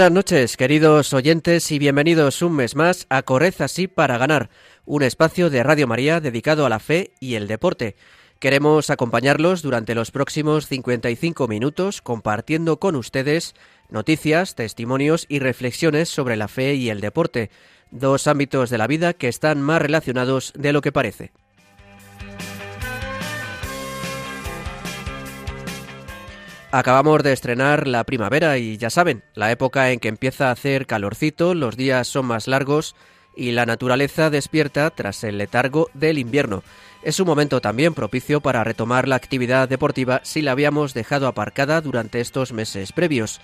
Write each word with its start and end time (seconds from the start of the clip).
Buenas 0.00 0.14
noches, 0.14 0.56
queridos 0.56 1.12
oyentes, 1.12 1.70
y 1.70 1.78
bienvenidos 1.78 2.40
un 2.40 2.56
mes 2.56 2.74
más 2.74 3.04
a 3.10 3.20
Corred 3.22 3.52
así 3.58 3.86
para 3.86 4.16
ganar, 4.16 4.48
un 4.86 5.02
espacio 5.02 5.50
de 5.50 5.62
Radio 5.62 5.86
María 5.86 6.20
dedicado 6.20 6.64
a 6.64 6.70
la 6.70 6.78
fe 6.78 7.12
y 7.20 7.34
el 7.34 7.46
deporte. 7.46 7.96
Queremos 8.38 8.88
acompañarlos 8.88 9.60
durante 9.60 9.94
los 9.94 10.10
próximos 10.10 10.68
55 10.68 11.46
minutos 11.48 12.00
compartiendo 12.00 12.80
con 12.80 12.96
ustedes 12.96 13.54
noticias, 13.90 14.54
testimonios 14.54 15.26
y 15.28 15.38
reflexiones 15.38 16.08
sobre 16.08 16.36
la 16.36 16.48
fe 16.48 16.76
y 16.76 16.88
el 16.88 17.02
deporte, 17.02 17.50
dos 17.90 18.26
ámbitos 18.26 18.70
de 18.70 18.78
la 18.78 18.86
vida 18.86 19.12
que 19.12 19.28
están 19.28 19.60
más 19.60 19.82
relacionados 19.82 20.54
de 20.56 20.72
lo 20.72 20.80
que 20.80 20.92
parece. 20.92 21.30
Acabamos 26.72 27.24
de 27.24 27.32
estrenar 27.32 27.88
la 27.88 28.04
primavera 28.04 28.56
y 28.56 28.76
ya 28.76 28.90
saben, 28.90 29.24
la 29.34 29.50
época 29.50 29.90
en 29.90 29.98
que 29.98 30.06
empieza 30.06 30.48
a 30.48 30.52
hacer 30.52 30.86
calorcito, 30.86 31.52
los 31.54 31.76
días 31.76 32.06
son 32.06 32.26
más 32.26 32.46
largos 32.46 32.94
y 33.34 33.50
la 33.50 33.66
naturaleza 33.66 34.30
despierta 34.30 34.88
tras 34.90 35.24
el 35.24 35.38
letargo 35.38 35.90
del 35.94 36.18
invierno. 36.18 36.62
Es 37.02 37.18
un 37.18 37.26
momento 37.26 37.60
también 37.60 37.92
propicio 37.92 38.40
para 38.40 38.62
retomar 38.62 39.08
la 39.08 39.16
actividad 39.16 39.68
deportiva 39.68 40.20
si 40.22 40.42
la 40.42 40.52
habíamos 40.52 40.94
dejado 40.94 41.26
aparcada 41.26 41.80
durante 41.80 42.20
estos 42.20 42.52
meses 42.52 42.92
previos. 42.92 43.40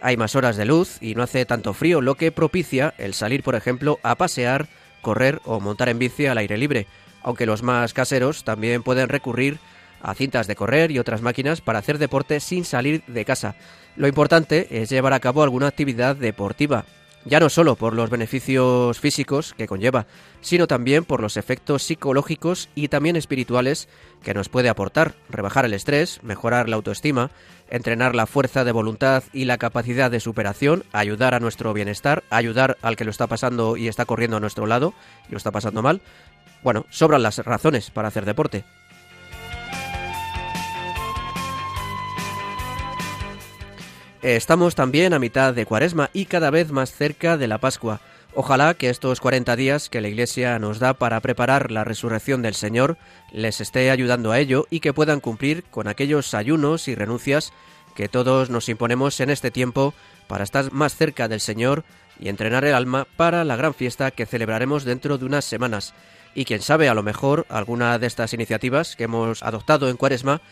Hay 0.00 0.16
más 0.16 0.34
horas 0.34 0.56
de 0.56 0.64
luz 0.64 0.96
y 1.02 1.14
no 1.14 1.22
hace 1.22 1.44
tanto 1.44 1.74
frío, 1.74 2.00
lo 2.00 2.14
que 2.14 2.32
propicia 2.32 2.94
el 2.96 3.12
salir, 3.12 3.42
por 3.42 3.56
ejemplo, 3.56 3.98
a 4.02 4.14
pasear, 4.14 4.68
correr 5.02 5.42
o 5.44 5.60
montar 5.60 5.90
en 5.90 5.98
bici 5.98 6.24
al 6.24 6.38
aire 6.38 6.56
libre, 6.56 6.86
aunque 7.22 7.44
los 7.44 7.62
más 7.62 7.92
caseros 7.92 8.42
también 8.42 8.82
pueden 8.82 9.10
recurrir 9.10 9.58
a 9.58 9.79
cintas 10.14 10.46
de 10.46 10.56
correr 10.56 10.90
y 10.90 10.98
otras 10.98 11.22
máquinas 11.22 11.60
para 11.60 11.78
hacer 11.78 11.98
deporte 11.98 12.40
sin 12.40 12.64
salir 12.64 13.02
de 13.06 13.24
casa. 13.24 13.56
Lo 13.96 14.08
importante 14.08 14.82
es 14.82 14.90
llevar 14.90 15.12
a 15.12 15.20
cabo 15.20 15.42
alguna 15.42 15.66
actividad 15.66 16.16
deportiva, 16.16 16.84
ya 17.24 17.40
no 17.40 17.50
solo 17.50 17.76
por 17.76 17.94
los 17.94 18.08
beneficios 18.08 18.98
físicos 18.98 19.54
que 19.56 19.66
conlleva, 19.66 20.06
sino 20.40 20.66
también 20.66 21.04
por 21.04 21.20
los 21.20 21.36
efectos 21.36 21.82
psicológicos 21.82 22.70
y 22.74 22.88
también 22.88 23.16
espirituales 23.16 23.88
que 24.22 24.32
nos 24.32 24.48
puede 24.48 24.68
aportar, 24.68 25.14
rebajar 25.28 25.64
el 25.64 25.74
estrés, 25.74 26.22
mejorar 26.22 26.68
la 26.68 26.76
autoestima, 26.76 27.30
entrenar 27.68 28.14
la 28.14 28.26
fuerza 28.26 28.64
de 28.64 28.72
voluntad 28.72 29.22
y 29.32 29.44
la 29.44 29.58
capacidad 29.58 30.10
de 30.10 30.20
superación, 30.20 30.84
ayudar 30.92 31.34
a 31.34 31.40
nuestro 31.40 31.74
bienestar, 31.74 32.24
ayudar 32.30 32.78
al 32.82 32.96
que 32.96 33.04
lo 33.04 33.10
está 33.10 33.26
pasando 33.26 33.76
y 33.76 33.88
está 33.88 34.06
corriendo 34.06 34.38
a 34.38 34.40
nuestro 34.40 34.66
lado 34.66 34.94
y 35.28 35.32
lo 35.32 35.36
está 35.36 35.50
pasando 35.50 35.82
mal. 35.82 36.00
Bueno, 36.62 36.86
sobran 36.90 37.22
las 37.22 37.38
razones 37.38 37.90
para 37.90 38.08
hacer 38.08 38.24
deporte. 38.24 38.64
Estamos 44.22 44.74
también 44.74 45.14
a 45.14 45.18
mitad 45.18 45.54
de 45.54 45.64
Cuaresma 45.64 46.10
y 46.12 46.26
cada 46.26 46.50
vez 46.50 46.72
más 46.72 46.92
cerca 46.92 47.38
de 47.38 47.48
la 47.48 47.56
Pascua. 47.56 48.02
Ojalá 48.34 48.74
que 48.74 48.90
estos 48.90 49.18
40 49.18 49.56
días 49.56 49.88
que 49.88 50.02
la 50.02 50.08
Iglesia 50.08 50.58
nos 50.58 50.78
da 50.78 50.92
para 50.92 51.18
preparar 51.20 51.70
la 51.70 51.84
resurrección 51.84 52.42
del 52.42 52.54
Señor 52.54 52.98
les 53.32 53.62
esté 53.62 53.90
ayudando 53.90 54.30
a 54.30 54.38
ello 54.38 54.66
y 54.68 54.80
que 54.80 54.92
puedan 54.92 55.20
cumplir 55.20 55.64
con 55.64 55.88
aquellos 55.88 56.34
ayunos 56.34 56.86
y 56.86 56.94
renuncias 56.94 57.54
que 57.96 58.10
todos 58.10 58.50
nos 58.50 58.68
imponemos 58.68 59.18
en 59.20 59.30
este 59.30 59.50
tiempo 59.50 59.94
para 60.28 60.44
estar 60.44 60.70
más 60.70 60.94
cerca 60.94 61.26
del 61.26 61.40
Señor 61.40 61.84
y 62.18 62.28
entrenar 62.28 62.66
el 62.66 62.74
alma 62.74 63.06
para 63.16 63.42
la 63.44 63.56
gran 63.56 63.72
fiesta 63.72 64.10
que 64.10 64.26
celebraremos 64.26 64.84
dentro 64.84 65.16
de 65.16 65.24
unas 65.24 65.46
semanas. 65.46 65.94
Y 66.34 66.44
quién 66.44 66.60
sabe, 66.60 66.90
a 66.90 66.94
lo 66.94 67.02
mejor 67.02 67.46
alguna 67.48 67.98
de 67.98 68.06
estas 68.06 68.34
iniciativas 68.34 68.96
que 68.96 69.04
hemos 69.04 69.42
adoptado 69.42 69.88
en 69.88 69.96
Cuaresma 69.96 70.42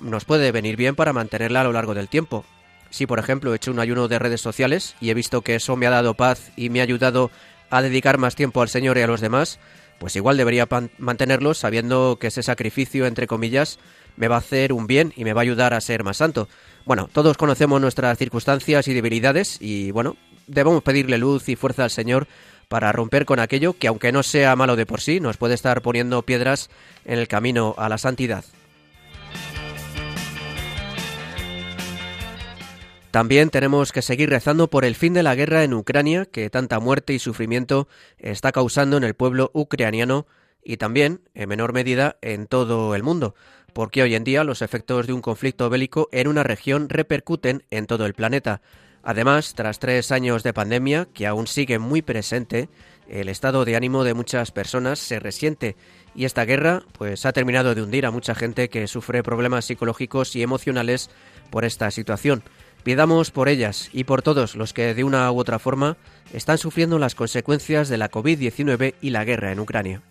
nos 0.00 0.24
puede 0.24 0.52
venir 0.52 0.76
bien 0.76 0.96
para 0.96 1.12
mantenerla 1.12 1.60
a 1.60 1.64
lo 1.64 1.72
largo 1.72 1.92
del 1.92 2.08
tiempo. 2.08 2.46
Si, 2.90 3.06
por 3.06 3.18
ejemplo, 3.18 3.52
he 3.52 3.56
hecho 3.56 3.70
un 3.70 3.80
ayuno 3.80 4.08
de 4.08 4.18
redes 4.18 4.40
sociales 4.40 4.96
y 5.00 5.10
he 5.10 5.14
visto 5.14 5.42
que 5.42 5.54
eso 5.54 5.76
me 5.76 5.86
ha 5.86 5.90
dado 5.90 6.14
paz 6.14 6.52
y 6.56 6.68
me 6.68 6.80
ha 6.80 6.82
ayudado 6.82 7.30
a 7.70 7.82
dedicar 7.82 8.18
más 8.18 8.34
tiempo 8.34 8.62
al 8.62 8.68
Señor 8.68 8.98
y 8.98 9.02
a 9.02 9.06
los 9.06 9.20
demás, 9.20 9.60
pues 9.98 10.16
igual 10.16 10.36
debería 10.36 10.68
mantenerlo 10.98 11.54
sabiendo 11.54 12.18
que 12.20 12.28
ese 12.28 12.42
sacrificio, 12.42 13.06
entre 13.06 13.26
comillas, 13.26 13.78
me 14.16 14.28
va 14.28 14.36
a 14.36 14.40
hacer 14.40 14.72
un 14.72 14.86
bien 14.86 15.12
y 15.16 15.24
me 15.24 15.32
va 15.32 15.40
a 15.40 15.42
ayudar 15.42 15.72
a 15.72 15.80
ser 15.80 16.04
más 16.04 16.16
santo. 16.16 16.48
Bueno, 16.84 17.08
todos 17.12 17.36
conocemos 17.36 17.80
nuestras 17.80 18.18
circunstancias 18.18 18.88
y 18.88 18.94
debilidades 18.94 19.58
y, 19.60 19.92
bueno, 19.92 20.16
debemos 20.46 20.82
pedirle 20.82 21.18
luz 21.18 21.48
y 21.48 21.56
fuerza 21.56 21.84
al 21.84 21.90
Señor 21.90 22.26
para 22.68 22.92
romper 22.92 23.24
con 23.24 23.40
aquello 23.40 23.74
que, 23.74 23.88
aunque 23.88 24.12
no 24.12 24.22
sea 24.22 24.56
malo 24.56 24.74
de 24.74 24.86
por 24.86 25.00
sí, 25.00 25.20
nos 25.20 25.36
puede 25.36 25.54
estar 25.54 25.82
poniendo 25.82 26.22
piedras 26.22 26.70
en 27.04 27.18
el 27.18 27.28
camino 27.28 27.74
a 27.78 27.88
la 27.88 27.98
santidad. 27.98 28.44
También 33.10 33.50
tenemos 33.50 33.90
que 33.90 34.02
seguir 34.02 34.30
rezando 34.30 34.70
por 34.70 34.84
el 34.84 34.94
fin 34.94 35.14
de 35.14 35.24
la 35.24 35.34
guerra 35.34 35.64
en 35.64 35.74
Ucrania, 35.74 36.26
que 36.26 36.48
tanta 36.48 36.78
muerte 36.78 37.12
y 37.12 37.18
sufrimiento 37.18 37.88
está 38.18 38.52
causando 38.52 38.96
en 38.96 39.02
el 39.02 39.14
pueblo 39.14 39.50
ucraniano 39.52 40.28
y 40.62 40.76
también, 40.76 41.22
en 41.34 41.48
menor 41.48 41.72
medida, 41.72 42.18
en 42.22 42.46
todo 42.46 42.94
el 42.94 43.02
mundo, 43.02 43.34
porque 43.72 44.02
hoy 44.02 44.14
en 44.14 44.22
día 44.22 44.44
los 44.44 44.62
efectos 44.62 45.08
de 45.08 45.12
un 45.12 45.22
conflicto 45.22 45.68
bélico 45.68 46.08
en 46.12 46.28
una 46.28 46.44
región 46.44 46.88
repercuten 46.88 47.64
en 47.70 47.86
todo 47.86 48.06
el 48.06 48.14
planeta. 48.14 48.60
Además, 49.02 49.54
tras 49.56 49.80
tres 49.80 50.12
años 50.12 50.44
de 50.44 50.52
pandemia, 50.52 51.08
que 51.12 51.26
aún 51.26 51.48
sigue 51.48 51.80
muy 51.80 52.02
presente, 52.02 52.68
el 53.08 53.28
estado 53.28 53.64
de 53.64 53.74
ánimo 53.74 54.04
de 54.04 54.14
muchas 54.14 54.52
personas 54.52 55.00
se 55.00 55.18
resiente 55.18 55.74
y 56.14 56.26
esta 56.26 56.44
guerra 56.44 56.84
pues 56.92 57.26
ha 57.26 57.32
terminado 57.32 57.74
de 57.74 57.82
hundir 57.82 58.06
a 58.06 58.12
mucha 58.12 58.36
gente 58.36 58.68
que 58.68 58.86
sufre 58.86 59.24
problemas 59.24 59.64
psicológicos 59.64 60.36
y 60.36 60.42
emocionales 60.42 61.10
por 61.50 61.64
esta 61.64 61.90
situación. 61.90 62.44
Pidamos 62.82 63.30
por 63.30 63.48
ellas 63.48 63.90
y 63.92 64.04
por 64.04 64.22
todos 64.22 64.56
los 64.56 64.72
que 64.72 64.94
de 64.94 65.04
una 65.04 65.30
u 65.30 65.38
otra 65.38 65.58
forma 65.58 65.96
están 66.32 66.58
sufriendo 66.58 66.98
las 66.98 67.14
consecuencias 67.14 67.88
de 67.88 67.98
la 67.98 68.10
COVID-19 68.10 68.94
y 69.00 69.10
la 69.10 69.24
guerra 69.24 69.52
en 69.52 69.60
Ucrania. 69.60 70.02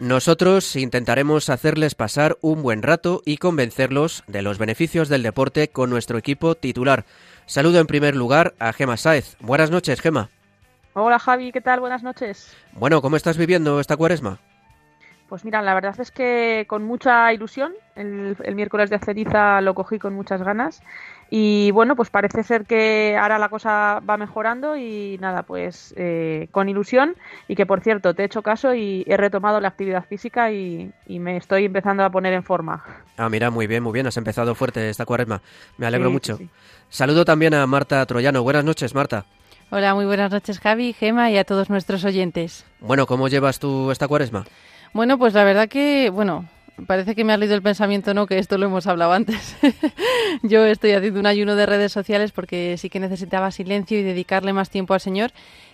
Nosotros 0.00 0.74
intentaremos 0.76 1.48
hacerles 1.48 1.94
pasar 1.94 2.36
un 2.40 2.62
buen 2.62 2.82
rato 2.82 3.22
y 3.24 3.36
convencerlos 3.36 4.24
de 4.26 4.42
los 4.42 4.58
beneficios 4.58 5.08
del 5.08 5.22
deporte 5.22 5.68
con 5.68 5.88
nuestro 5.88 6.18
equipo 6.18 6.56
titular. 6.56 7.06
Saludo 7.46 7.78
en 7.78 7.86
primer 7.86 8.16
lugar 8.16 8.54
a 8.58 8.72
Gema 8.72 8.96
Sáez. 8.96 9.36
Buenas 9.40 9.70
noches, 9.70 10.00
Gema. 10.00 10.30
Hola 10.94 11.18
Javi, 11.18 11.52
¿qué 11.52 11.60
tal? 11.60 11.80
Buenas 11.80 12.02
noches. 12.02 12.54
Bueno, 12.72 13.00
¿cómo 13.00 13.16
estás 13.16 13.36
viviendo 13.36 13.80
esta 13.80 13.96
cuaresma? 13.96 14.40
Pues 15.28 15.44
mira, 15.44 15.62
la 15.62 15.72
verdad 15.72 15.98
es 16.00 16.10
que 16.10 16.66
con 16.68 16.84
mucha 16.84 17.32
ilusión, 17.32 17.72
el, 17.96 18.36
miércoles 18.54 18.90
de 18.90 18.98
ceniza 18.98 19.62
lo 19.62 19.74
cogí 19.74 19.98
con 19.98 20.14
muchas 20.14 20.42
ganas 20.42 20.82
y 21.30 21.70
bueno, 21.70 21.96
pues 21.96 22.10
parece 22.10 22.42
ser 22.42 22.66
que 22.66 23.16
ahora 23.18 23.38
la 23.38 23.48
cosa 23.48 24.00
va 24.08 24.18
mejorando 24.18 24.76
y 24.76 25.16
nada, 25.20 25.42
pues 25.42 25.94
eh, 25.96 26.48
con 26.50 26.68
ilusión 26.68 27.16
y 27.48 27.56
que 27.56 27.64
por 27.64 27.80
cierto 27.80 28.14
te 28.14 28.22
he 28.22 28.26
hecho 28.26 28.42
caso 28.42 28.74
y 28.74 29.02
he 29.06 29.16
retomado 29.16 29.60
la 29.60 29.68
actividad 29.68 30.04
física 30.04 30.52
y, 30.52 30.92
me 31.08 31.38
estoy 31.38 31.64
empezando 31.64 32.04
a 32.04 32.10
poner 32.10 32.34
en 32.34 32.42
forma. 32.42 32.84
Ah, 33.16 33.30
mira, 33.30 33.50
muy 33.50 33.66
bien, 33.66 33.82
muy 33.82 33.92
bien, 33.92 34.06
has 34.06 34.16
empezado 34.18 34.54
fuerte 34.54 34.90
esta 34.90 35.06
cuaresma, 35.06 35.40
me 35.78 35.86
alegro 35.86 36.10
mucho. 36.10 36.38
Saludo 36.90 37.24
también 37.24 37.54
a 37.54 37.66
Marta 37.66 38.04
Troyano, 38.04 38.42
buenas 38.42 38.64
noches 38.64 38.94
Marta. 38.94 39.24
Hola, 39.70 39.94
muy 39.94 40.04
buenas 40.04 40.30
noches 40.30 40.60
Javi, 40.60 40.92
Gema 40.92 41.30
y 41.30 41.38
a 41.38 41.44
todos 41.44 41.70
nuestros 41.70 42.04
oyentes. 42.04 42.66
Bueno, 42.80 43.06
¿cómo 43.06 43.28
llevas 43.28 43.58
tú 43.58 43.90
esta 43.90 44.06
cuaresma? 44.06 44.44
Bueno, 44.94 45.18
pues 45.18 45.34
la 45.34 45.42
verdad 45.42 45.68
que, 45.68 46.08
bueno, 46.10 46.48
parece 46.86 47.16
que 47.16 47.24
me 47.24 47.32
ha 47.32 47.36
leído 47.36 47.56
el 47.56 47.62
pensamiento, 47.62 48.14
¿no? 48.14 48.28
Que 48.28 48.38
esto 48.38 48.58
lo 48.58 48.66
hemos 48.66 48.86
hablado 48.86 49.12
antes. 49.12 49.56
Yo 50.44 50.64
estoy 50.66 50.92
haciendo 50.92 51.18
un 51.18 51.26
ayuno 51.26 51.56
de 51.56 51.66
redes 51.66 51.90
sociales 51.90 52.30
porque 52.30 52.76
sí 52.78 52.88
que 52.90 53.00
necesitaba 53.00 53.50
silencio 53.50 53.98
y 53.98 54.04
dedicarle 54.04 54.52
más 54.52 54.70
tiempo 54.70 54.94
al 54.94 55.00
Señor 55.00 55.32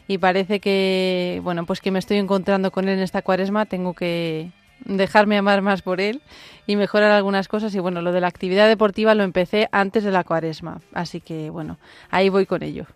y 0.08 0.16
parece 0.16 0.58
que, 0.58 1.38
bueno, 1.44 1.66
pues 1.66 1.82
que 1.82 1.90
me 1.90 1.98
estoy 1.98 2.16
encontrando 2.16 2.70
con 2.70 2.88
Él 2.88 2.96
en 2.96 3.00
esta 3.00 3.20
cuaresma, 3.20 3.66
tengo 3.66 3.92
que 3.92 4.52
dejarme 4.86 5.36
amar 5.36 5.60
más 5.60 5.82
por 5.82 6.00
Él 6.00 6.22
y 6.66 6.76
mejorar 6.76 7.10
algunas 7.10 7.46
cosas 7.46 7.74
y 7.74 7.78
bueno, 7.78 8.00
lo 8.00 8.12
de 8.12 8.22
la 8.22 8.28
actividad 8.28 8.68
deportiva 8.68 9.14
lo 9.14 9.22
empecé 9.22 9.68
antes 9.70 10.02
de 10.02 10.12
la 10.12 10.24
cuaresma, 10.24 10.80
así 10.94 11.20
que 11.20 11.50
bueno, 11.50 11.76
ahí 12.10 12.30
voy 12.30 12.46
con 12.46 12.62
ello. 12.62 12.86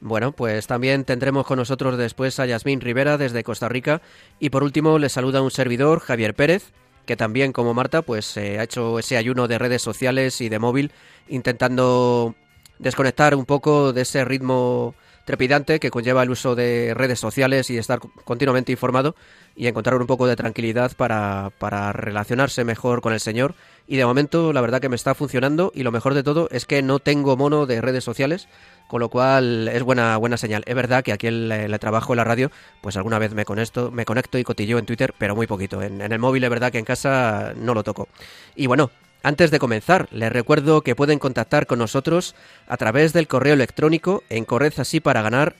Bueno, 0.00 0.32
pues 0.32 0.66
también 0.66 1.04
tendremos 1.04 1.44
con 1.44 1.58
nosotros 1.58 1.98
después 1.98 2.38
a 2.38 2.46
Yasmín 2.46 2.80
Rivera 2.80 3.18
desde 3.18 3.42
Costa 3.42 3.68
Rica 3.68 4.00
y 4.38 4.50
por 4.50 4.62
último 4.62 4.98
le 4.98 5.08
saluda 5.08 5.42
un 5.42 5.50
servidor, 5.50 6.00
Javier 6.00 6.34
Pérez. 6.34 6.72
que 7.04 7.16
también 7.16 7.52
como 7.52 7.74
Marta 7.74 8.02
pues 8.02 8.36
ha 8.36 8.62
hecho 8.62 8.98
ese 8.98 9.16
ayuno 9.16 9.48
de 9.48 9.58
redes 9.58 9.82
sociales 9.82 10.40
y 10.40 10.48
de 10.50 10.58
móvil 10.58 10.92
intentando 11.28 12.34
desconectar 12.78 13.34
un 13.34 13.46
poco 13.46 13.92
de 13.92 14.02
ese 14.02 14.24
ritmo 14.24 14.94
trepidante 15.24 15.78
que 15.80 15.90
conlleva 15.90 16.22
el 16.22 16.30
uso 16.30 16.54
de 16.54 16.94
redes 16.94 17.20
sociales 17.20 17.68
y 17.68 17.76
estar 17.76 17.98
continuamente 18.24 18.72
informado 18.72 19.14
y 19.56 19.66
encontrar 19.66 20.00
un 20.00 20.06
poco 20.06 20.26
de 20.26 20.36
tranquilidad 20.36 20.92
para, 20.96 21.50
para 21.58 21.92
relacionarse 21.92 22.64
mejor 22.64 23.02
con 23.02 23.12
el 23.12 23.20
Señor. 23.20 23.54
Y 23.90 23.96
de 23.96 24.04
momento 24.04 24.52
la 24.52 24.60
verdad 24.60 24.82
que 24.82 24.90
me 24.90 24.96
está 24.96 25.14
funcionando 25.14 25.72
y 25.74 25.82
lo 25.82 25.90
mejor 25.90 26.12
de 26.12 26.22
todo 26.22 26.48
es 26.52 26.66
que 26.66 26.82
no 26.82 26.98
tengo 26.98 27.38
mono 27.38 27.64
de 27.64 27.80
redes 27.80 28.04
sociales, 28.04 28.46
con 28.86 29.00
lo 29.00 29.08
cual 29.08 29.66
es 29.68 29.82
buena, 29.82 30.14
buena 30.18 30.36
señal. 30.36 30.62
Es 30.66 30.74
verdad 30.74 31.02
que 31.02 31.10
aquí 31.10 31.26
en 31.26 31.50
el, 31.50 31.78
trabajo 31.78 32.12
en 32.12 32.18
la 32.18 32.24
radio, 32.24 32.50
pues 32.82 32.98
alguna 32.98 33.18
vez 33.18 33.32
me 33.32 33.46
conecto, 33.46 33.90
me 33.90 34.04
conecto 34.04 34.36
y 34.36 34.44
cotillo 34.44 34.76
en 34.76 34.84
Twitter, 34.84 35.14
pero 35.16 35.34
muy 35.34 35.46
poquito. 35.46 35.80
En, 35.80 36.02
el 36.02 36.18
móvil 36.18 36.44
es 36.44 36.50
verdad 36.50 36.70
que 36.70 36.78
en 36.78 36.84
casa 36.84 37.54
no 37.56 37.72
lo 37.72 37.82
toco. 37.82 38.08
Y 38.54 38.66
bueno, 38.66 38.90
antes 39.22 39.50
de 39.50 39.58
comenzar, 39.58 40.06
les 40.12 40.30
recuerdo 40.30 40.82
que 40.82 40.94
pueden 40.94 41.18
contactar 41.18 41.66
con 41.66 41.78
nosotros 41.78 42.34
a 42.66 42.76
través 42.76 43.14
del 43.14 43.26
correo 43.26 43.54
electrónico 43.54 44.22
en 44.28 44.44
ganar 45.22 45.56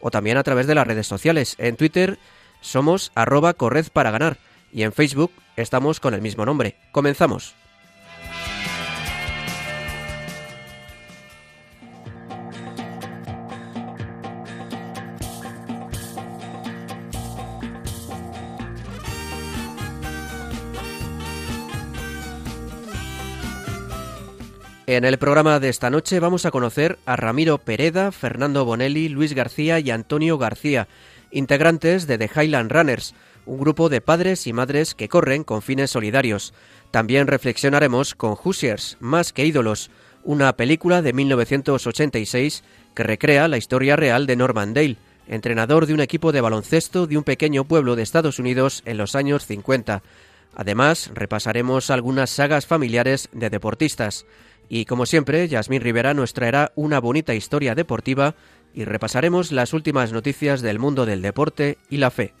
o 0.00 0.10
también 0.12 0.36
a 0.36 0.44
través 0.44 0.68
de 0.68 0.76
las 0.76 0.86
redes 0.86 1.08
sociales. 1.08 1.56
En 1.58 1.74
Twitter 1.74 2.20
somos 2.60 3.10
arroba 3.16 3.54
ganar 4.12 4.38
y 4.72 4.82
en 4.82 4.92
Facebook 4.92 5.32
estamos 5.56 6.00
con 6.00 6.14
el 6.14 6.22
mismo 6.22 6.44
nombre. 6.44 6.76
Comenzamos. 6.92 7.54
En 24.88 25.04
el 25.04 25.18
programa 25.18 25.60
de 25.60 25.68
esta 25.68 25.90
noche 25.90 26.18
vamos 26.18 26.46
a 26.46 26.50
conocer 26.50 26.98
a 27.04 27.14
Ramiro 27.14 27.58
Pereda, 27.58 28.10
Fernando 28.10 28.64
Bonelli, 28.64 29.10
Luis 29.10 29.34
García 29.34 29.80
y 29.80 29.90
Antonio 29.90 30.38
García, 30.38 30.88
integrantes 31.30 32.06
de 32.06 32.16
The 32.16 32.30
Highland 32.34 32.72
Runners, 32.72 33.14
un 33.48 33.58
grupo 33.58 33.88
de 33.88 34.00
padres 34.00 34.46
y 34.46 34.52
madres 34.52 34.94
que 34.94 35.08
corren 35.08 35.42
con 35.42 35.62
fines 35.62 35.90
solidarios. 35.90 36.52
También 36.90 37.26
reflexionaremos 37.26 38.14
con 38.14 38.36
Hoosiers, 38.36 38.96
más 39.00 39.32
que 39.32 39.46
ídolos, 39.46 39.90
una 40.22 40.54
película 40.56 41.02
de 41.02 41.12
1986 41.12 42.62
que 42.94 43.02
recrea 43.02 43.48
la 43.48 43.56
historia 43.56 43.96
real 43.96 44.26
de 44.26 44.36
Norman 44.36 44.74
Dale, 44.74 44.98
entrenador 45.26 45.86
de 45.86 45.94
un 45.94 46.00
equipo 46.00 46.32
de 46.32 46.40
baloncesto 46.40 47.06
de 47.06 47.16
un 47.16 47.24
pequeño 47.24 47.64
pueblo 47.64 47.96
de 47.96 48.02
Estados 48.02 48.38
Unidos 48.38 48.82
en 48.84 48.98
los 48.98 49.14
años 49.14 49.46
50. 49.46 50.02
Además, 50.54 51.10
repasaremos 51.14 51.90
algunas 51.90 52.30
sagas 52.30 52.66
familiares 52.66 53.28
de 53.32 53.50
deportistas. 53.50 54.26
Y 54.68 54.84
como 54.84 55.06
siempre, 55.06 55.48
Yasmín 55.48 55.80
Rivera 55.80 56.12
nos 56.12 56.34
traerá 56.34 56.72
una 56.74 57.00
bonita 57.00 57.34
historia 57.34 57.74
deportiva 57.74 58.34
y 58.74 58.84
repasaremos 58.84 59.52
las 59.52 59.72
últimas 59.72 60.12
noticias 60.12 60.60
del 60.60 60.78
mundo 60.78 61.06
del 61.06 61.22
deporte 61.22 61.78
y 61.88 61.98
la 61.98 62.10
fe. 62.10 62.34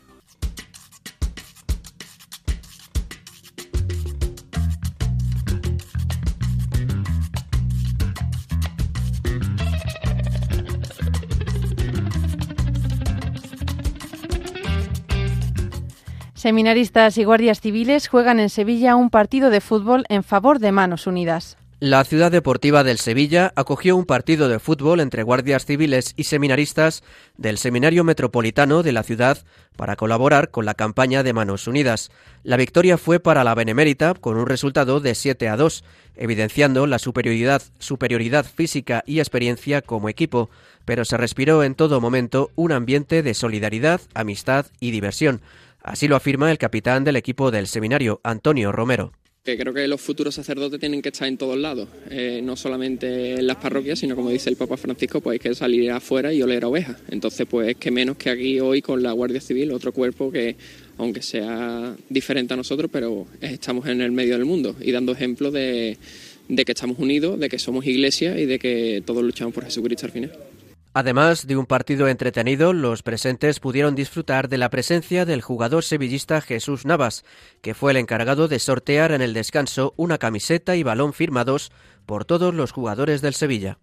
Seminaristas 16.48 17.18
y 17.18 17.24
guardias 17.24 17.60
civiles 17.60 18.08
juegan 18.08 18.40
en 18.40 18.48
Sevilla 18.48 18.96
un 18.96 19.10
partido 19.10 19.50
de 19.50 19.60
fútbol 19.60 20.06
en 20.08 20.24
favor 20.24 20.60
de 20.60 20.72
Manos 20.72 21.06
Unidas. 21.06 21.58
La 21.78 22.02
ciudad 22.04 22.32
deportiva 22.32 22.84
del 22.84 22.96
Sevilla 22.96 23.52
acogió 23.54 23.94
un 23.96 24.06
partido 24.06 24.48
de 24.48 24.58
fútbol 24.58 25.00
entre 25.00 25.24
guardias 25.24 25.66
civiles 25.66 26.14
y 26.16 26.24
seminaristas 26.24 27.04
del 27.36 27.58
Seminario 27.58 28.02
Metropolitano 28.02 28.82
de 28.82 28.92
la 28.92 29.02
ciudad 29.02 29.44
para 29.76 29.96
colaborar 29.96 30.50
con 30.50 30.64
la 30.64 30.72
campaña 30.72 31.22
de 31.22 31.34
Manos 31.34 31.66
Unidas. 31.66 32.10
La 32.44 32.56
victoria 32.56 32.96
fue 32.96 33.20
para 33.20 33.44
la 33.44 33.54
Benemérita 33.54 34.14
con 34.14 34.38
un 34.38 34.46
resultado 34.46 35.00
de 35.00 35.14
7 35.14 35.50
a 35.50 35.56
2, 35.58 35.84
evidenciando 36.16 36.86
la 36.86 36.98
superioridad, 36.98 37.60
superioridad 37.78 38.46
física 38.46 39.04
y 39.06 39.18
experiencia 39.18 39.82
como 39.82 40.08
equipo, 40.08 40.48
pero 40.86 41.04
se 41.04 41.18
respiró 41.18 41.62
en 41.62 41.74
todo 41.74 42.00
momento 42.00 42.50
un 42.56 42.72
ambiente 42.72 43.22
de 43.22 43.34
solidaridad, 43.34 44.00
amistad 44.14 44.64
y 44.80 44.90
diversión. 44.92 45.42
Así 45.88 46.08
lo 46.08 46.16
afirma 46.16 46.50
el 46.50 46.58
capitán 46.58 47.04
del 47.04 47.16
equipo 47.16 47.50
del 47.50 47.66
seminario, 47.66 48.20
Antonio 48.22 48.72
Romero 48.72 49.12
creo 49.56 49.72
que 49.72 49.88
los 49.88 50.00
futuros 50.00 50.34
sacerdotes 50.34 50.78
tienen 50.78 51.00
que 51.00 51.08
estar 51.08 51.26
en 51.26 51.38
todos 51.38 51.56
lados, 51.56 51.88
eh, 52.10 52.40
no 52.42 52.56
solamente 52.56 53.34
en 53.34 53.46
las 53.46 53.56
parroquias, 53.56 53.98
sino 53.98 54.14
como 54.14 54.30
dice 54.30 54.50
el 54.50 54.56
Papa 54.56 54.76
Francisco, 54.76 55.20
pues 55.20 55.34
hay 55.34 55.38
que 55.38 55.54
salir 55.54 55.90
afuera 55.90 56.32
y 56.32 56.42
oler 56.42 56.64
a 56.64 56.68
ovejas. 56.68 56.96
Entonces, 57.08 57.46
pues 57.48 57.76
que 57.76 57.90
menos 57.90 58.16
que 58.16 58.30
aquí 58.30 58.60
hoy 58.60 58.82
con 58.82 59.02
la 59.02 59.12
Guardia 59.12 59.40
Civil, 59.40 59.72
otro 59.72 59.92
cuerpo 59.92 60.30
que, 60.30 60.56
aunque 60.98 61.22
sea 61.22 61.96
diferente 62.08 62.54
a 62.54 62.56
nosotros, 62.56 62.90
pero 62.92 63.26
estamos 63.40 63.86
en 63.86 64.00
el 64.00 64.12
medio 64.12 64.34
del 64.34 64.44
mundo 64.44 64.76
y 64.80 64.92
dando 64.92 65.12
ejemplo 65.12 65.50
de, 65.50 65.96
de 66.48 66.64
que 66.64 66.72
estamos 66.72 66.98
unidos, 66.98 67.38
de 67.38 67.48
que 67.48 67.58
somos 67.58 67.86
iglesia 67.86 68.38
y 68.38 68.46
de 68.46 68.58
que 68.58 69.02
todos 69.06 69.22
luchamos 69.22 69.54
por 69.54 69.64
Jesucristo 69.64 70.06
al 70.06 70.12
final. 70.12 70.32
Además 70.98 71.46
de 71.46 71.56
un 71.56 71.64
partido 71.64 72.08
entretenido, 72.08 72.72
los 72.72 73.04
presentes 73.04 73.60
pudieron 73.60 73.94
disfrutar 73.94 74.48
de 74.48 74.58
la 74.58 74.68
presencia 74.68 75.24
del 75.24 75.42
jugador 75.42 75.84
sevillista 75.84 76.40
Jesús 76.40 76.84
Navas, 76.84 77.24
que 77.62 77.72
fue 77.74 77.92
el 77.92 77.98
encargado 77.98 78.48
de 78.48 78.58
sortear 78.58 79.12
en 79.12 79.22
el 79.22 79.32
descanso 79.32 79.94
una 79.96 80.18
camiseta 80.18 80.74
y 80.74 80.82
balón 80.82 81.12
firmados 81.12 81.70
por 82.04 82.24
todos 82.24 82.52
los 82.52 82.72
jugadores 82.72 83.22
del 83.22 83.34
Sevilla. 83.34 83.78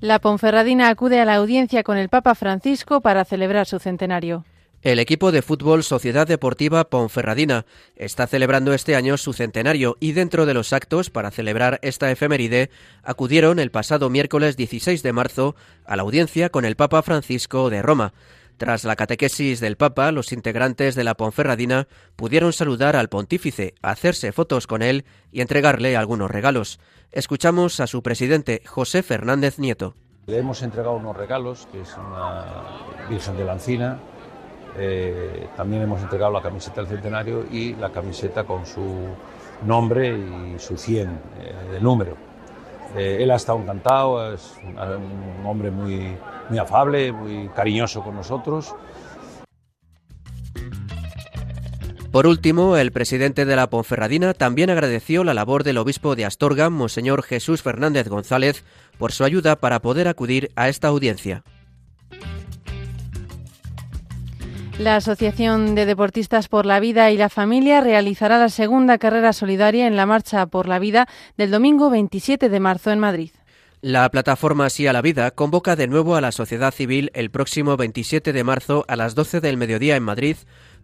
La 0.00 0.20
Ponferradina 0.20 0.88
acude 0.88 1.20
a 1.20 1.26
la 1.26 1.34
audiencia 1.34 1.82
con 1.82 1.98
el 1.98 2.08
Papa 2.08 2.34
Francisco 2.34 3.02
para 3.02 3.26
celebrar 3.26 3.66
su 3.66 3.78
centenario. 3.78 4.46
El 4.82 4.98
equipo 4.98 5.30
de 5.30 5.42
fútbol 5.42 5.84
Sociedad 5.84 6.26
Deportiva 6.26 6.88
Ponferradina 6.88 7.66
está 7.96 8.26
celebrando 8.26 8.72
este 8.72 8.96
año 8.96 9.18
su 9.18 9.34
centenario 9.34 9.98
y 10.00 10.12
dentro 10.12 10.46
de 10.46 10.54
los 10.54 10.72
actos 10.72 11.10
para 11.10 11.30
celebrar 11.30 11.78
esta 11.82 12.10
efeméride 12.10 12.70
acudieron 13.02 13.58
el 13.58 13.70
pasado 13.70 14.08
miércoles 14.08 14.56
16 14.56 15.02
de 15.02 15.12
marzo 15.12 15.54
a 15.84 15.96
la 15.96 16.02
audiencia 16.02 16.48
con 16.48 16.64
el 16.64 16.76
Papa 16.76 17.02
Francisco 17.02 17.68
de 17.68 17.82
Roma. 17.82 18.14
Tras 18.56 18.84
la 18.84 18.96
catequesis 18.96 19.60
del 19.60 19.76
Papa, 19.76 20.12
los 20.12 20.32
integrantes 20.32 20.94
de 20.94 21.04
la 21.04 21.14
Ponferradina 21.14 21.86
pudieron 22.16 22.54
saludar 22.54 22.96
al 22.96 23.10
pontífice, 23.10 23.74
hacerse 23.82 24.32
fotos 24.32 24.66
con 24.66 24.80
él 24.80 25.04
y 25.30 25.42
entregarle 25.42 25.94
algunos 25.94 26.30
regalos. 26.30 26.80
Escuchamos 27.12 27.80
a 27.80 27.86
su 27.86 28.02
presidente, 28.02 28.62
José 28.64 29.02
Fernández 29.02 29.58
Nieto. 29.58 29.94
Le 30.26 30.38
hemos 30.38 30.62
entregado 30.62 30.94
unos 30.94 31.16
regalos, 31.18 31.68
que 31.70 31.82
es 31.82 31.94
una 31.98 32.46
Virgen 33.10 33.36
de 33.36 33.44
la 33.44 33.52
Encina, 33.54 33.98
eh, 34.78 35.48
también 35.56 35.82
hemos 35.82 36.00
entregado 36.02 36.32
la 36.32 36.42
camiseta 36.42 36.82
del 36.82 36.88
centenario 36.88 37.44
y 37.50 37.74
la 37.74 37.90
camiseta 37.90 38.44
con 38.44 38.66
su 38.66 39.08
nombre 39.66 40.16
y 40.16 40.58
su 40.58 40.76
100 40.76 41.08
eh, 41.08 41.78
número. 41.80 42.16
Eh, 42.96 43.18
él 43.20 43.30
ha 43.30 43.36
estado 43.36 43.58
encantado, 43.58 44.34
es 44.34 44.58
un, 44.64 45.46
hombre 45.46 45.70
muy, 45.70 46.16
muy 46.48 46.58
afable, 46.58 47.12
muy 47.12 47.48
cariñoso 47.48 48.02
con 48.02 48.16
nosotros. 48.16 48.74
Por 52.10 52.26
último, 52.26 52.76
el 52.76 52.90
presidente 52.90 53.44
de 53.44 53.54
la 53.54 53.70
Ponferradina 53.70 54.34
también 54.34 54.68
agradeció 54.68 55.22
la 55.22 55.32
labor 55.32 55.62
del 55.62 55.78
obispo 55.78 56.16
de 56.16 56.24
Astorga, 56.24 56.68
Monseñor 56.68 57.22
Jesús 57.22 57.62
Fernández 57.62 58.08
González, 58.08 58.64
por 58.98 59.12
su 59.12 59.22
ayuda 59.22 59.54
para 59.54 59.78
poder 59.78 60.08
acudir 60.08 60.50
a 60.56 60.68
esta 60.68 60.88
audiencia. 60.88 61.44
La 64.80 64.96
Asociación 64.96 65.74
de 65.74 65.84
Deportistas 65.84 66.48
por 66.48 66.64
la 66.64 66.80
Vida 66.80 67.10
y 67.10 67.18
la 67.18 67.28
Familia 67.28 67.82
realizará 67.82 68.38
la 68.38 68.48
segunda 68.48 68.96
carrera 68.96 69.34
solidaria 69.34 69.86
en 69.86 69.94
la 69.94 70.06
Marcha 70.06 70.46
por 70.46 70.66
la 70.66 70.78
Vida 70.78 71.06
del 71.36 71.50
domingo 71.50 71.90
27 71.90 72.48
de 72.48 72.60
marzo 72.60 72.90
en 72.90 72.98
Madrid. 72.98 73.30
La 73.82 74.10
plataforma 74.10 74.70
Sí 74.70 74.86
a 74.86 74.94
la 74.94 75.02
Vida 75.02 75.32
convoca 75.32 75.76
de 75.76 75.86
nuevo 75.86 76.16
a 76.16 76.22
la 76.22 76.32
sociedad 76.32 76.72
civil 76.72 77.10
el 77.12 77.30
próximo 77.30 77.76
27 77.76 78.32
de 78.32 78.42
marzo 78.42 78.86
a 78.88 78.96
las 78.96 79.14
12 79.14 79.42
del 79.42 79.58
mediodía 79.58 79.96
en 79.96 80.02
Madrid 80.02 80.36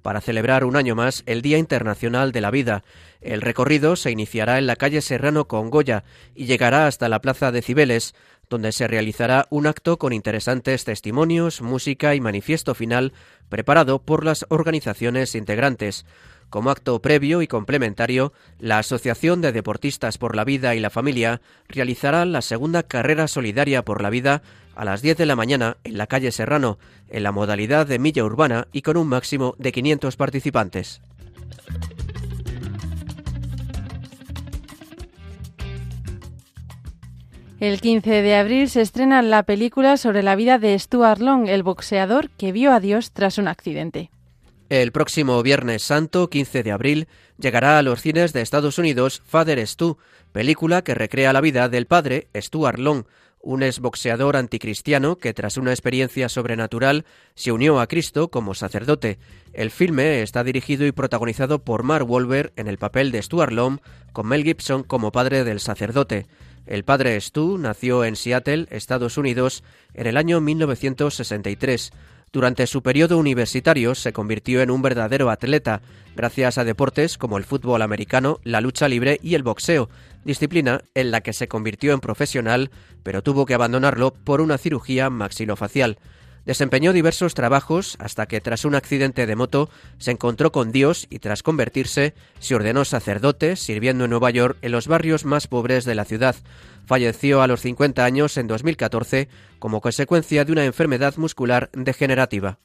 para 0.02 0.20
celebrar 0.20 0.64
un 0.64 0.76
año 0.76 0.94
más 0.94 1.22
el 1.26 1.42
Día 1.42 1.56
Internacional 1.58 2.32
de 2.32 2.40
la 2.40 2.50
Vida. 2.50 2.84
El 3.20 3.40
recorrido 3.40 3.96
se 3.96 4.10
iniciará 4.10 4.58
en 4.58 4.66
la 4.66 4.76
calle 4.76 5.00
Serrano 5.00 5.48
con 5.48 5.68
Goya 5.68 6.04
y 6.34 6.44
llegará 6.44 6.86
hasta 6.86 7.08
la 7.08 7.20
Plaza 7.20 7.50
de 7.50 7.62
Cibeles, 7.62 8.14
donde 8.48 8.72
se 8.72 8.86
realizará 8.86 9.46
un 9.50 9.66
acto 9.66 9.98
con 9.98 10.12
interesantes 10.12 10.84
testimonios, 10.84 11.62
música 11.62 12.14
y 12.14 12.20
manifiesto 12.20 12.74
final 12.74 13.12
preparado 13.48 14.00
por 14.00 14.24
las 14.24 14.46
organizaciones 14.48 15.34
integrantes. 15.34 16.06
Como 16.48 16.70
acto 16.70 17.02
previo 17.02 17.42
y 17.42 17.48
complementario, 17.48 18.32
la 18.60 18.78
Asociación 18.78 19.40
de 19.40 19.52
Deportistas 19.52 20.16
por 20.16 20.36
la 20.36 20.44
Vida 20.44 20.74
y 20.74 20.80
la 20.80 20.90
Familia 20.90 21.40
realizará 21.68 22.24
la 22.24 22.40
segunda 22.40 22.84
carrera 22.84 23.26
solidaria 23.26 23.84
por 23.84 24.00
la 24.00 24.10
vida 24.10 24.42
a 24.76 24.84
las 24.84 25.02
10 25.02 25.16
de 25.16 25.26
la 25.26 25.34
mañana 25.34 25.78
en 25.82 25.98
la 25.98 26.06
calle 26.06 26.30
Serrano, 26.30 26.78
en 27.08 27.24
la 27.24 27.32
modalidad 27.32 27.86
de 27.86 27.98
milla 27.98 28.24
urbana 28.24 28.68
y 28.72 28.82
con 28.82 28.96
un 28.96 29.08
máximo 29.08 29.56
de 29.58 29.72
500 29.72 30.16
participantes. 30.16 31.00
El 37.58 37.80
15 37.80 38.20
de 38.20 38.36
abril 38.36 38.68
se 38.68 38.82
estrena 38.82 39.22
la 39.22 39.42
película 39.44 39.96
sobre 39.96 40.22
la 40.22 40.36
vida 40.36 40.58
de 40.58 40.78
Stuart 40.78 41.20
Long, 41.20 41.48
el 41.48 41.62
boxeador 41.62 42.28
que 42.28 42.52
vio 42.52 42.70
a 42.70 42.80
Dios 42.80 43.12
tras 43.12 43.38
un 43.38 43.48
accidente. 43.48 44.10
El 44.68 44.92
próximo 44.92 45.42
Viernes 45.42 45.82
Santo, 45.82 46.28
15 46.28 46.62
de 46.62 46.72
abril, 46.72 47.08
llegará 47.38 47.78
a 47.78 47.82
los 47.82 48.02
cines 48.02 48.34
de 48.34 48.42
Estados 48.42 48.78
Unidos 48.78 49.22
Father 49.24 49.66
Stu, 49.66 49.96
película 50.32 50.82
que 50.82 50.94
recrea 50.94 51.32
la 51.32 51.40
vida 51.40 51.70
del 51.70 51.86
padre 51.86 52.28
Stuart 52.36 52.78
Long, 52.78 53.04
un 53.40 53.62
exboxeador 53.62 54.36
anticristiano 54.36 55.16
que 55.16 55.32
tras 55.32 55.56
una 55.56 55.70
experiencia 55.70 56.28
sobrenatural 56.28 57.06
se 57.34 57.52
unió 57.52 57.80
a 57.80 57.86
Cristo 57.86 58.28
como 58.28 58.52
sacerdote. 58.52 59.18
El 59.54 59.70
filme 59.70 60.20
está 60.20 60.44
dirigido 60.44 60.84
y 60.84 60.92
protagonizado 60.92 61.60
por 61.60 61.84
Mark 61.84 62.10
Wahlberg 62.10 62.52
en 62.56 62.66
el 62.66 62.76
papel 62.76 63.12
de 63.12 63.22
Stuart 63.22 63.52
Long, 63.52 63.78
con 64.12 64.26
Mel 64.26 64.44
Gibson 64.44 64.82
como 64.82 65.10
padre 65.10 65.44
del 65.44 65.60
sacerdote. 65.60 66.26
El 66.66 66.82
padre 66.82 67.20
Stu 67.20 67.58
nació 67.58 68.04
en 68.04 68.16
Seattle, 68.16 68.66
Estados 68.70 69.18
Unidos, 69.18 69.62
en 69.94 70.08
el 70.08 70.16
año 70.16 70.40
1963. 70.40 71.92
Durante 72.32 72.66
su 72.66 72.82
periodo 72.82 73.18
universitario 73.18 73.94
se 73.94 74.12
convirtió 74.12 74.60
en 74.60 74.70
un 74.70 74.82
verdadero 74.82 75.30
atleta, 75.30 75.80
gracias 76.16 76.58
a 76.58 76.64
deportes 76.64 77.18
como 77.18 77.38
el 77.38 77.44
fútbol 77.44 77.82
americano, 77.82 78.40
la 78.42 78.60
lucha 78.60 78.88
libre 78.88 79.20
y 79.22 79.36
el 79.36 79.44
boxeo, 79.44 79.88
disciplina 80.24 80.82
en 80.94 81.12
la 81.12 81.20
que 81.20 81.32
se 81.32 81.46
convirtió 81.46 81.94
en 81.94 82.00
profesional, 82.00 82.70
pero 83.04 83.22
tuvo 83.22 83.46
que 83.46 83.54
abandonarlo 83.54 84.12
por 84.12 84.40
una 84.40 84.58
cirugía 84.58 85.08
maxilofacial. 85.08 85.98
Desempeñó 86.46 86.92
diversos 86.92 87.34
trabajos 87.34 87.96
hasta 87.98 88.26
que 88.26 88.40
tras 88.40 88.64
un 88.64 88.76
accidente 88.76 89.26
de 89.26 89.34
moto 89.34 89.68
se 89.98 90.12
encontró 90.12 90.52
con 90.52 90.70
Dios 90.70 91.08
y 91.10 91.18
tras 91.18 91.42
convertirse 91.42 92.14
se 92.38 92.54
ordenó 92.54 92.84
sacerdote 92.84 93.56
sirviendo 93.56 94.04
en 94.04 94.10
Nueva 94.10 94.30
York 94.30 94.56
en 94.62 94.70
los 94.70 94.86
barrios 94.86 95.24
más 95.24 95.48
pobres 95.48 95.84
de 95.84 95.96
la 95.96 96.04
ciudad. 96.04 96.36
Falleció 96.86 97.42
a 97.42 97.48
los 97.48 97.62
50 97.62 98.04
años 98.04 98.36
en 98.36 98.46
2014 98.46 99.28
como 99.58 99.80
consecuencia 99.80 100.44
de 100.44 100.52
una 100.52 100.64
enfermedad 100.64 101.16
muscular 101.16 101.68
degenerativa. 101.72 102.60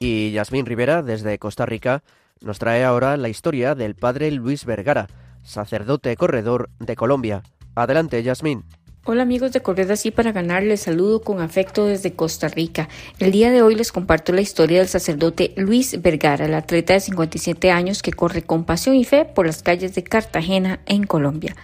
Y 0.00 0.32
Yasmín 0.32 0.66
Rivera, 0.66 1.02
desde 1.02 1.38
Costa 1.38 1.66
Rica, 1.66 2.02
nos 2.40 2.58
trae 2.58 2.82
ahora 2.82 3.16
la 3.16 3.28
historia 3.28 3.76
del 3.76 3.94
padre 3.94 4.32
Luis 4.32 4.64
Vergara, 4.64 5.06
sacerdote 5.44 6.16
corredor 6.16 6.68
de 6.80 6.96
Colombia. 6.96 7.44
Adelante, 7.76 8.22
Yasmín. 8.24 8.64
Hola 9.08 9.22
amigos 9.22 9.52
de 9.52 9.60
Correr 9.60 9.92
Así 9.92 10.10
para 10.10 10.32
Ganar, 10.32 10.64
les 10.64 10.80
saludo 10.80 11.20
con 11.20 11.40
afecto 11.40 11.86
desde 11.86 12.14
Costa 12.14 12.48
Rica. 12.48 12.88
El 13.20 13.30
día 13.30 13.52
de 13.52 13.62
hoy 13.62 13.76
les 13.76 13.92
comparto 13.92 14.32
la 14.32 14.40
historia 14.40 14.80
del 14.80 14.88
sacerdote 14.88 15.52
Luis 15.54 16.02
Vergara, 16.02 16.46
el 16.46 16.54
atleta 16.54 16.94
de 16.94 16.98
57 16.98 17.70
años 17.70 18.02
que 18.02 18.12
corre 18.12 18.42
con 18.42 18.64
pasión 18.64 18.96
y 18.96 19.04
fe 19.04 19.24
por 19.24 19.46
las 19.46 19.62
calles 19.62 19.94
de 19.94 20.02
Cartagena 20.02 20.80
en 20.86 21.04
Colombia. 21.04 21.54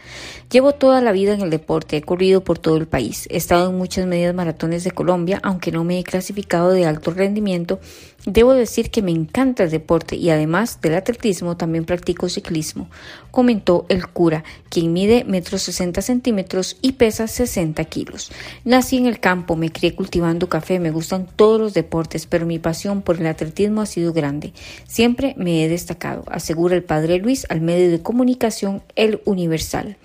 Llevo 0.53 0.71
toda 0.71 1.01
la 1.01 1.11
vida 1.11 1.35
en 1.35 1.41
el 1.41 1.51
deporte, 1.51 1.97
he 1.97 2.03
corrido 2.03 2.45
por 2.45 2.61
todo 2.61 2.77
el 2.77 2.87
país, 2.87 3.27
he 3.29 3.39
estado 3.39 3.71
en 3.71 3.77
muchas 3.77 4.07
medias 4.07 4.33
maratones 4.37 4.85
de 4.85 4.93
Colombia, 4.93 5.41
aunque 5.43 5.73
no 5.73 5.83
me 5.83 5.99
he 5.99 6.05
clasificado 6.05 6.71
de 6.71 6.87
alto 6.87 7.11
rendimiento 7.11 7.81
Debo 8.25 8.55
decir 8.55 8.93
que 8.93 9.02
me 9.02 9.11
encanta 9.11 9.64
el 9.64 9.71
deporte 9.71 10.14
y 10.14 10.31
además 10.31 10.81
del 10.81 10.95
atletismo 10.95 11.57
también 11.57 11.85
practico 11.85 12.29
ciclismo, 12.29 12.88
comentó 13.33 13.85
el 13.88 14.07
cura, 14.07 14.45
quien 14.69 14.93
mide 14.93 15.25
metros 15.25 15.62
60 15.62 16.00
centímetros 16.02 16.76
y 16.83 16.93
pesa 16.93 17.26
60 17.26 17.85
kilos. 17.87 18.31
Nací 18.64 18.97
en 18.97 19.07
el 19.07 19.19
campo, 19.19 19.57
me 19.57 19.73
crié 19.73 19.97
cultivando 19.97 20.49
café, 20.49 20.79
me 20.79 20.93
gustan 20.93 21.26
todos 21.35 21.61
los 21.61 21.75
deportes, 21.75 22.26
pero 22.26 22.47
mi 22.47 22.61
pasión 22.61 23.02
por 23.02 23.19
el 23.19 23.26
atletismo 23.26 23.81
ha 23.81 23.87
sido 23.87 24.12
grande. 24.12 24.52
Siempre 24.87 25.35
me 25.37 25.64
he 25.64 25.69
destacado, 25.69 26.23
asegura 26.29 26.76
el 26.76 26.85
padre 26.85 27.19
Luis 27.19 27.45
al 27.49 27.61
medio 27.61 27.91
de 27.91 28.02
comunicación 28.02 28.83
El 28.95 29.21
Universal. 29.25 29.97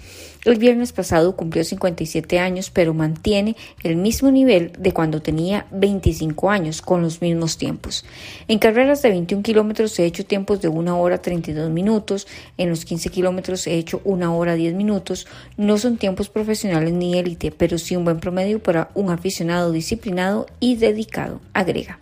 El 0.46 0.58
viernes 0.58 0.94
pasado 0.94 1.36
cumplió 1.36 1.64
57 1.64 2.40
años, 2.40 2.70
pero 2.70 2.94
mantiene 2.94 3.56
el 3.84 3.96
mismo 3.96 4.32
nivel 4.32 4.72
de 4.78 4.94
cuando 4.94 5.22
tenía 5.22 5.66
25 5.72 6.50
años, 6.50 6.82
con 6.82 7.02
los 7.02 7.22
mismos 7.22 7.58
tiempos. 7.58 8.06
En 8.48 8.60
carreras 8.60 9.02
de 9.02 9.10
21 9.10 9.44
kilómetros 9.44 9.98
he 10.00 10.06
hecho 10.06 10.26
tiempos 10.26 10.62
de 10.62 10.68
1 10.68 11.00
hora 11.00 11.22
32 11.22 11.70
minutos, 11.70 12.28
en 12.58 12.70
los 12.70 12.86
15 12.86 13.10
kilómetros 13.10 13.68
he 13.68 13.76
hecho 13.76 14.02
1 14.04 14.38
hora 14.38 14.56
10 14.56 14.74
minutos. 14.76 15.28
No 15.58 15.78
son 15.78 15.98
tiempos 15.98 16.30
profesionales 16.30 16.94
ni 16.94 17.18
élite, 17.18 17.52
pero 17.52 17.78
sí 17.78 17.96
un 17.96 18.06
buen 18.06 18.20
promedio 18.20 18.62
para 18.62 18.90
un 18.94 19.10
aficionado 19.10 19.72
disciplinado 19.72 20.48
y 20.60 20.76
dedicado, 20.76 21.42
agrega. 21.54 22.00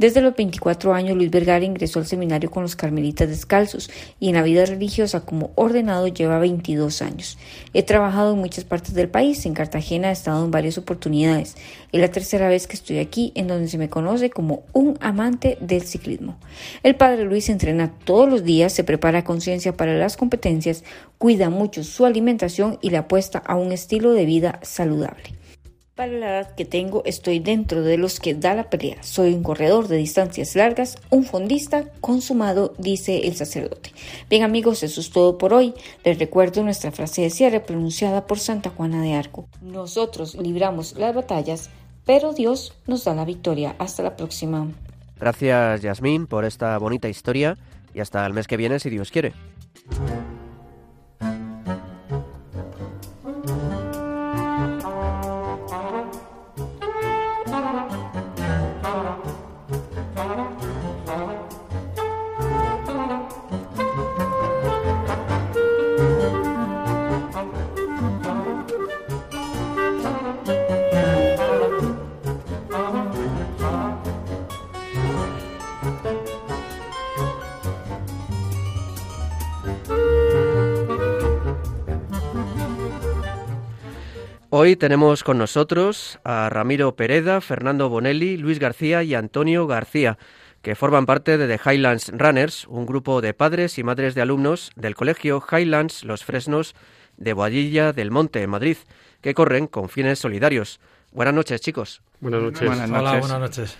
Desde 0.00 0.22
los 0.22 0.34
24 0.34 0.94
años, 0.94 1.14
Luis 1.14 1.30
Vergara 1.30 1.62
ingresó 1.62 1.98
al 1.98 2.06
seminario 2.06 2.50
con 2.50 2.62
los 2.62 2.74
carmelitas 2.74 3.28
descalzos 3.28 3.90
y 4.18 4.30
en 4.30 4.36
la 4.36 4.42
vida 4.42 4.64
religiosa 4.64 5.26
como 5.26 5.50
ordenado 5.56 6.08
lleva 6.08 6.38
22 6.38 7.02
años. 7.02 7.36
He 7.74 7.82
trabajado 7.82 8.32
en 8.32 8.38
muchas 8.38 8.64
partes 8.64 8.94
del 8.94 9.10
país, 9.10 9.44
en 9.44 9.52
Cartagena 9.52 10.08
he 10.08 10.12
estado 10.12 10.42
en 10.42 10.50
varias 10.50 10.78
oportunidades. 10.78 11.54
Es 11.92 12.00
la 12.00 12.10
tercera 12.10 12.48
vez 12.48 12.66
que 12.66 12.76
estoy 12.76 12.96
aquí 12.96 13.32
en 13.34 13.46
donde 13.46 13.68
se 13.68 13.76
me 13.76 13.90
conoce 13.90 14.30
como 14.30 14.62
un 14.72 14.96
amante 15.02 15.58
del 15.60 15.82
ciclismo. 15.82 16.38
El 16.82 16.96
padre 16.96 17.26
Luis 17.26 17.50
entrena 17.50 17.92
todos 18.04 18.26
los 18.26 18.42
días, 18.42 18.72
se 18.72 18.84
prepara 18.84 19.22
conciencia 19.22 19.76
para 19.76 19.92
las 19.98 20.16
competencias, 20.16 20.82
cuida 21.18 21.50
mucho 21.50 21.84
su 21.84 22.06
alimentación 22.06 22.78
y 22.80 22.88
le 22.88 22.96
apuesta 22.96 23.40
a 23.40 23.54
un 23.54 23.70
estilo 23.70 24.14
de 24.14 24.24
vida 24.24 24.60
saludable. 24.62 25.34
Para 26.00 26.12
la 26.12 26.30
edad 26.30 26.54
que 26.54 26.64
tengo, 26.64 27.02
estoy 27.04 27.40
dentro 27.40 27.82
de 27.82 27.98
los 27.98 28.20
que 28.20 28.32
da 28.32 28.54
la 28.54 28.70
pelea. 28.70 29.02
Soy 29.02 29.34
un 29.34 29.42
corredor 29.42 29.86
de 29.86 29.98
distancias 29.98 30.56
largas, 30.56 30.96
un 31.10 31.24
fondista 31.24 31.84
consumado, 32.00 32.72
dice 32.78 33.26
el 33.26 33.36
sacerdote. 33.36 33.92
Bien 34.30 34.42
amigos, 34.42 34.82
eso 34.82 35.02
es 35.02 35.10
todo 35.10 35.36
por 35.36 35.52
hoy. 35.52 35.74
Les 36.02 36.18
recuerdo 36.18 36.62
nuestra 36.62 36.90
frase 36.90 37.20
de 37.20 37.28
cierre 37.28 37.60
pronunciada 37.60 38.26
por 38.26 38.38
Santa 38.38 38.70
Juana 38.70 39.02
de 39.02 39.12
Arco. 39.12 39.46
Nosotros 39.60 40.36
libramos 40.36 40.94
las 40.94 41.14
batallas, 41.14 41.68
pero 42.06 42.32
Dios 42.32 42.72
nos 42.86 43.04
da 43.04 43.14
la 43.14 43.26
victoria. 43.26 43.76
Hasta 43.78 44.02
la 44.02 44.16
próxima. 44.16 44.68
Gracias 45.18 45.82
Yasmín 45.82 46.26
por 46.26 46.46
esta 46.46 46.78
bonita 46.78 47.10
historia 47.10 47.58
y 47.92 48.00
hasta 48.00 48.24
el 48.24 48.32
mes 48.32 48.46
que 48.46 48.56
viene 48.56 48.80
si 48.80 48.88
Dios 48.88 49.10
quiere. 49.10 49.34
Hoy 84.62 84.76
tenemos 84.76 85.24
con 85.24 85.38
nosotros 85.38 86.18
a 86.22 86.50
Ramiro 86.50 86.94
Pereda, 86.94 87.40
Fernando 87.40 87.88
Bonelli, 87.88 88.36
Luis 88.36 88.58
García 88.58 89.02
y 89.02 89.14
Antonio 89.14 89.66
García, 89.66 90.18
que 90.60 90.74
forman 90.74 91.06
parte 91.06 91.38
de 91.38 91.48
The 91.48 91.70
Highlands 91.70 92.12
Runners, 92.12 92.66
un 92.66 92.84
grupo 92.84 93.22
de 93.22 93.32
padres 93.32 93.78
y 93.78 93.84
madres 93.84 94.14
de 94.14 94.20
alumnos 94.20 94.70
del 94.76 94.96
colegio 94.96 95.42
Highlands 95.50 96.04
Los 96.04 96.26
Fresnos 96.26 96.74
de 97.16 97.32
Boadilla 97.32 97.94
del 97.94 98.10
Monte, 98.10 98.42
en 98.42 98.50
Madrid, 98.50 98.76
que 99.22 99.32
corren 99.32 99.66
con 99.66 99.88
fines 99.88 100.18
solidarios. 100.18 100.78
Buenas 101.10 101.32
noches, 101.32 101.62
chicos. 101.62 102.02
Buenas 102.20 102.42
noches. 102.42 102.68
Hola, 102.68 103.18
buenas 103.18 103.40
noches. 103.40 103.78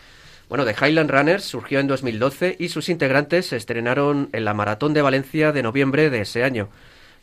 Bueno, 0.49 0.65
The 0.65 0.75
Highland 0.81 1.11
Runners 1.11 1.45
surgió 1.45 1.79
en 1.81 1.89
2012 1.89 2.57
y 2.59 2.71
sus 2.71 2.89
integrantes 2.89 3.49
se 3.49 3.59
estrenaron 3.59 4.31
en 4.33 4.47
la 4.47 4.55
Maratón 4.55 4.95
de 4.95 5.03
Valencia 5.03 5.53
de 5.53 5.63
noviembre 5.63 6.09
de 6.09 6.23
ese 6.23 6.43
año. 6.43 6.71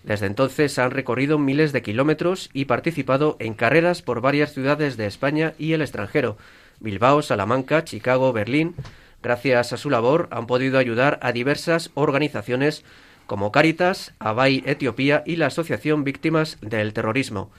Desde 0.08 0.26
entonces 0.26 0.80
han 0.80 0.92
recorrido 0.92 1.38
miles 1.38 1.74
de 1.74 1.82
kilómetros 1.82 2.50
y 2.54 2.64
participado 2.64 3.36
en 3.40 3.54
carreras 3.54 4.02
por 4.02 4.22
varias 4.22 4.54
ciudades 4.54 4.96
de 4.96 5.06
España 5.06 5.54
y 5.60 5.74
el 5.74 5.82
extranjero, 5.82 6.38
Bilbao, 6.80 7.22
Salamanca, 7.22 7.84
Chicago, 7.84 8.32
Berlín. 8.32 8.74
Gracias 9.22 9.74
a 9.74 9.78
su 9.78 9.90
labor 9.90 10.30
han 10.32 10.48
podido 10.48 10.80
ayudar 10.80 11.20
a 11.22 11.34
diversas 11.34 11.92
organizaciones 11.94 12.86
como 13.26 13.52
Caritas, 13.52 14.14
Abai 14.18 14.64
Etiopía 14.66 15.24
y 15.26 15.36
la 15.36 15.48
Asociación 15.48 16.06
Víctimas 16.06 16.58
del 16.62 16.94
Terrorismo. 16.94 17.52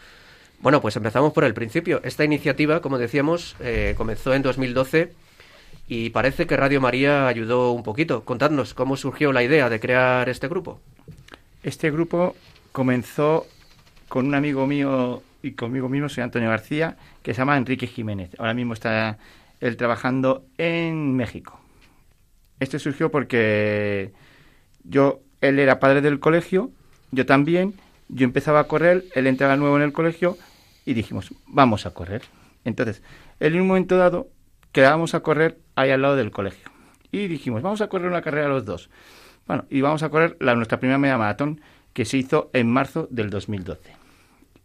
Bueno, 0.61 0.81
pues 0.81 0.97
empezamos 0.97 1.35
por 1.35 1.45
el 1.45 1.53
principio. 1.53 2.01
Esta 2.03 2.25
iniciativa, 2.25 2.81
como 2.81 2.97
decíamos, 2.97 3.57
eh, 3.61 3.93
comenzó 3.95 4.33
en 4.33 4.41
2012 4.41 5.13
y 5.87 6.09
parece 6.11 6.47
que 6.47 6.57
Radio 6.57 6.81
María 6.81 7.29
ayudó 7.29 7.73
un 7.73 7.83
poquito. 7.83 8.25
Contadnos 8.25 8.73
cómo 8.73 8.97
surgió 8.97 9.35
la 9.35 9.43
idea 9.43 9.69
de 9.69 9.81
crear 9.81 10.31
este 10.31 10.49
grupo. 10.49 10.81
Este 11.63 11.91
grupo 11.91 12.37
comenzó 12.73 13.47
con 14.09 14.27
un 14.27 14.35
amigo 14.35 14.67
mío 14.67 15.23
y 15.43 15.53
conmigo 15.53 15.89
mismo, 15.89 16.09
soy 16.09 16.23
Antonio 16.23 16.49
García, 16.49 16.97
que 17.23 17.35
se 17.35 17.39
llama 17.39 17.57
Enrique 17.57 17.87
Jiménez. 17.87 18.31
Ahora 18.39 18.55
mismo 18.55 18.75
está 18.75 19.19
él 19.61 19.77
trabajando 19.77 20.45
en 20.57 21.17
México. 21.17 21.61
Este 22.61 22.79
surgió 22.79 23.11
porque 23.11 24.13
yo, 24.85 25.21
él 25.41 25.59
era 25.59 25.81
padre 25.81 26.01
del 26.01 26.21
colegio, 26.21 26.71
yo 27.11 27.27
también, 27.27 27.75
yo 28.09 28.25
empezaba 28.25 28.61
a 28.61 28.65
correr, 28.65 29.05
él 29.15 29.27
entraba 29.27 29.57
nuevo 29.57 29.77
en 29.77 29.83
el 29.83 29.93
colegio 29.93 30.37
y 30.85 30.95
dijimos, 30.95 31.35
vamos 31.47 31.87
a 31.87 31.91
correr. 31.93 32.23
Entonces, 32.65 33.03
en 33.41 33.61
un 33.61 33.67
momento 33.67 33.97
dado 33.97 34.29
quedábamos 34.73 35.15
a 35.15 35.21
correr 35.21 35.59
ahí 35.75 35.91
al 35.91 36.03
lado 36.03 36.17
del 36.17 36.31
colegio. 36.31 36.71
Y 37.11 37.27
dijimos, 37.29 37.63
vamos 37.63 37.81
a 37.81 37.89
correr 37.89 38.09
una 38.09 38.23
carrera 38.23 38.49
los 38.49 38.65
dos. 38.65 38.91
Bueno, 39.49 39.65
y 39.71 39.81
vamos 39.81 40.03
a 40.03 40.11
correr 40.11 40.37
la, 40.41 40.55
nuestra 40.55 40.79
primera 40.79 40.99
media 40.99 41.17
maratón 41.17 41.61
que 41.95 42.05
se 42.05 42.19
hizo 42.19 42.51
en 42.53 42.71
marzo 42.71 43.09
del 43.11 43.31
2012. 43.31 43.97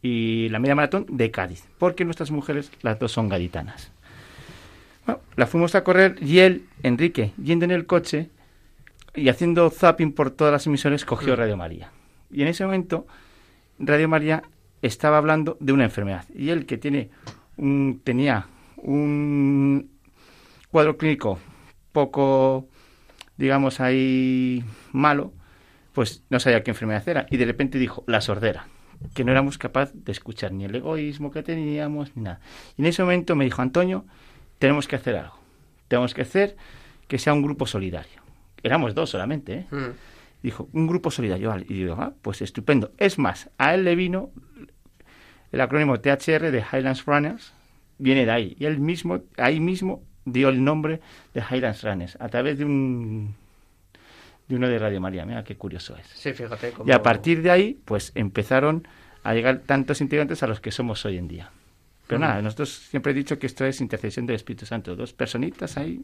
Y 0.02 0.50
la 0.50 0.60
media 0.60 0.76
maratón 0.76 1.06
de 1.10 1.32
Cádiz, 1.32 1.64
porque 1.80 2.04
nuestras 2.04 2.30
mujeres, 2.30 2.70
las 2.82 3.00
dos 3.00 3.14
son 3.14 3.30
gaditanas. 3.30 3.92
Bueno, 5.06 5.22
la 5.38 5.48
fuimos 5.48 5.74
a 5.76 5.86
correr 5.86 6.18
y 6.22 6.40
él, 6.40 6.66
Enrique, 6.84 7.32
yendo 7.42 7.64
en 7.64 7.72
el 7.72 7.86
coche 7.86 8.30
y 9.16 9.30
haciendo 9.30 9.70
zapping 9.70 10.12
por 10.12 10.32
todas 10.32 10.52
las 10.52 10.68
emisiones, 10.68 11.06
cogió. 11.06 11.36
Radio 11.38 11.56
María. 11.56 11.90
Y 12.30 12.42
en 12.42 12.50
ese 12.50 12.66
momento, 12.66 13.08
Radio 13.80 14.10
María 14.10 14.44
estaba 14.82 15.18
hablando 15.18 15.56
de 15.62 15.72
una 15.72 15.86
enfermedad. 15.86 16.26
Y 16.36 16.50
él, 16.50 16.66
que 16.66 16.78
tiene 16.78 17.10
un, 17.56 18.02
tenía 18.04 18.48
un 18.78 19.90
cuadro 20.70 20.98
clínico 20.98 21.40
poco, 21.94 22.68
digamos, 23.38 23.80
ahí 23.80 24.64
malo, 24.92 25.34
pues 25.94 26.24
no 26.30 26.40
sabía 26.40 26.64
qué 26.64 26.72
enfermedad 26.72 27.08
era. 27.08 27.26
Y 27.30 27.38
de 27.38 27.46
repente 27.46 27.78
dijo, 27.78 28.04
la 28.08 28.22
sordera, 28.22 28.68
que 29.14 29.24
no 29.24 29.32
éramos 29.32 29.58
capaces 29.58 30.04
de 30.04 30.12
escuchar 30.12 30.52
ni 30.52 30.66
el 30.66 30.76
egoísmo 30.76 31.32
que 31.32 31.44
teníamos, 31.44 32.16
ni 32.16 32.24
nada. 32.24 32.40
Y 32.78 32.82
en 32.82 32.88
ese 32.88 33.04
momento 33.04 33.36
me 33.36 33.46
dijo, 33.46 33.62
Antonio, 33.62 34.06
tenemos 34.60 34.88
que 34.88 34.96
hacer 34.96 35.16
algo. 35.16 35.38
Tenemos 35.88 36.14
que 36.14 36.22
hacer 36.22 36.56
que 37.08 37.18
sea 37.18 37.34
un 37.34 37.42
grupo 37.42 37.68
solidario. 37.68 38.22
Éramos 38.64 38.96
dos 38.96 39.10
solamente, 39.10 39.54
¿eh? 39.54 39.68
Mm. 39.70 39.92
Dijo, 40.42 40.70
un 40.74 40.88
grupo 40.88 41.12
solidario. 41.12 41.56
Y 41.58 41.74
digo, 41.74 41.96
ah, 42.00 42.14
pues 42.22 42.42
estupendo. 42.42 42.92
Es 42.98 43.18
más, 43.18 43.50
a 43.58 43.76
él 43.76 43.84
le 43.84 43.96
vino 43.96 44.32
el 45.52 45.62
acrónimo 45.62 46.00
THR 46.00 46.52
de 46.52 46.64
Highlands 46.72 47.06
Runners, 47.06 47.54
viene 47.98 48.26
de 48.26 48.32
ahí. 48.32 48.56
Y 48.60 48.66
él 48.66 48.80
mismo, 48.80 49.22
ahí 49.38 49.60
mismo, 49.60 50.04
dio 50.26 50.50
el 50.50 50.64
nombre 50.64 51.02
de 51.34 51.42
Highlands 51.42 51.84
Runners 51.84 52.18
a 52.20 52.30
través 52.30 52.58
de 52.58 52.66
un 52.66 53.36
de 54.48 54.56
uno 54.56 54.68
de 54.68 54.78
Radio 54.78 55.00
María. 55.00 55.26
Mira 55.26 55.44
qué 55.44 55.56
curioso 55.56 55.96
es. 55.96 56.08
Sí, 56.08 56.34
fíjate. 56.34 56.74
Y 56.86 56.92
a 56.92 57.02
partir 57.02 57.42
de 57.42 57.52
ahí, 57.52 57.80
pues 57.86 58.12
empezaron 58.16 58.88
a 59.24 59.34
llegar 59.34 59.60
tantos 59.60 60.02
integrantes 60.02 60.44
a 60.44 60.48
los 60.48 60.60
que 60.60 60.72
somos 60.72 61.06
hoy 61.06 61.18
en 61.18 61.28
día. 61.28 61.52
Pero 62.08 62.20
nada, 62.20 62.42
nosotros 62.42 62.70
siempre 62.70 63.14
he 63.14 63.16
dicho 63.16 63.40
que 63.40 63.48
esto 63.48 63.66
es 63.66 63.80
intercesión 63.80 64.26
del 64.26 64.36
Espíritu 64.36 64.66
Santo. 64.66 64.96
Dos 64.96 65.14
personitas 65.14 65.78
ahí. 65.78 66.02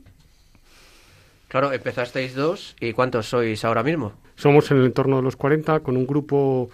Claro, 1.50 1.74
empezasteis 1.74 2.36
dos. 2.36 2.76
¿Y 2.80 2.94
cuántos 2.94 3.28
sois 3.28 3.66
ahora 3.66 3.84
mismo? 3.84 4.14
Somos 4.36 4.72
en 4.72 4.78
el 4.78 4.86
entorno 4.86 5.18
de 5.18 5.24
los 5.24 5.36
40, 5.36 5.82
con 5.82 5.98
un 5.98 6.08
grupo 6.08 6.70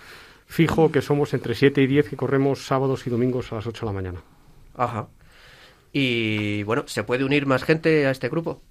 fijo 0.45 0.91
que 0.91 1.01
somos 1.01 1.33
entre 1.33 1.55
7 1.55 1.81
y 1.81 1.87
10 1.87 2.09
que 2.09 2.15
corremos 2.15 2.65
sábados 2.65 3.07
y 3.07 3.09
domingos 3.09 3.51
a 3.51 3.55
las 3.55 3.67
8 3.67 3.85
de 3.85 3.85
la 3.85 3.93
mañana. 3.93 4.19
Ajá. 4.75 5.07
Y 5.97 6.63
bueno, 6.63 6.83
¿se 6.87 7.05
puede 7.05 7.23
unir 7.23 7.45
más 7.45 7.63
gente 7.63 8.05
a 8.05 8.11
este 8.11 8.27
grupo? 8.27 8.61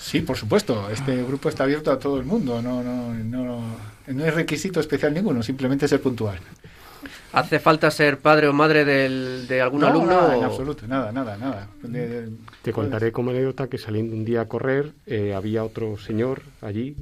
Sí, 0.00 0.22
por 0.22 0.34
supuesto. 0.34 0.88
Este 0.88 1.22
grupo 1.22 1.50
está 1.50 1.64
abierto 1.64 1.92
a 1.92 1.98
todo 1.98 2.18
el 2.18 2.24
mundo. 2.24 2.62
No, 2.62 2.82
no, 2.82 3.12
no, 3.12 3.62
no 4.06 4.24
es 4.24 4.34
requisito 4.34 4.80
especial 4.80 5.12
ninguno, 5.12 5.42
simplemente 5.42 5.86
ser 5.86 6.00
puntual. 6.00 6.38
¿Hace 7.34 7.58
falta 7.58 7.90
ser 7.90 8.20
padre 8.20 8.48
o 8.48 8.54
madre 8.54 8.86
de 8.86 9.60
algún 9.60 9.84
alumno? 9.84 10.10
Nada, 10.10 10.38
en 10.38 10.44
absoluto, 10.44 10.86
nada, 10.86 11.12
nada, 11.12 11.36
nada. 11.36 11.68
Te 12.62 12.72
contaré 12.72 13.12
como 13.12 13.28
anécdota 13.28 13.68
que 13.68 13.76
saliendo 13.76 14.16
un 14.16 14.24
día 14.24 14.40
a 14.40 14.48
correr 14.48 14.94
eh, 15.04 15.34
había 15.34 15.64
otro 15.64 15.98
señor 15.98 16.40
allí 16.62 16.96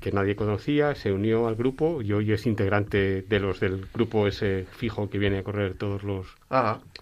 que 0.00 0.12
nadie 0.12 0.36
conocía, 0.36 0.94
se 0.94 1.12
unió 1.12 1.48
al 1.48 1.56
grupo 1.56 2.02
y 2.02 2.12
hoy 2.12 2.32
es 2.32 2.46
integrante 2.46 3.22
de 3.22 3.40
los 3.40 3.60
del 3.60 3.86
grupo 3.92 4.26
ese 4.26 4.66
fijo 4.76 5.10
que 5.10 5.18
viene 5.18 5.38
a 5.38 5.42
correr 5.42 5.74
todos 5.74 6.02
los, 6.02 6.26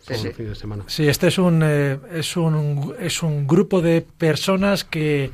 fines 0.01 0.37
de 0.37 0.55
semana. 0.55 0.85
Sí, 0.87 1.09
este 1.09 1.29
es 1.29 1.39
un, 1.39 1.63
eh, 1.65 1.99
es 2.13 2.37
un, 2.37 2.95
es 2.99 3.23
un 3.23 3.47
grupo 3.47 3.83
de 3.83 4.03
personas 4.03 4.85
que 4.85 5.31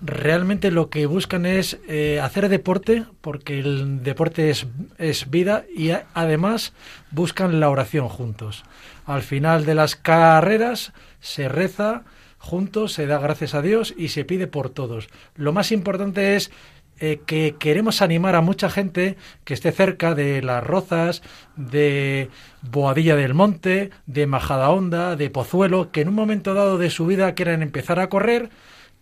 realmente 0.00 0.70
lo 0.70 0.90
que 0.90 1.06
buscan 1.06 1.46
es 1.46 1.78
eh, 1.88 2.20
hacer 2.20 2.48
deporte, 2.48 3.04
porque 3.20 3.58
el 3.58 4.02
deporte 4.02 4.50
es, 4.50 4.66
es 4.98 5.30
vida, 5.30 5.64
y 5.74 5.90
además 6.14 6.72
buscan 7.10 7.60
la 7.60 7.70
oración 7.70 8.08
juntos. 8.08 8.64
Al 9.06 9.22
final 9.22 9.64
de 9.64 9.74
las 9.74 9.96
carreras 9.96 10.92
se 11.20 11.48
reza 11.48 12.04
juntos, 12.38 12.92
se 12.92 13.06
da 13.06 13.18
gracias 13.18 13.54
a 13.54 13.62
Dios 13.62 13.94
y 13.96 14.08
se 14.08 14.24
pide 14.24 14.46
por 14.46 14.70
todos. 14.70 15.08
Lo 15.34 15.52
más 15.52 15.72
importante 15.72 16.36
es 16.36 16.50
eh, 17.00 17.20
que 17.26 17.56
queremos 17.58 18.02
animar 18.02 18.34
a 18.34 18.40
mucha 18.40 18.68
gente 18.70 19.16
que 19.44 19.54
esté 19.54 19.72
cerca 19.72 20.14
de 20.14 20.42
Las 20.42 20.64
Rozas, 20.64 21.22
de 21.56 22.30
Boadilla 22.62 23.16
del 23.16 23.34
Monte, 23.34 23.90
de 24.06 24.26
Majadahonda, 24.26 25.16
de 25.16 25.30
Pozuelo, 25.30 25.90
que 25.92 26.00
en 26.00 26.08
un 26.08 26.14
momento 26.14 26.54
dado 26.54 26.78
de 26.78 26.90
su 26.90 27.06
vida 27.06 27.34
quieran 27.34 27.62
empezar 27.62 28.00
a 28.00 28.08
correr, 28.08 28.50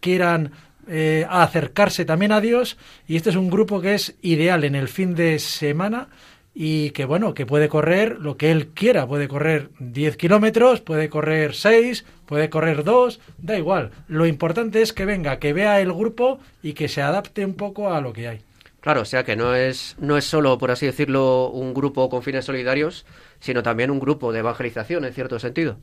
quieran 0.00 0.52
eh, 0.88 1.26
acercarse 1.28 2.04
también 2.04 2.32
a 2.32 2.40
Dios. 2.40 2.76
Y 3.06 3.16
este 3.16 3.30
es 3.30 3.36
un 3.36 3.50
grupo 3.50 3.80
que 3.80 3.94
es 3.94 4.16
ideal 4.22 4.64
en 4.64 4.74
el 4.74 4.88
fin 4.88 5.14
de 5.14 5.38
semana 5.38 6.08
y 6.58 6.92
que 6.92 7.04
bueno, 7.04 7.34
que 7.34 7.44
puede 7.44 7.68
correr 7.68 8.18
lo 8.18 8.38
que 8.38 8.50
él 8.50 8.68
quiera, 8.68 9.06
puede 9.06 9.28
correr 9.28 9.68
10 9.78 10.16
kilómetros, 10.16 10.80
puede 10.80 11.10
correr 11.10 11.54
6, 11.54 12.06
puede 12.24 12.48
correr 12.48 12.82
2, 12.82 13.20
da 13.36 13.58
igual. 13.58 13.90
Lo 14.08 14.24
importante 14.24 14.80
es 14.80 14.94
que 14.94 15.04
venga, 15.04 15.38
que 15.38 15.52
vea 15.52 15.82
el 15.82 15.92
grupo 15.92 16.38
y 16.62 16.72
que 16.72 16.88
se 16.88 17.02
adapte 17.02 17.44
un 17.44 17.52
poco 17.52 17.92
a 17.92 18.00
lo 18.00 18.14
que 18.14 18.28
hay. 18.28 18.40
Claro, 18.80 19.02
o 19.02 19.04
sea 19.04 19.22
que 19.22 19.36
no 19.36 19.54
es, 19.54 19.96
no 19.98 20.16
es 20.16 20.24
solo, 20.24 20.56
por 20.56 20.70
así 20.70 20.86
decirlo, 20.86 21.50
un 21.50 21.74
grupo 21.74 22.08
con 22.08 22.22
fines 22.22 22.46
solidarios, 22.46 23.04
sino 23.38 23.62
también 23.62 23.90
un 23.90 24.00
grupo 24.00 24.32
de 24.32 24.38
evangelización, 24.38 25.04
en 25.04 25.12
cierto 25.12 25.38
sentido. 25.38 25.76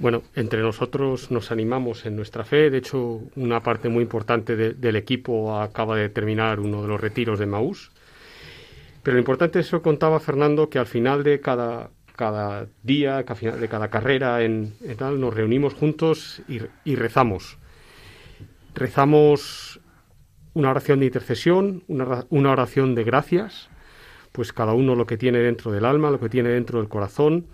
Bueno, 0.00 0.24
entre 0.34 0.62
nosotros 0.62 1.30
nos 1.30 1.52
animamos 1.52 2.06
en 2.06 2.16
nuestra 2.16 2.42
fe. 2.42 2.70
De 2.70 2.78
hecho, 2.78 3.20
una 3.36 3.62
parte 3.62 3.88
muy 3.88 4.02
importante 4.02 4.56
del 4.56 4.96
equipo 4.96 5.60
acaba 5.60 5.94
de 5.94 6.08
terminar 6.08 6.58
uno 6.58 6.82
de 6.82 6.88
los 6.88 7.00
retiros 7.00 7.38
de 7.38 7.46
Maús 7.46 7.92
pero 9.02 9.14
lo 9.14 9.20
importante 9.20 9.60
es 9.60 9.66
eso 9.66 9.82
contaba 9.82 10.20
Fernando, 10.20 10.68
que 10.68 10.78
al 10.78 10.86
final 10.86 11.22
de 11.22 11.40
cada, 11.40 11.90
cada 12.16 12.66
día, 12.82 13.22
de 13.22 13.68
cada 13.68 13.88
carrera 13.88 14.42
en, 14.42 14.74
tal, 14.96 15.20
nos 15.20 15.34
reunimos 15.34 15.74
juntos 15.74 16.42
y, 16.48 16.94
rezamos. 16.96 17.58
Rezamos 18.74 19.80
una 20.54 20.70
oración 20.70 21.00
de 21.00 21.06
intercesión, 21.06 21.84
una, 21.86 22.24
una 22.30 22.50
oración 22.50 22.94
de 22.94 23.04
gracias, 23.04 23.70
pues 24.32 24.52
cada 24.52 24.72
uno 24.72 24.94
lo 24.94 25.06
que 25.06 25.16
tiene 25.16 25.38
dentro 25.38 25.70
del 25.72 25.84
alma, 25.84 26.10
lo 26.10 26.20
que 26.20 26.28
tiene 26.28 26.50
dentro 26.50 26.80
del 26.80 26.88
corazón, 26.88 27.46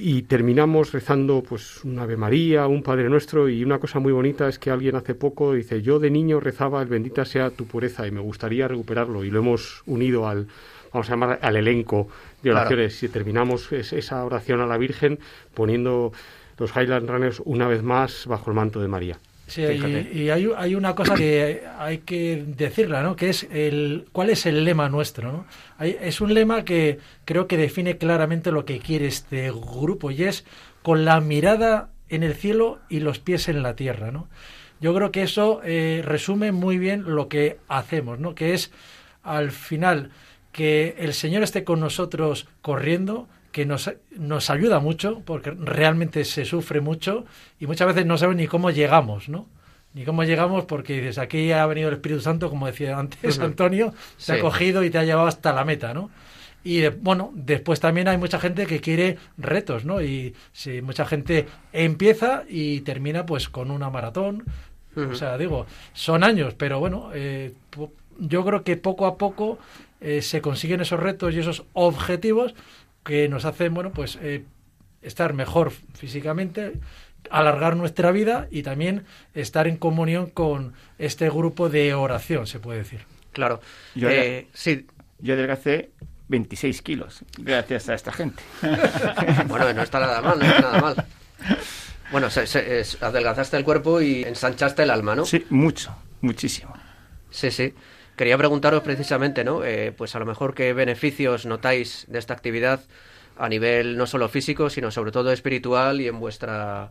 y 0.00 0.22
terminamos 0.22 0.92
rezando 0.92 1.42
pues 1.42 1.84
un 1.84 1.98
Ave 1.98 2.16
María, 2.16 2.68
un 2.68 2.84
Padre 2.84 3.08
Nuestro 3.08 3.48
y 3.48 3.64
una 3.64 3.80
cosa 3.80 3.98
muy 3.98 4.12
bonita 4.12 4.48
es 4.48 4.58
que 4.58 4.70
alguien 4.70 4.94
hace 4.94 5.14
poco 5.14 5.54
dice 5.54 5.82
yo 5.82 5.98
de 5.98 6.10
niño 6.10 6.38
rezaba 6.38 6.80
el 6.80 6.88
bendita 6.88 7.24
sea 7.24 7.50
tu 7.50 7.66
pureza 7.66 8.06
y 8.06 8.12
me 8.12 8.20
gustaría 8.20 8.68
recuperarlo 8.68 9.24
y 9.24 9.30
lo 9.30 9.40
hemos 9.40 9.82
unido 9.86 10.28
al 10.28 10.46
vamos 10.92 11.08
a 11.08 11.12
llamar 11.12 11.38
al 11.42 11.56
elenco 11.56 12.08
de 12.42 12.52
oraciones 12.52 13.02
y 13.02 13.08
terminamos 13.08 13.72
esa 13.72 14.24
oración 14.24 14.60
a 14.60 14.66
la 14.66 14.78
Virgen 14.78 15.18
poniendo 15.54 16.12
los 16.58 16.70
Highland 16.76 17.10
Runners 17.10 17.42
una 17.44 17.66
vez 17.66 17.82
más 17.82 18.26
bajo 18.26 18.50
el 18.50 18.56
manto 18.56 18.80
de 18.80 18.88
María. 18.88 19.18
Sí, 19.48 19.62
y, 19.62 20.28
hay, 20.28 20.50
hay, 20.56 20.74
una 20.74 20.94
cosa 20.94 21.14
que 21.14 21.62
hay 21.78 21.98
que 21.98 22.44
decirla, 22.46 23.02
¿no? 23.02 23.16
Que 23.16 23.30
es 23.30 23.48
el 23.50 24.06
cuál 24.12 24.28
es 24.28 24.44
el 24.44 24.62
lema 24.62 24.90
nuestro, 24.90 25.32
¿no? 25.32 25.46
es 25.80 26.20
un 26.20 26.34
lema 26.34 26.64
que 26.64 26.98
creo 27.24 27.46
que 27.46 27.56
define 27.56 27.96
claramente 27.96 28.52
lo 28.52 28.66
que 28.66 28.78
quiere 28.78 29.06
este 29.06 29.50
grupo 29.50 30.10
y 30.10 30.24
es 30.24 30.44
con 30.82 31.06
la 31.06 31.20
mirada 31.20 31.88
en 32.10 32.22
el 32.22 32.34
cielo 32.34 32.78
y 32.90 33.00
los 33.00 33.18
pies 33.20 33.48
en 33.48 33.62
la 33.62 33.74
tierra, 33.74 34.10
¿no? 34.10 34.28
Yo 34.80 34.94
creo 34.94 35.10
que 35.10 35.22
eso 35.22 35.60
eh, 35.64 36.02
resume 36.04 36.52
muy 36.52 36.78
bien 36.78 37.04
lo 37.06 37.28
que 37.28 37.58
hacemos, 37.68 38.18
¿no? 38.18 38.34
Que 38.34 38.54
es 38.54 38.70
al 39.22 39.50
final 39.50 40.10
que 40.52 40.96
el 40.98 41.14
Señor 41.14 41.42
esté 41.42 41.64
con 41.64 41.80
nosotros 41.80 42.48
corriendo, 42.62 43.28
que 43.52 43.66
nos, 43.66 43.90
nos 44.16 44.50
ayuda 44.50 44.80
mucho, 44.80 45.22
porque 45.24 45.50
realmente 45.50 46.24
se 46.24 46.44
sufre 46.44 46.80
mucho 46.80 47.24
y 47.58 47.66
muchas 47.66 47.88
veces 47.88 48.06
no 48.06 48.18
sabes 48.18 48.36
ni 48.36 48.46
cómo 48.46 48.70
llegamos, 48.70 49.28
¿no? 49.28 49.46
Ni 49.94 50.04
cómo 50.04 50.22
llegamos 50.24 50.64
porque 50.64 51.00
dices, 51.00 51.18
aquí 51.18 51.50
ha 51.52 51.66
venido 51.66 51.88
el 51.88 51.94
Espíritu 51.94 52.20
Santo, 52.20 52.50
como 52.50 52.66
decía 52.66 52.98
antes 52.98 53.38
Antonio, 53.38 53.94
se 54.16 54.34
ha 54.34 54.40
cogido 54.40 54.84
y 54.84 54.90
te 54.90 54.98
ha 54.98 55.04
llevado 55.04 55.26
hasta 55.26 55.52
la 55.52 55.64
meta, 55.64 55.94
¿no? 55.94 56.10
Y 56.64 56.86
bueno, 56.88 57.30
después 57.34 57.80
también 57.80 58.08
hay 58.08 58.18
mucha 58.18 58.38
gente 58.38 58.66
que 58.66 58.80
quiere 58.80 59.16
retos, 59.38 59.84
¿no? 59.84 60.02
Y 60.02 60.34
si 60.52 60.82
mucha 60.82 61.06
gente 61.06 61.46
empieza 61.72 62.44
y 62.48 62.80
termina 62.80 63.24
pues 63.24 63.48
con 63.48 63.70
una 63.70 63.90
maratón. 63.90 64.44
O 64.96 65.14
sea, 65.14 65.38
digo, 65.38 65.66
son 65.92 66.24
años, 66.24 66.54
pero 66.54 66.80
bueno, 66.80 67.10
eh, 67.14 67.52
yo 68.18 68.44
creo 68.44 68.64
que 68.64 68.76
poco 68.76 69.06
a 69.06 69.16
poco 69.16 69.58
eh, 70.00 70.22
se 70.22 70.40
consiguen 70.40 70.80
esos 70.80 70.98
retos 70.98 71.34
y 71.34 71.38
esos 71.38 71.64
objetivos 71.72 72.54
que 73.08 73.26
nos 73.26 73.46
hacen, 73.46 73.72
bueno, 73.72 73.90
pues 73.90 74.18
eh, 74.20 74.44
estar 75.00 75.32
mejor 75.32 75.72
físicamente, 75.94 76.74
alargar 77.30 77.74
nuestra 77.74 78.12
vida 78.12 78.48
y 78.50 78.62
también 78.62 79.06
estar 79.32 79.66
en 79.66 79.78
comunión 79.78 80.28
con 80.28 80.74
este 80.98 81.30
grupo 81.30 81.70
de 81.70 81.94
oración, 81.94 82.46
se 82.46 82.60
puede 82.60 82.80
decir. 82.80 83.00
Claro. 83.32 83.62
Yo, 83.94 84.10
sí. 84.52 84.86
yo 85.20 85.32
adelgacé 85.32 85.88
26 86.28 86.82
kilos, 86.82 87.24
gracias 87.38 87.88
a 87.88 87.94
esta 87.94 88.12
gente. 88.12 88.42
bueno, 89.48 89.72
no 89.72 89.82
está 89.82 90.00
nada 90.00 90.20
mal, 90.20 90.38
no 90.38 90.44
está 90.44 90.60
nada 90.60 90.80
mal. 90.80 91.06
Bueno, 92.12 92.28
se, 92.28 92.84
adelgazaste 93.00 93.56
el 93.56 93.64
cuerpo 93.64 94.02
y 94.02 94.22
ensanchaste 94.24 94.82
el 94.82 94.90
alma, 94.90 95.16
¿no? 95.16 95.24
Sí, 95.24 95.46
mucho, 95.48 95.96
muchísimo. 96.20 96.74
Sí, 97.30 97.50
sí. 97.50 97.72
Quería 98.18 98.36
preguntaros 98.36 98.82
precisamente, 98.82 99.44
¿no? 99.44 99.64
Eh, 99.64 99.94
pues 99.96 100.16
a 100.16 100.18
lo 100.18 100.26
mejor 100.26 100.52
qué 100.52 100.72
beneficios 100.72 101.46
notáis 101.46 102.04
de 102.08 102.18
esta 102.18 102.34
actividad 102.34 102.80
a 103.36 103.48
nivel 103.48 103.96
no 103.96 104.08
solo 104.08 104.28
físico, 104.28 104.68
sino 104.70 104.90
sobre 104.90 105.12
todo 105.12 105.30
espiritual 105.30 106.00
y 106.00 106.08
en 106.08 106.18
vuestra 106.18 106.90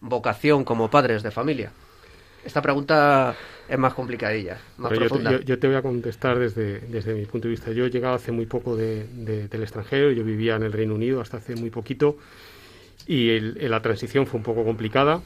vocación 0.00 0.62
como 0.62 0.88
padres 0.88 1.24
de 1.24 1.32
familia. 1.32 1.72
Esta 2.44 2.62
pregunta 2.62 3.34
es 3.68 3.76
más 3.76 3.92
complicadilla, 3.92 4.58
más 4.76 4.92
profunda. 4.92 5.40
Yo 5.40 5.58
te, 5.58 5.66
voy 5.66 5.76
a 5.76 5.82
contestar 5.82 6.38
desde, 6.38 6.78
desde 6.78 7.12
mi 7.12 7.26
punto 7.26 7.48
de 7.48 7.50
vista. 7.50 7.72
Yo 7.72 7.84
he 7.84 7.90
llegado 7.90 8.14
hace 8.14 8.30
muy 8.30 8.46
poco 8.46 8.76
de, 8.76 9.48
del 9.48 9.62
extranjero, 9.64 10.12
yo 10.12 10.22
vivía 10.22 10.54
en 10.54 10.62
el 10.62 10.72
Reino 10.72 10.94
Unido 10.94 11.20
hasta 11.20 11.38
hace 11.38 11.56
muy 11.56 11.70
poquito 11.70 12.18
y 13.04 13.40
la 13.40 13.82
transición 13.82 14.28
fue 14.28 14.38
un 14.38 14.44
poco 14.44 14.64
complicada 14.64 15.22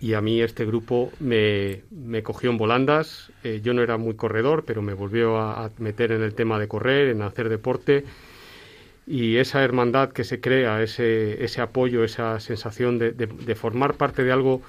y 0.00 0.14
a 0.14 0.20
mí 0.20 0.40
este 0.40 0.64
grupo 0.64 1.10
me, 1.18 1.82
me 1.90 2.22
cogió 2.22 2.50
en 2.50 2.58
volandas. 2.58 3.32
Eh, 3.42 3.60
yo 3.62 3.74
no 3.74 3.82
era 3.82 3.96
muy 3.96 4.14
corredor, 4.14 4.64
pero 4.64 4.82
me 4.82 4.94
volvió 4.94 5.38
a, 5.38 5.70
meter 5.78 6.12
en 6.12 6.22
el 6.22 6.34
tema 6.34 6.58
de 6.58 6.68
correr, 6.68 7.08
en 7.08 7.22
hacer 7.22 7.48
deporte 7.48 8.04
y 9.06 9.38
esa 9.38 9.64
hermandad 9.64 10.12
que 10.12 10.22
se 10.22 10.40
crea, 10.40 10.82
ese, 10.82 11.42
ese 11.42 11.60
apoyo, 11.60 12.04
esa 12.04 12.38
sensación 12.38 12.98
de, 12.98 13.10
de 13.10 13.54
formar 13.56 13.94
parte 13.94 14.22
de 14.22 14.30
algo 14.30 14.62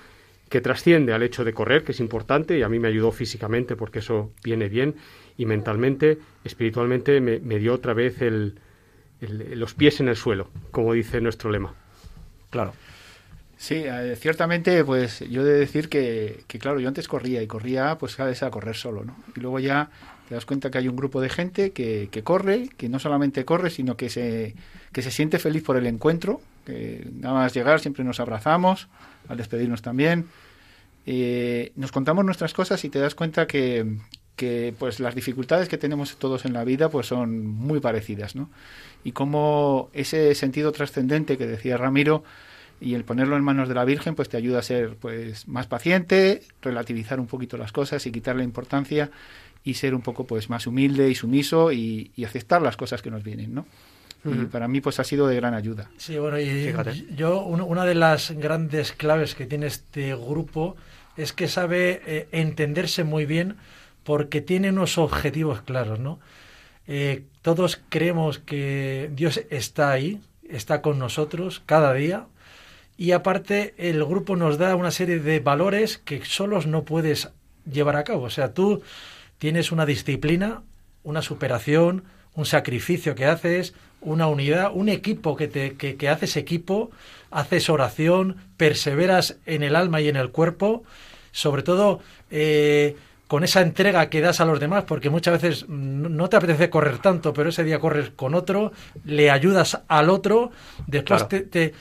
que 0.51 0.59
trasciende 0.59 1.13
al 1.13 1.23
hecho 1.23 1.45
de 1.45 1.53
correr, 1.53 1.83
que 1.83 1.93
es 1.93 1.99
importante, 2.01 2.57
y 2.57 2.61
a 2.61 2.69
mí 2.69 2.77
me 2.77 2.89
ayudó 2.89 3.13
físicamente 3.13 3.77
porque 3.77 3.99
eso 3.99 4.31
viene 4.43 4.67
bien, 4.67 4.95
y 5.37 5.45
mentalmente, 5.45 6.19
espiritualmente, 6.43 7.21
me, 7.21 7.39
dio 7.39 7.73
otra 7.73 7.93
vez 7.93 8.21
el, 8.21 8.59
los 9.21 9.73
pies 9.73 10.01
en 10.01 10.09
el 10.09 10.17
suelo, 10.17 10.49
como 10.71 10.91
dice 10.91 11.21
nuestro 11.21 11.51
lema. 11.51 11.73
Claro. 12.49 12.73
Sí, 13.61 13.75
eh, 13.75 14.15
ciertamente, 14.19 14.83
pues 14.83 15.19
yo 15.29 15.43
he 15.43 15.45
de 15.45 15.53
decir 15.53 15.87
que, 15.87 16.45
que, 16.47 16.57
claro, 16.57 16.79
yo 16.79 16.87
antes 16.87 17.07
corría 17.07 17.43
y 17.43 17.47
corría, 17.47 17.95
pues 17.99 18.15
cada 18.15 18.29
vez 18.29 18.41
a 18.41 18.49
correr 18.49 18.75
solo, 18.75 19.05
¿no? 19.05 19.15
Y 19.35 19.39
luego 19.39 19.59
ya 19.59 19.91
te 20.27 20.33
das 20.33 20.47
cuenta 20.47 20.71
que 20.71 20.79
hay 20.79 20.87
un 20.87 20.95
grupo 20.95 21.21
de 21.21 21.29
gente 21.29 21.71
que, 21.71 22.09
que 22.11 22.23
corre, 22.23 22.69
que 22.75 22.89
no 22.89 22.97
solamente 22.97 23.45
corre, 23.45 23.69
sino 23.69 23.95
que 23.97 24.09
se, 24.09 24.55
que 24.91 25.03
se 25.03 25.11
siente 25.11 25.37
feliz 25.37 25.61
por 25.61 25.77
el 25.77 25.85
encuentro, 25.85 26.41
que 26.65 27.07
nada 27.13 27.35
más 27.35 27.53
llegar 27.53 27.79
siempre 27.81 28.03
nos 28.03 28.19
abrazamos, 28.19 28.87
al 29.27 29.37
despedirnos 29.37 29.83
también. 29.83 30.25
Eh, 31.05 31.71
nos 31.75 31.91
contamos 31.91 32.25
nuestras 32.25 32.55
cosas 32.55 32.83
y 32.83 32.89
te 32.89 32.97
das 32.97 33.13
cuenta 33.13 33.45
que, 33.45 33.85
que, 34.37 34.73
pues 34.79 34.99
las 34.99 35.13
dificultades 35.13 35.69
que 35.69 35.77
tenemos 35.77 36.17
todos 36.17 36.45
en 36.45 36.53
la 36.53 36.63
vida 36.63 36.89
pues 36.89 37.05
son 37.05 37.45
muy 37.45 37.79
parecidas, 37.79 38.35
¿no? 38.35 38.49
Y 39.03 39.11
cómo 39.11 39.91
ese 39.93 40.33
sentido 40.33 40.71
trascendente 40.71 41.37
que 41.37 41.45
decía 41.45 41.77
Ramiro 41.77 42.23
y 42.81 42.95
el 42.95 43.05
ponerlo 43.05 43.37
en 43.37 43.43
manos 43.43 43.69
de 43.69 43.75
la 43.75 43.85
Virgen 43.85 44.15
pues 44.15 44.27
te 44.27 44.37
ayuda 44.37 44.59
a 44.59 44.63
ser 44.63 44.95
pues 44.97 45.47
más 45.47 45.67
paciente, 45.67 46.41
relativizar 46.61 47.19
un 47.19 47.27
poquito 47.27 47.55
las 47.55 47.71
cosas 47.71 48.05
y 48.07 48.11
quitarle 48.11 48.43
importancia 48.43 49.11
y 49.63 49.75
ser 49.75 49.93
un 49.93 50.01
poco 50.01 50.25
pues 50.25 50.49
más 50.49 50.65
humilde 50.65 51.07
y 51.09 51.15
sumiso 51.15 51.71
y, 51.71 52.11
y 52.15 52.25
aceptar 52.25 52.61
las 52.61 52.75
cosas 52.75 53.01
que 53.01 53.11
nos 53.11 53.23
vienen, 53.23 53.53
¿no? 53.53 53.65
y 54.23 54.45
para 54.45 54.67
mí 54.67 54.81
pues 54.81 54.99
ha 54.99 55.03
sido 55.03 55.27
de 55.27 55.35
gran 55.35 55.55
ayuda. 55.55 55.89
Sí, 55.97 56.17
bueno, 56.19 56.39
y 56.39 56.71
yo 57.15 57.41
una 57.41 57.85
de 57.85 57.95
las 57.95 58.31
grandes 58.31 58.91
claves 58.91 59.33
que 59.33 59.47
tiene 59.47 59.65
este 59.65 60.15
grupo 60.15 60.75
es 61.17 61.33
que 61.33 61.47
sabe 61.47 62.01
eh, 62.05 62.27
entenderse 62.31 63.03
muy 63.03 63.25
bien 63.25 63.57
porque 64.03 64.41
tiene 64.41 64.69
unos 64.69 64.97
objetivos 64.97 65.61
claros, 65.61 65.99
¿no? 65.99 66.19
Eh, 66.87 67.23
todos 67.41 67.81
creemos 67.89 68.39
que 68.39 69.09
Dios 69.13 69.41
está 69.49 69.91
ahí, 69.91 70.21
está 70.47 70.81
con 70.81 70.99
nosotros 70.99 71.61
cada 71.65 71.93
día 71.93 72.27
y 73.01 73.13
aparte 73.13 73.73
el 73.79 74.05
grupo 74.05 74.35
nos 74.35 74.59
da 74.59 74.75
una 74.75 74.91
serie 74.91 75.17
de 75.17 75.39
valores 75.39 75.97
que 75.97 76.23
solos 76.23 76.67
no 76.67 76.83
puedes 76.83 77.29
llevar 77.65 77.95
a 77.95 78.03
cabo. 78.03 78.25
O 78.25 78.29
sea, 78.29 78.53
tú 78.53 78.83
tienes 79.39 79.71
una 79.71 79.87
disciplina, 79.87 80.61
una 81.01 81.23
superación, 81.23 82.03
un 82.35 82.45
sacrificio 82.45 83.15
que 83.15 83.25
haces, 83.25 83.73
una 84.01 84.27
unidad, 84.27 84.69
un 84.71 84.87
equipo 84.87 85.35
que, 85.35 85.47
te, 85.47 85.77
que, 85.77 86.09
haces 86.09 86.37
equipo, 86.37 86.91
haces 87.31 87.71
oración, 87.71 88.35
perseveras 88.55 89.37
en 89.47 89.63
el 89.63 89.75
alma 89.75 89.99
y 89.99 90.07
en 90.07 90.15
el 90.15 90.29
cuerpo, 90.29 90.83
sobre 91.31 91.63
todo 91.63 92.01
eh, 92.29 92.97
con 93.27 93.43
esa 93.43 93.61
entrega 93.61 94.11
que 94.11 94.21
das 94.21 94.41
a 94.41 94.45
los 94.45 94.59
demás, 94.59 94.83
porque 94.83 95.09
muchas 95.09 95.41
veces 95.41 95.67
no 95.67 96.29
te 96.29 96.37
apetece 96.37 96.69
correr 96.69 96.99
tanto, 96.99 97.33
pero 97.33 97.49
ese 97.49 97.63
día 97.63 97.79
corres 97.79 98.11
con 98.11 98.35
otro, 98.35 98.73
le 99.05 99.31
ayudas 99.31 99.81
al 99.87 100.11
otro, 100.11 100.51
después 100.85 101.27
te, 101.27 101.41
te 101.41 101.73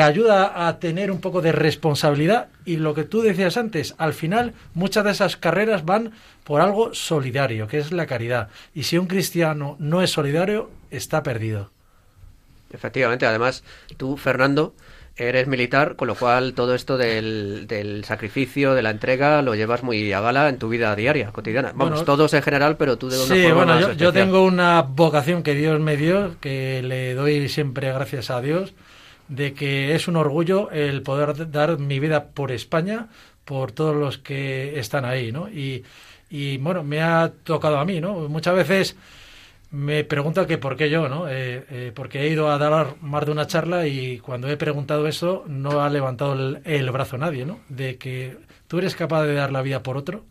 ayuda 0.00 0.66
a 0.66 0.78
tener 0.78 1.10
un 1.10 1.20
poco 1.20 1.42
de 1.42 1.52
responsabilidad 1.52 2.48
y 2.64 2.76
lo 2.76 2.94
que 2.94 3.04
tú 3.04 3.20
decías 3.20 3.56
antes, 3.56 3.94
al 3.98 4.14
final 4.14 4.54
muchas 4.72 5.04
de 5.04 5.10
esas 5.10 5.36
carreras 5.36 5.84
van 5.84 6.12
por 6.44 6.60
algo 6.60 6.94
solidario, 6.94 7.66
que 7.66 7.78
es 7.78 7.92
la 7.92 8.06
caridad. 8.06 8.48
Y 8.74 8.84
si 8.84 8.96
un 8.96 9.06
cristiano 9.06 9.76
no 9.78 10.02
es 10.02 10.10
solidario, 10.10 10.70
está 10.90 11.22
perdido. 11.22 11.70
Efectivamente, 12.72 13.26
además 13.26 13.62
tú, 13.96 14.16
Fernando, 14.16 14.74
eres 15.16 15.46
militar, 15.46 15.96
con 15.96 16.08
lo 16.08 16.14
cual 16.14 16.54
todo 16.54 16.74
esto 16.74 16.96
del, 16.96 18.02
sacrificio, 18.04 18.74
de 18.74 18.82
la 18.82 18.90
entrega, 18.90 19.42
lo 19.42 19.54
llevas 19.54 19.82
muy 19.82 20.12
a 20.12 20.20
gala 20.20 20.48
en 20.48 20.58
tu 20.58 20.68
vida 20.68 20.94
diaria, 20.96 21.30
cotidiana. 21.30 21.72
Vamos, 21.74 22.04
todos 22.04 22.34
en 22.34 22.42
general, 22.42 22.76
pero 22.76 22.98
tú 22.98 23.10
de 23.10 23.18
una 23.18 23.34
sí, 23.34 23.52
bueno, 23.52 23.80
yo, 23.80 23.92
yo, 23.92 24.12
tengo 24.12 24.44
una 24.44 24.82
vocación 24.82 25.42
que 25.42 25.54
Dios 25.54 25.78
me 25.80 25.96
dio, 25.96 26.36
que 26.40 26.82
le 26.82 27.14
doy 27.14 27.48
siempre 27.48 27.92
gracias 27.92 28.30
a 28.30 28.40
Dios, 28.40 28.74
de 29.28 29.54
que 29.54 29.94
es 29.94 30.08
un 30.08 30.16
orgullo 30.16 30.70
el 30.70 31.02
poder 31.02 31.50
dar 31.50 31.78
mi 31.78 31.98
vida 32.00 32.26
por 32.28 32.52
España, 32.52 33.08
por 33.44 33.72
todos 33.72 33.96
los 33.96 34.18
que 34.18 34.78
están 34.78 35.04
ahí, 35.04 35.32
¿no? 35.32 35.48
Y, 35.48 35.84
y 36.30 36.58
bueno, 36.58 36.82
me 36.82 37.02
ha 37.02 37.32
tocado 37.44 37.78
a 37.78 37.84
mí, 37.84 38.00
¿no? 38.00 38.28
Muchas 38.28 38.54
veces 38.54 38.96
me 39.74 40.04
pregunto 40.04 40.46
que 40.46 40.56
por 40.56 40.76
qué 40.76 40.88
yo, 40.88 41.08
¿no? 41.08 41.28
Eh, 41.28 41.64
eh, 41.68 41.92
porque 41.92 42.22
he 42.22 42.28
ido 42.28 42.48
a 42.48 42.58
dar 42.58 42.94
más 43.00 43.26
de 43.26 43.32
una 43.32 43.48
charla 43.48 43.88
y 43.88 44.18
cuando 44.20 44.48
he 44.48 44.56
preguntado 44.56 45.08
eso 45.08 45.44
no 45.48 45.82
ha 45.82 45.90
levantado 45.90 46.34
el, 46.64 46.90
brazo 46.92 47.18
nadie, 47.18 47.44
¿no? 47.44 47.58
De 47.68 47.96
que 47.96 48.36
tú 48.68 48.78
eres 48.78 48.94
capaz 48.94 49.24
de 49.24 49.34
dar 49.34 49.50
la 49.50 49.62
vida 49.62 49.82
por 49.82 49.96
otro. 49.96 50.24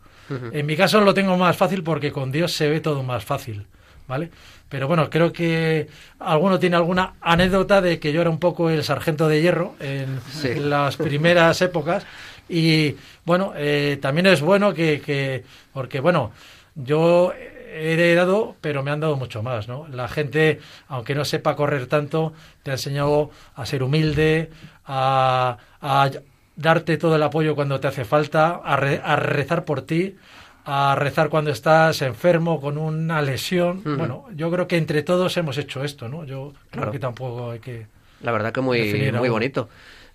En 0.52 0.64
mi 0.64 0.74
caso 0.74 1.02
lo 1.02 1.12
tengo 1.12 1.36
más 1.36 1.54
fácil 1.54 1.82
porque 1.82 2.10
con 2.10 2.32
Dios 2.32 2.52
se 2.52 2.70
ve 2.70 2.80
todo 2.80 3.02
más 3.02 3.26
fácil, 3.26 3.66
¿vale? 4.06 4.30
Pero 4.68 4.88
bueno, 4.88 5.08
creo 5.10 5.32
que 5.32 5.88
alguno 6.18 6.58
tiene 6.58 6.76
alguna 6.76 7.14
anécdota 7.20 7.80
de 7.80 7.98
que 7.98 8.12
yo 8.12 8.20
era 8.20 8.30
un 8.30 8.38
poco 8.38 8.70
el 8.70 8.82
sargento 8.82 9.28
de 9.28 9.40
hierro 9.40 9.74
en, 9.80 10.20
las 10.70 10.96
primeras 10.96 11.60
épocas. 11.62 12.06
Y 12.48 12.96
bueno, 13.24 13.52
eh, 13.56 13.98
también 14.00 14.26
es 14.26 14.40
bueno 14.40 14.74
que, 14.74 15.00
que, 15.00 15.44
porque 15.72 16.00
bueno, 16.00 16.32
yo 16.74 17.32
he 17.76 18.14
dado, 18.14 18.56
pero 18.60 18.82
me 18.82 18.90
han 18.90 19.00
dado 19.00 19.16
mucho 19.16 19.42
más, 19.42 19.66
¿no? 19.66 19.88
La 19.88 20.08
gente, 20.08 20.60
aunque 20.88 21.14
no 21.14 21.24
sepa 21.24 21.56
correr 21.56 21.86
tanto, 21.86 22.32
te 22.62 22.70
ha 22.70 22.74
enseñado 22.74 23.30
a 23.56 23.66
ser 23.66 23.82
humilde, 23.82 24.50
a, 24.86 25.58
a 25.80 26.10
darte 26.56 26.96
todo 26.98 27.16
el 27.16 27.22
apoyo 27.22 27.54
cuando 27.54 27.80
te 27.80 27.88
hace 27.88 28.04
falta, 28.04 28.60
a, 28.64 28.74
a 28.74 29.16
rezar 29.16 29.64
por 29.64 29.82
ti, 29.82 30.16
a 30.64 30.94
rezar 30.96 31.28
cuando 31.28 31.50
estás 31.50 32.00
enfermo 32.02 32.60
con 32.60 32.78
una 32.78 33.20
lesión. 33.20 33.82
Bueno, 33.84 34.26
yo 34.34 34.50
creo 34.50 34.66
que 34.66 34.76
entre 34.76 35.02
todos 35.02 35.36
hemos 35.36 35.58
hecho 35.58 35.84
esto, 35.84 36.08
¿no? 36.08 36.24
Yo 36.24 36.52
creo 36.70 36.90
que 36.90 36.98
tampoco 36.98 37.50
hay 37.50 37.60
que. 37.60 37.86
La 38.22 38.32
verdad 38.32 38.52
que 38.52 38.60
muy, 38.60 39.12
muy 39.12 39.28
bonito. 39.28 39.68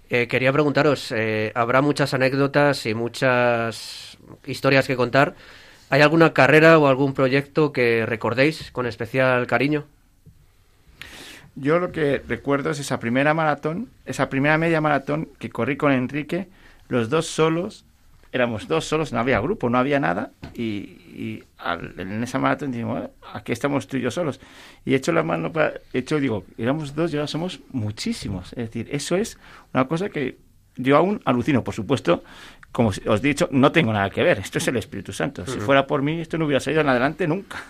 Eh, 0.09 0.27
quería 0.27 0.51
preguntaros, 0.51 1.11
eh, 1.11 1.51
habrá 1.53 1.81
muchas 1.81 2.15
anécdotas 2.15 2.87
y 2.87 2.95
muchas 2.95 4.17
historias 4.47 4.87
que 4.87 4.95
contar. 4.95 5.35
¿Hay 5.91 6.01
alguna 6.01 6.33
carrera 6.33 6.79
o 6.79 6.87
algún 6.87 7.13
proyecto 7.13 7.71
que 7.71 8.05
recordéis 8.07 8.71
con 8.71 8.87
especial 8.87 9.45
cariño? 9.45 9.85
Yo 11.55 11.77
lo 11.77 11.91
que 11.91 12.23
recuerdo 12.27 12.71
es 12.71 12.79
esa 12.79 12.99
primera 12.99 13.33
maratón, 13.33 13.89
esa 14.05 14.29
primera 14.29 14.57
media 14.57 14.81
maratón 14.81 15.29
que 15.39 15.49
corrí 15.49 15.77
con 15.77 15.91
Enrique, 15.91 16.47
los 16.87 17.09
dos 17.09 17.27
solos, 17.27 17.85
éramos 18.31 18.67
dos 18.67 18.85
solos, 18.85 19.11
no 19.13 19.19
había 19.19 19.39
grupo, 19.39 19.69
no 19.69 19.77
había 19.77 19.99
nada. 19.99 20.31
Y, 20.53 21.43
en 21.97 22.23
esa 22.23 22.39
maratón 22.39 22.71
dijimos, 22.71 23.09
aquí 23.33 23.51
estamos 23.51 23.87
tú 23.87 23.97
y 23.97 24.01
yo 24.01 24.11
solos. 24.11 24.39
Y 24.85 24.93
he 24.93 24.95
hecho 24.95 25.11
la 25.11 25.23
mano 25.23 25.51
para. 25.51 25.73
hecho, 25.93 26.19
digo, 26.19 26.45
éramos 26.57 26.95
dos, 26.95 27.11
ya 27.11 27.27
somos 27.27 27.59
muchísimos. 27.71 28.53
Es 28.53 28.71
decir, 28.71 28.87
eso 28.91 29.15
es 29.15 29.37
una 29.73 29.87
cosa 29.87 30.09
que 30.09 30.37
yo 30.77 30.95
aún 30.95 31.21
alucino. 31.25 31.63
Por 31.63 31.73
supuesto, 31.73 32.23
como 32.71 32.89
os 32.89 32.99
he 32.99 33.19
dicho, 33.19 33.49
no 33.51 33.71
tengo 33.71 33.91
nada 33.91 34.09
que 34.09 34.23
ver. 34.23 34.39
Esto 34.39 34.59
es 34.59 34.67
el 34.67 34.77
Espíritu 34.77 35.11
Santo. 35.11 35.45
Si 35.45 35.59
fuera 35.59 35.85
por 35.85 36.01
mí, 36.01 36.21
esto 36.21 36.37
no 36.37 36.45
hubiera 36.45 36.59
salido 36.59 36.81
en 36.81 36.89
adelante 36.89 37.27
nunca. 37.27 37.61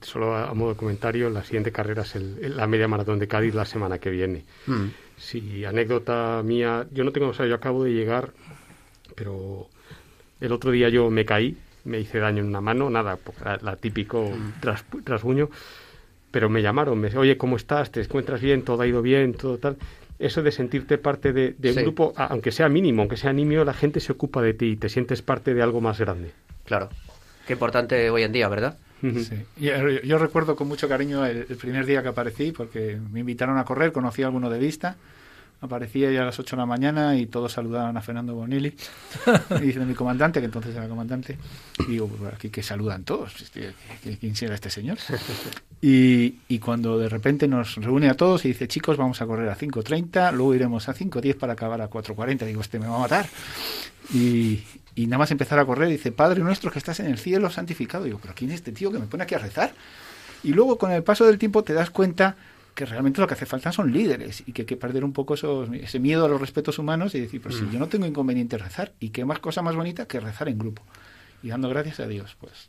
Solo 0.00 0.34
a 0.34 0.52
modo 0.54 0.70
de 0.70 0.76
comentario, 0.76 1.30
la 1.30 1.44
siguiente 1.44 1.70
carrera 1.70 2.02
es 2.02 2.16
la 2.16 2.66
media 2.66 2.88
maratón 2.88 3.18
de 3.18 3.28
Cádiz 3.28 3.54
la 3.54 3.64
semana 3.64 3.98
que 3.98 4.10
viene. 4.10 4.44
Mm. 4.66 4.86
Si 5.16 5.64
anécdota 5.64 6.42
mía, 6.44 6.86
yo 6.90 7.04
no 7.04 7.12
tengo, 7.12 7.28
o 7.28 7.34
sea, 7.34 7.46
yo 7.46 7.54
acabo 7.54 7.84
de 7.84 7.92
llegar, 7.92 8.32
pero 9.14 9.68
el 10.40 10.52
otro 10.52 10.70
día 10.70 10.88
yo 10.88 11.10
me 11.10 11.24
caí, 11.24 11.56
me 11.84 12.00
hice 12.00 12.18
daño 12.18 12.42
en 12.42 12.48
una 12.48 12.60
mano, 12.60 12.90
nada, 12.90 13.18
la, 13.62 13.76
típico 13.76 14.30
mm. 14.30 15.04
rasguño, 15.04 15.48
pero 16.30 16.48
me 16.48 16.62
llamaron, 16.62 16.98
me 16.98 17.16
oye, 17.16 17.36
¿cómo 17.36 17.56
estás? 17.56 17.90
¿Te 17.90 18.00
encuentras 18.00 18.40
bien? 18.40 18.62
¿Todo 18.62 18.82
ha 18.82 18.86
ido 18.86 19.02
bien? 19.02 19.34
¿Todo 19.34 19.58
tal? 19.58 19.76
Eso 20.18 20.42
de 20.42 20.50
sentirte 20.50 20.98
parte 20.98 21.32
de, 21.32 21.54
un 21.62 21.82
grupo, 21.82 22.12
aunque 22.16 22.50
sea 22.50 22.68
mínimo, 22.68 23.02
aunque 23.02 23.16
sea 23.16 23.32
nimio, 23.32 23.64
la 23.64 23.74
gente 23.74 24.00
se 24.00 24.12
ocupa 24.12 24.40
de 24.40 24.54
ti 24.54 24.66
y 24.66 24.76
te 24.76 24.88
sientes 24.88 25.20
parte 25.22 25.52
de 25.52 25.62
algo 25.62 25.80
más 25.80 26.00
grande. 26.00 26.32
Claro. 26.64 26.88
Qué 27.46 27.52
importante 27.52 28.10
hoy 28.10 28.22
en 28.22 28.32
día, 28.32 28.48
¿verdad? 28.48 28.78
Sí. 29.02 29.44
Yo, 29.56 30.18
recuerdo 30.18 30.56
con 30.56 30.68
mucho 30.68 30.88
cariño 30.88 31.24
el, 31.26 31.44
primer 31.44 31.84
día 31.84 32.02
que 32.02 32.08
aparecí, 32.08 32.52
porque 32.52 32.98
me 33.12 33.20
invitaron 33.20 33.58
a 33.58 33.64
correr, 33.64 33.92
conocí 33.92 34.22
a 34.22 34.26
alguno 34.26 34.48
de 34.48 34.58
vista. 34.58 34.96
Aparecía 35.60 36.10
ya 36.12 36.22
a 36.22 36.26
las 36.26 36.38
8 36.38 36.54
de 36.54 36.60
la 36.60 36.66
mañana 36.66 37.16
y 37.16 37.26
todos 37.26 37.52
saludaban 37.52 37.96
a 37.96 38.02
Fernando 38.02 38.34
Bonilli, 38.34 38.74
y 39.60 39.62
dice 39.62 39.80
mi 39.80 39.94
comandante, 39.94 40.40
que 40.40 40.46
entonces 40.46 40.76
era 40.76 40.88
comandante. 40.88 41.38
Y 41.88 41.92
digo, 41.92 42.08
pues 42.08 42.34
aquí 42.34 42.50
que 42.50 42.62
saludan 42.62 43.04
todos, 43.04 43.32
¿quién 44.20 44.36
será 44.36 44.54
este 44.54 44.70
señor? 44.70 44.98
Y, 45.82 46.38
y, 46.48 46.58
cuando 46.58 46.98
de 46.98 47.10
repente 47.10 47.46
nos 47.46 47.76
reúne 47.76 48.08
a 48.08 48.14
todos 48.14 48.46
y 48.46 48.48
dice, 48.48 48.66
chicos, 48.66 48.96
vamos 48.96 49.20
a 49.20 49.26
correr 49.26 49.50
a 49.50 49.56
5.30, 49.56 50.32
luego 50.32 50.54
iremos 50.54 50.88
a 50.88 50.94
5.10 50.94 51.36
para 51.36 51.52
acabar 51.52 51.82
a 51.82 51.90
4.40. 51.90 52.46
Digo, 52.46 52.62
este 52.62 52.78
me 52.78 52.88
va 52.88 52.96
a 52.96 53.00
matar. 53.00 53.26
Y, 54.12 54.62
y 54.96 55.06
nada 55.06 55.18
más 55.18 55.30
empezar 55.30 55.58
a 55.58 55.66
correr, 55.66 55.88
dice, 55.88 56.10
Padre 56.10 56.40
nuestro 56.42 56.70
que 56.70 56.78
estás 56.78 56.98
en 57.00 57.06
el 57.06 57.18
cielo, 57.18 57.50
santificado. 57.50 58.04
digo, 58.04 58.18
pero 58.20 58.34
¿quién 58.34 58.50
es 58.50 58.56
este 58.56 58.72
tío 58.72 58.90
que 58.90 58.98
me 58.98 59.06
pone 59.06 59.24
aquí 59.24 59.34
a 59.34 59.38
rezar? 59.38 59.74
Y 60.42 60.54
luego 60.54 60.78
con 60.78 60.90
el 60.90 61.02
paso 61.02 61.26
del 61.26 61.38
tiempo 61.38 61.62
te 61.62 61.74
das 61.74 61.90
cuenta 61.90 62.36
que 62.76 62.86
realmente 62.86 63.20
lo 63.20 63.26
que 63.26 63.34
hace 63.34 63.46
falta 63.46 63.72
son 63.72 63.92
líderes 63.92 64.44
y 64.46 64.52
que 64.52 64.62
hay 64.62 64.66
que 64.66 64.76
perder 64.76 65.02
un 65.02 65.12
poco 65.12 65.34
ese 65.34 65.98
miedo 65.98 66.24
a 66.24 66.28
los 66.28 66.40
respetos 66.40 66.78
humanos 66.78 67.16
y 67.16 67.20
decir, 67.20 67.40
pues 67.40 67.56
si 67.56 67.62
mm. 67.64 67.70
yo 67.72 67.78
no 67.80 67.88
tengo 67.88 68.06
inconveniente 68.06 68.56
rezar, 68.58 68.92
¿y 69.00 69.08
qué 69.08 69.24
más 69.24 69.40
cosa 69.40 69.62
más 69.62 69.74
bonita 69.74 70.06
que 70.06 70.20
rezar 70.20 70.48
en 70.48 70.58
grupo? 70.58 70.82
y 71.42 71.48
dando 71.48 71.68
gracias 71.68 72.00
a 72.00 72.06
Dios, 72.06 72.36
pues. 72.40 72.66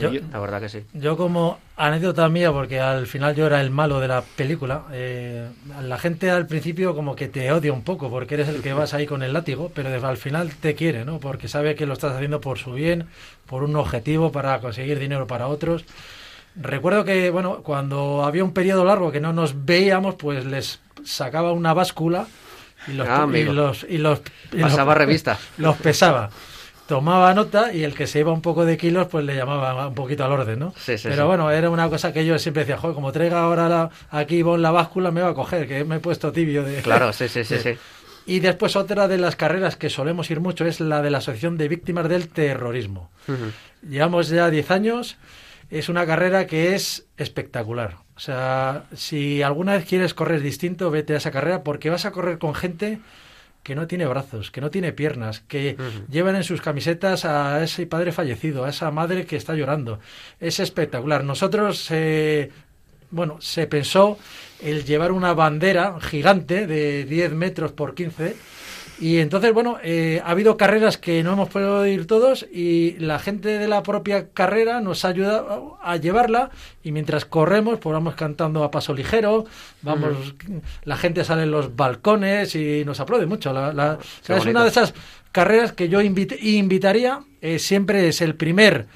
Yo, 0.00 0.10
la 0.32 0.40
verdad 0.40 0.60
que 0.60 0.68
sí. 0.68 0.82
Yo 0.94 1.16
como 1.16 1.60
anécdota 1.76 2.28
mía, 2.28 2.50
porque 2.50 2.80
al 2.80 3.06
final 3.06 3.36
yo 3.36 3.46
era 3.46 3.60
el 3.60 3.70
malo 3.70 4.00
de 4.00 4.08
la 4.08 4.22
película, 4.22 4.84
eh, 4.90 5.48
la 5.82 5.98
gente 5.98 6.30
al 6.30 6.46
principio 6.46 6.94
como 6.94 7.14
que 7.14 7.28
te 7.28 7.52
odia 7.52 7.72
un 7.72 7.82
poco, 7.82 8.10
porque 8.10 8.34
eres 8.34 8.48
el 8.48 8.62
que 8.62 8.72
vas 8.72 8.94
ahí 8.94 9.06
con 9.06 9.22
el 9.22 9.32
látigo, 9.32 9.70
pero 9.74 9.90
al 10.06 10.16
final 10.16 10.50
te 10.54 10.74
quiere, 10.74 11.04
¿no? 11.04 11.20
Porque 11.20 11.46
sabe 11.46 11.74
que 11.74 11.86
lo 11.86 11.92
estás 11.92 12.14
haciendo 12.14 12.40
por 12.40 12.58
su 12.58 12.72
bien, 12.72 13.06
por 13.46 13.62
un 13.62 13.76
objetivo, 13.76 14.32
para 14.32 14.60
conseguir 14.60 14.98
dinero 14.98 15.26
para 15.26 15.46
otros. 15.46 15.84
Recuerdo 16.60 17.04
que, 17.04 17.30
bueno, 17.30 17.62
cuando 17.62 18.24
había 18.24 18.44
un 18.44 18.52
periodo 18.52 18.84
largo 18.84 19.12
que 19.12 19.20
no 19.20 19.32
nos 19.32 19.64
veíamos, 19.64 20.14
pues 20.14 20.44
les 20.44 20.80
sacaba 21.04 21.52
una 21.52 21.74
báscula 21.74 22.26
y 22.88 22.92
los, 22.92 23.08
ah, 23.08 23.26
y 23.32 23.44
los, 23.44 23.86
y 23.88 23.98
los 23.98 24.22
pasaba 24.60 24.94
revista. 24.96 25.38
Los 25.58 25.76
pesaba 25.76 26.30
tomaba 26.86 27.34
nota 27.34 27.72
y 27.72 27.82
el 27.84 27.94
que 27.94 28.06
se 28.06 28.20
iba 28.20 28.32
un 28.32 28.40
poco 28.40 28.64
de 28.64 28.76
kilos 28.76 29.08
pues 29.08 29.24
le 29.24 29.34
llamaba 29.34 29.88
un 29.88 29.94
poquito 29.94 30.24
al 30.24 30.32
orden, 30.32 30.58
¿no? 30.58 30.72
Sí, 30.78 30.96
sí, 30.96 31.08
Pero 31.08 31.26
bueno, 31.26 31.50
era 31.50 31.68
una 31.68 31.88
cosa 31.88 32.12
que 32.12 32.24
yo 32.24 32.38
siempre 32.38 32.62
decía, 32.62 32.78
joder, 32.78 32.94
como 32.94 33.12
traiga 33.12 33.40
ahora 33.40 33.68
la, 33.68 33.90
aquí 34.10 34.36
Ivonne 34.36 34.62
la 34.62 34.70
báscula 34.70 35.10
me 35.10 35.20
va 35.20 35.30
a 35.30 35.34
coger, 35.34 35.66
que 35.66 35.84
me 35.84 35.96
he 35.96 36.00
puesto 36.00 36.32
tibio 36.32 36.62
de... 36.62 36.80
Claro, 36.82 37.12
sí, 37.12 37.28
sí, 37.28 37.44
sí, 37.44 37.58
sí. 37.58 37.76
Y 38.26 38.40
después 38.40 38.74
otra 38.74 39.06
de 39.06 39.18
las 39.18 39.36
carreras 39.36 39.76
que 39.76 39.90
solemos 39.90 40.30
ir 40.30 40.40
mucho 40.40 40.64
es 40.64 40.80
la 40.80 41.00
de 41.02 41.10
la 41.10 41.18
Asociación 41.18 41.56
de 41.58 41.68
Víctimas 41.68 42.08
del 42.08 42.28
Terrorismo. 42.28 43.10
Llevamos 43.88 44.28
ya 44.28 44.50
10 44.50 44.70
años, 44.72 45.16
es 45.70 45.88
una 45.88 46.06
carrera 46.06 46.46
que 46.46 46.74
es 46.74 47.06
espectacular. 47.16 47.96
O 48.16 48.20
sea, 48.20 48.84
si 48.94 49.42
alguna 49.42 49.74
vez 49.74 49.84
quieres 49.84 50.14
correr 50.14 50.40
distinto, 50.40 50.90
vete 50.90 51.14
a 51.14 51.18
esa 51.18 51.30
carrera 51.30 51.62
porque 51.62 51.90
vas 51.90 52.06
a 52.06 52.12
correr 52.12 52.38
con 52.38 52.54
gente 52.54 53.00
que 53.62 53.74
no 53.74 53.88
tiene 53.88 54.06
brazos, 54.06 54.52
que 54.52 54.60
no 54.60 54.70
tiene 54.70 54.92
piernas, 54.92 55.40
que 55.40 55.76
llevan 56.08 56.36
en 56.36 56.44
sus 56.44 56.60
camisetas 56.60 57.24
a 57.24 57.64
ese 57.64 57.84
padre 57.86 58.12
fallecido, 58.12 58.64
a 58.64 58.68
esa 58.68 58.92
madre 58.92 59.26
que 59.26 59.34
está 59.34 59.54
llorando. 59.54 59.98
Es 60.38 60.60
espectacular. 60.60 61.24
Nosotros, 61.24 61.88
eh, 61.90 62.52
bueno, 63.10 63.40
se 63.40 63.66
pensó 63.66 64.18
el 64.62 64.84
llevar 64.84 65.10
una 65.10 65.34
bandera 65.34 65.98
gigante 66.00 66.68
de 66.68 67.04
10 67.06 67.32
metros 67.32 67.72
por 67.72 67.96
15 67.96 68.36
y 68.98 69.18
entonces, 69.18 69.52
bueno, 69.52 69.78
eh, 69.82 70.22
ha 70.24 70.30
habido 70.30 70.56
carreras 70.56 70.96
que 70.96 71.22
no 71.22 71.32
hemos 71.32 71.48
podido 71.50 71.86
ir 71.86 72.06
todos 72.06 72.46
y 72.50 72.96
la 72.98 73.18
gente 73.18 73.58
de 73.58 73.68
la 73.68 73.82
propia 73.82 74.28
carrera 74.30 74.80
nos 74.80 75.04
ayuda 75.04 75.44
a 75.82 75.96
llevarla 75.96 76.50
y 76.82 76.92
mientras 76.92 77.26
corremos, 77.26 77.78
pues 77.78 77.92
vamos 77.92 78.14
cantando 78.14 78.64
a 78.64 78.70
paso 78.70 78.94
ligero, 78.94 79.44
vamos, 79.82 80.34
la 80.84 80.96
gente 80.96 81.24
sale 81.24 81.42
en 81.42 81.50
los 81.50 81.76
balcones 81.76 82.54
y 82.54 82.84
nos 82.86 82.98
aplaude 83.00 83.26
mucho. 83.26 83.52
La, 83.52 83.98
es 84.26 84.46
una 84.46 84.62
de 84.62 84.68
esas 84.70 84.94
carreras 85.30 85.72
que 85.72 85.88
yo 85.90 86.00
invitaría, 86.00 87.20
eh, 87.42 87.58
siempre 87.58 88.08
es 88.08 88.22
el 88.22 88.34
primer 88.34 88.86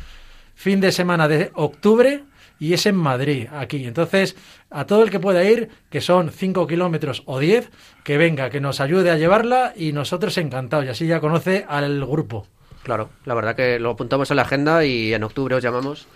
fin 0.55 0.81
de 0.81 0.93
semana 0.93 1.29
de 1.29 1.51
octubre 1.55 2.25
y 2.61 2.75
es 2.75 2.85
en 2.85 2.95
Madrid, 2.95 3.49
aquí. 3.51 3.87
Entonces, 3.87 4.37
a 4.71 4.87
todo 4.87 5.03
el 5.03 5.11
que 5.11 5.19
pueda 5.19 5.43
ir, 5.43 5.71
que 5.89 6.03
son 6.03 6.31
5 6.31 6.67
kilómetros 6.67 7.23
o 7.25 7.39
10, 7.41 7.71
que 8.05 8.19
venga, 8.19 8.51
que 8.51 8.61
nos 8.61 8.81
ayude 8.81 9.11
a 9.11 9.17
llevarla 9.17 9.73
y 9.75 9.93
nosotros 9.93 10.37
encantados. 10.37 10.85
Y 10.85 10.89
así 10.91 11.07
ya 11.07 11.21
conoce 11.21 11.65
al 11.67 12.05
grupo. 12.05 12.47
Claro, 12.83 13.09
la 13.25 13.35
verdad 13.35 13.57
que 13.57 13.79
lo 13.79 13.91
apuntamos 13.91 14.31
en 14.31 14.37
la 14.37 14.43
agenda 14.43 14.85
y 14.85 15.13
en 15.15 15.25
octubre 15.25 15.55
os 15.55 15.63
llamamos 15.63 16.07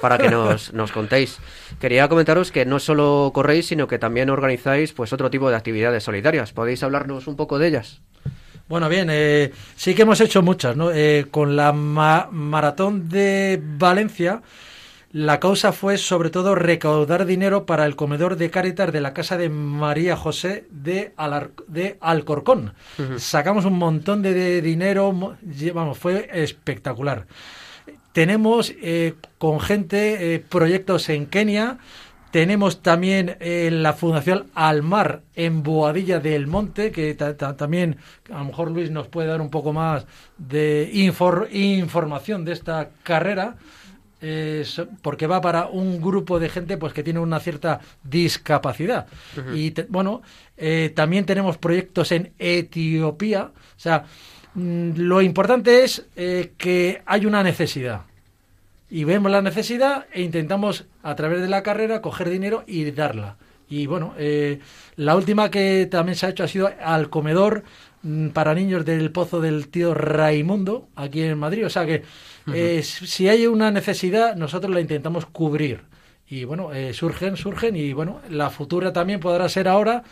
para 0.00 0.18
que 0.18 0.28
nos, 0.28 0.72
nos 0.74 0.90
contéis. 0.90 1.38
Quería 1.80 2.08
comentaros 2.08 2.50
que 2.50 2.66
no 2.66 2.80
solo 2.80 3.30
corréis, 3.32 3.66
sino 3.66 3.86
que 3.86 4.00
también 4.00 4.28
organizáis 4.28 4.92
pues 4.92 5.12
otro 5.12 5.30
tipo 5.30 5.50
de 5.50 5.56
actividades 5.56 6.02
solidarias. 6.02 6.52
¿Podéis 6.52 6.82
hablarnos 6.82 7.28
un 7.28 7.36
poco 7.36 7.60
de 7.60 7.68
ellas? 7.68 8.00
Bueno, 8.68 8.88
bien, 8.88 9.08
eh, 9.10 9.52
sí 9.76 9.94
que 9.94 10.02
hemos 10.02 10.20
hecho 10.20 10.42
muchas, 10.42 10.76
¿no? 10.76 10.90
Eh, 10.92 11.26
con 11.30 11.56
la 11.56 11.72
maratón 11.72 13.08
de 13.08 13.60
Valencia 13.62 14.42
la 15.12 15.40
causa 15.40 15.72
fue 15.72 15.98
sobre 15.98 16.30
todo 16.30 16.54
recaudar 16.54 17.26
dinero 17.26 17.66
para 17.66 17.84
el 17.84 17.96
comedor 17.96 18.36
de 18.36 18.50
Cáritas 18.50 18.92
de 18.92 19.02
la 19.02 19.12
casa 19.12 19.36
de 19.36 19.50
María 19.50 20.16
José 20.16 20.64
de, 20.70 21.12
de 21.68 21.98
Alcorcón. 22.00 22.72
Sacamos 23.18 23.66
un 23.66 23.78
montón 23.78 24.22
de, 24.22 24.62
dinero, 24.62 25.12
vamos, 25.74 25.98
fue 25.98 26.30
espectacular. 26.32 27.26
Tenemos 28.12 28.74
eh, 28.80 29.14
con 29.36 29.60
gente 29.60 30.34
eh, 30.34 30.38
proyectos 30.40 31.08
en 31.10 31.26
Kenia, 31.26 31.78
tenemos 32.30 32.80
también 32.80 33.36
eh, 33.40 33.68
la 33.70 33.92
Fundación 33.92 34.46
Almar 34.54 35.20
en 35.34 35.62
Boadilla 35.62 36.20
del 36.20 36.46
Monte, 36.46 36.90
que 36.90 37.14
también 37.14 37.98
a 38.32 38.38
lo 38.38 38.46
mejor 38.46 38.70
Luis 38.70 38.90
nos 38.90 39.08
puede 39.08 39.28
dar 39.28 39.42
un 39.42 39.50
poco 39.50 39.74
más 39.74 40.06
de 40.38 40.90
información 40.94 42.46
de 42.46 42.52
esta 42.52 42.88
carrera 43.02 43.56
porque 45.02 45.26
va 45.26 45.40
para 45.40 45.66
un 45.66 46.00
grupo 46.00 46.38
de 46.38 46.48
gente 46.48 46.76
pues 46.76 46.92
que 46.92 47.02
tiene 47.02 47.18
una 47.18 47.40
cierta 47.40 47.80
discapacidad. 48.04 49.06
Y 49.54 49.74
bueno, 49.88 50.22
eh, 50.56 50.92
también 50.94 51.26
tenemos 51.26 51.58
proyectos 51.58 52.12
en 52.12 52.32
Etiopía. 52.38 53.50
O 53.54 53.80
sea, 53.80 54.04
mm, 54.54 54.92
lo 54.96 55.22
importante 55.22 55.82
es 55.82 56.06
eh, 56.16 56.52
que 56.56 57.02
hay 57.04 57.26
una 57.26 57.42
necesidad. 57.42 58.02
Y 58.88 59.04
vemos 59.04 59.32
la 59.32 59.42
necesidad 59.42 60.06
e 60.12 60.22
intentamos 60.22 60.84
a 61.02 61.14
través 61.16 61.40
de 61.40 61.48
la 61.48 61.62
carrera 61.62 62.02
coger 62.02 62.28
dinero 62.28 62.62
y 62.66 62.90
darla. 62.90 63.36
Y 63.68 63.86
bueno, 63.86 64.14
eh, 64.18 64.60
la 64.96 65.16
última 65.16 65.50
que 65.50 65.88
también 65.90 66.14
se 66.14 66.26
ha 66.26 66.28
hecho 66.28 66.44
ha 66.44 66.48
sido 66.48 66.70
al 66.78 67.08
comedor 67.08 67.64
para 68.32 68.54
niños 68.54 68.84
del 68.84 69.12
Pozo 69.12 69.40
del 69.40 69.68
Tío 69.68 69.94
Raimundo, 69.94 70.88
aquí 70.96 71.22
en 71.22 71.38
Madrid. 71.38 71.66
O 71.66 71.70
sea 71.70 71.86
que 71.86 72.02
eh, 72.52 72.82
si 72.82 73.28
hay 73.28 73.46
una 73.46 73.70
necesidad, 73.70 74.36
nosotros 74.36 74.74
la 74.74 74.80
intentamos 74.80 75.26
cubrir. 75.26 75.82
Y 76.28 76.44
bueno, 76.44 76.72
eh, 76.72 76.94
surgen, 76.94 77.36
surgen 77.36 77.76
y 77.76 77.92
bueno, 77.92 78.20
la 78.30 78.50
futura 78.50 78.92
también 78.92 79.20
podrá 79.20 79.48
ser 79.48 79.68
ahora 79.68 80.02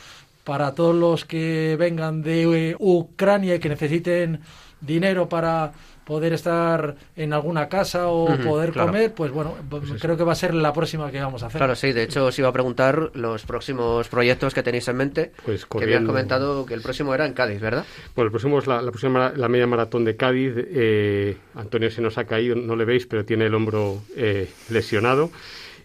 para 0.44 0.74
todos 0.74 0.94
los 0.94 1.24
que 1.24 1.76
vengan 1.78 2.22
de 2.22 2.70
eh, 2.70 2.76
Ucrania 2.78 3.54
y 3.54 3.58
que 3.58 3.68
necesiten 3.68 4.40
dinero 4.80 5.28
para 5.28 5.72
poder 6.10 6.32
estar 6.32 6.96
en 7.14 7.32
alguna 7.32 7.68
casa 7.68 8.08
o 8.08 8.34
Ujú, 8.34 8.42
poder 8.42 8.72
claro. 8.72 8.88
comer, 8.88 9.14
pues 9.14 9.30
bueno, 9.30 9.54
creo 10.00 10.16
que 10.16 10.24
va 10.24 10.32
a 10.32 10.34
ser 10.34 10.54
la 10.54 10.72
próxima 10.72 11.08
que 11.12 11.20
vamos 11.20 11.44
a 11.44 11.46
hacer. 11.46 11.60
Claro, 11.60 11.76
sí, 11.76 11.92
de 11.92 12.02
hecho 12.02 12.26
os 12.26 12.36
iba 12.36 12.48
a 12.48 12.52
preguntar 12.52 13.12
los 13.14 13.46
próximos 13.46 14.08
proyectos 14.08 14.52
que 14.52 14.64
tenéis 14.64 14.88
en 14.88 14.96
mente. 14.96 15.30
Pues 15.44 15.66
que 15.66 15.84
habías 15.84 16.02
comentado 16.02 16.66
que 16.66 16.74
el 16.74 16.82
próximo 16.82 17.14
era 17.14 17.26
en 17.26 17.32
Cádiz, 17.32 17.60
¿verdad? 17.60 17.84
Bueno, 18.16 18.26
el 18.26 18.32
próximo 18.32 18.58
es 18.58 18.66
la, 18.66 18.82
la 18.82 18.90
próxima 18.90 19.32
la 19.36 19.48
media 19.48 19.68
maratón 19.68 20.04
de 20.04 20.16
Cádiz. 20.16 20.52
Eh, 20.56 21.36
Antonio 21.54 21.88
se 21.92 22.02
nos 22.02 22.18
ha 22.18 22.24
caído, 22.24 22.56
no 22.56 22.74
le 22.74 22.84
veis, 22.84 23.06
pero 23.06 23.24
tiene 23.24 23.46
el 23.46 23.54
hombro 23.54 24.02
eh, 24.16 24.50
lesionado 24.68 25.30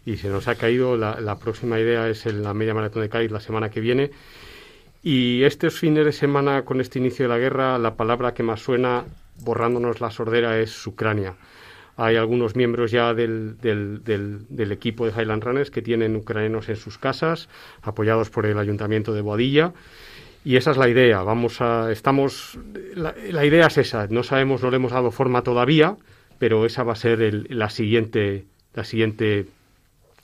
y 0.07 0.17
se 0.17 0.29
nos 0.29 0.47
ha 0.47 0.55
caído. 0.55 0.97
La, 0.97 1.19
la 1.21 1.37
próxima 1.37 1.79
idea 1.79 2.09
es 2.09 2.25
en 2.25 2.41
la 2.41 2.55
media 2.55 2.73
maratón 2.73 3.03
de 3.03 3.09
Cádiz 3.09 3.29
la 3.29 3.41
semana 3.41 3.69
que 3.69 3.79
viene. 3.79 4.09
Y 5.07 5.43
estos 5.43 5.77
fines 5.79 6.03
de 6.03 6.11
semana, 6.11 6.63
con 6.65 6.81
este 6.81 6.97
inicio 6.97 7.25
de 7.25 7.29
la 7.29 7.37
guerra, 7.37 7.77
la 7.77 7.93
palabra 7.95 8.33
que 8.33 8.41
más 8.41 8.59
suena, 8.61 9.05
borrándonos 9.41 10.01
la 10.01 10.09
sordera, 10.09 10.57
es 10.59 10.87
Ucrania. 10.87 11.35
Hay 11.95 12.15
algunos 12.15 12.55
miembros 12.55 12.89
ya 12.89 13.13
del, 13.13 13.55
del, 13.61 14.03
del- 14.03 14.47
del 14.49 14.71
equipo 14.71 15.05
de 15.05 15.11
Highland 15.11 15.43
Runners 15.43 15.69
que 15.69 15.83
tienen 15.83 16.15
ucranianos 16.15 16.69
en 16.69 16.75
sus 16.75 16.97
casas, 16.97 17.49
apoyados 17.83 18.31
por 18.31 18.47
el 18.47 18.57
ayuntamiento 18.57 19.13
de 19.13 19.21
Boadilla. 19.21 19.73
Y 20.43 20.55
esa 20.55 20.71
es 20.71 20.77
la 20.77 20.89
idea. 20.89 21.21
Vamos 21.21 21.61
a, 21.61 21.91
estamos, 21.91 22.57
la, 22.95 23.45
idea 23.45 23.67
es 23.67 23.77
esa. 23.77 24.07
No 24.07 24.23
sabemos, 24.23 24.63
no 24.63 24.71
le 24.71 24.77
hemos 24.77 24.91
dado 24.91 25.11
forma 25.11 25.43
todavía, 25.43 25.97
pero 26.39 26.65
esa 26.65 26.83
va 26.83 26.93
a 26.93 26.97
ser 26.97 27.21
el- 27.21 27.45
la 27.51 27.69
siguiente, 27.69 28.45
la 28.73 28.83
siguiente 28.83 29.45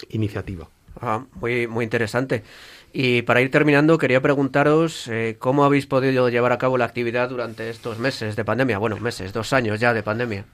iniciativa. 0.10 0.68
Ah, 1.00 1.24
muy, 1.40 1.68
muy 1.68 1.84
interesante. 1.86 2.44
Y 2.94 3.22
para 3.22 3.42
ir 3.42 3.52
terminando, 3.52 3.98
quería 3.98 4.22
preguntaros 4.22 5.08
eh, 5.08 5.38
cómo 5.40 5.64
habéis 5.64 5.86
podido 5.86 6.28
llevar 6.30 6.52
a 6.52 6.58
cabo 6.58 6.78
la 6.78 6.86
actividad 6.86 7.30
durante 7.30 7.70
estos 7.70 8.00
meses 8.00 8.36
de 8.36 8.44
pandemia. 8.44 8.78
Bueno, 8.78 8.98
meses, 8.98 9.32
dos 9.32 9.54
años 9.54 9.80
ya 9.80 9.94
de 9.94 10.04
pandemia. 10.04 10.46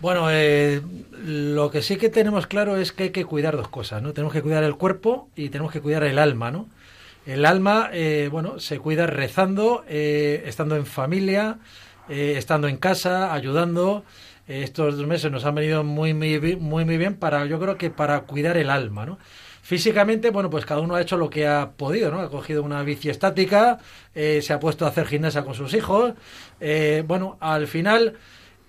Bueno, 0.00 0.26
eh, 0.30 0.82
lo 1.22 1.70
que 1.70 1.82
sí 1.82 1.96
que 1.96 2.08
tenemos 2.08 2.46
claro 2.46 2.76
es 2.76 2.92
que 2.92 3.04
hay 3.04 3.10
que 3.10 3.24
cuidar 3.24 3.56
dos 3.56 3.68
cosas, 3.68 4.02
¿no? 4.02 4.12
Tenemos 4.12 4.32
que 4.32 4.42
cuidar 4.42 4.64
el 4.64 4.76
cuerpo 4.76 5.28
y 5.36 5.48
tenemos 5.50 5.72
que 5.72 5.80
cuidar 5.80 6.02
el 6.04 6.18
alma, 6.18 6.50
¿no? 6.50 6.68
El 7.26 7.46
alma, 7.46 7.88
eh, 7.92 8.28
bueno, 8.30 8.58
se 8.58 8.78
cuida 8.78 9.06
rezando, 9.06 9.84
eh, 9.88 10.42
estando 10.46 10.76
en 10.76 10.84
familia, 10.84 11.58
eh, 12.08 12.34
estando 12.36 12.68
en 12.68 12.76
casa, 12.76 13.32
ayudando. 13.32 14.04
Estos 14.46 14.98
dos 14.98 15.06
meses 15.06 15.32
nos 15.32 15.46
han 15.46 15.54
venido 15.54 15.84
muy, 15.84 16.12
muy, 16.12 16.38
muy, 16.56 16.84
muy 16.84 16.98
bien 16.98 17.14
para, 17.14 17.46
yo 17.46 17.58
creo 17.58 17.78
que 17.78 17.88
para 17.88 18.20
cuidar 18.22 18.58
el 18.58 18.68
alma, 18.68 19.06
¿no? 19.06 19.18
Físicamente, 19.64 20.28
bueno, 20.28 20.50
pues 20.50 20.66
cada 20.66 20.82
uno 20.82 20.94
ha 20.94 21.00
hecho 21.00 21.16
lo 21.16 21.30
que 21.30 21.46
ha 21.46 21.70
podido, 21.70 22.10
¿no? 22.10 22.20
Ha 22.20 22.28
cogido 22.28 22.62
una 22.62 22.82
bici 22.82 23.08
estática, 23.08 23.78
eh, 24.14 24.42
se 24.42 24.52
ha 24.52 24.60
puesto 24.60 24.84
a 24.84 24.90
hacer 24.90 25.06
gimnasia 25.06 25.42
con 25.42 25.54
sus 25.54 25.72
hijos. 25.72 26.12
Eh, 26.60 27.02
bueno, 27.06 27.38
al 27.40 27.66
final 27.66 28.18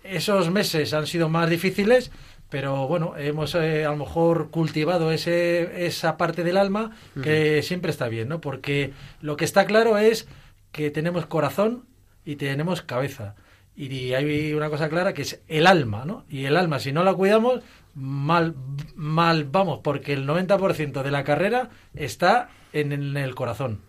esos 0.06 0.50
meses 0.52 0.94
han 0.94 1.06
sido 1.06 1.28
más 1.28 1.50
difíciles, 1.50 2.12
pero 2.50 2.88
bueno, 2.88 3.18
hemos 3.18 3.56
eh, 3.56 3.84
a 3.84 3.90
lo 3.90 3.98
mejor 3.98 4.52
cultivado 4.52 5.12
ese, 5.12 5.86
esa 5.86 6.16
parte 6.16 6.46
del 6.46 6.56
alma 6.56 6.96
que 7.22 7.62
siempre 7.62 7.92
está 7.92 8.08
bien, 8.08 8.30
¿no? 8.30 8.40
Porque 8.40 8.94
lo 9.20 9.36
que 9.36 9.44
está 9.44 9.66
claro 9.66 9.98
es 9.98 10.30
que 10.72 10.92
tenemos 10.92 11.26
corazón 11.26 11.84
y 12.24 12.38
tenemos 12.38 12.82
cabeza. 12.82 13.36
Y 13.76 14.14
hay 14.14 14.54
una 14.54 14.70
cosa 14.70 14.88
clara 14.88 15.14
que 15.14 15.24
es 15.24 15.42
el 15.50 15.68
alma, 15.68 16.06
¿no? 16.06 16.24
Y 16.30 16.46
el 16.46 16.56
alma, 16.56 16.80
si 16.80 16.94
no 16.94 17.04
la 17.04 17.14
cuidamos, 17.14 17.64
mal, 17.96 18.56
mal 18.96 19.46
vamos, 19.46 19.80
porque 19.84 20.14
el 20.14 20.28
90% 20.28 21.02
de 21.04 21.12
la 21.12 21.24
carrera 21.24 21.70
está 21.94 22.50
en, 22.74 22.92
en 22.92 23.18
el 23.18 23.34
corazón 23.36 23.82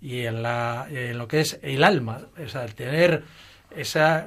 y 0.00 0.20
en, 0.26 0.42
la, 0.42 0.86
en 0.90 1.16
lo 1.18 1.28
que 1.28 1.40
es 1.40 1.60
el 1.62 1.84
alma, 1.84 2.22
o 2.44 2.48
sea, 2.48 2.64
el 2.64 2.74
tener 2.74 3.22
esa, 3.76 4.26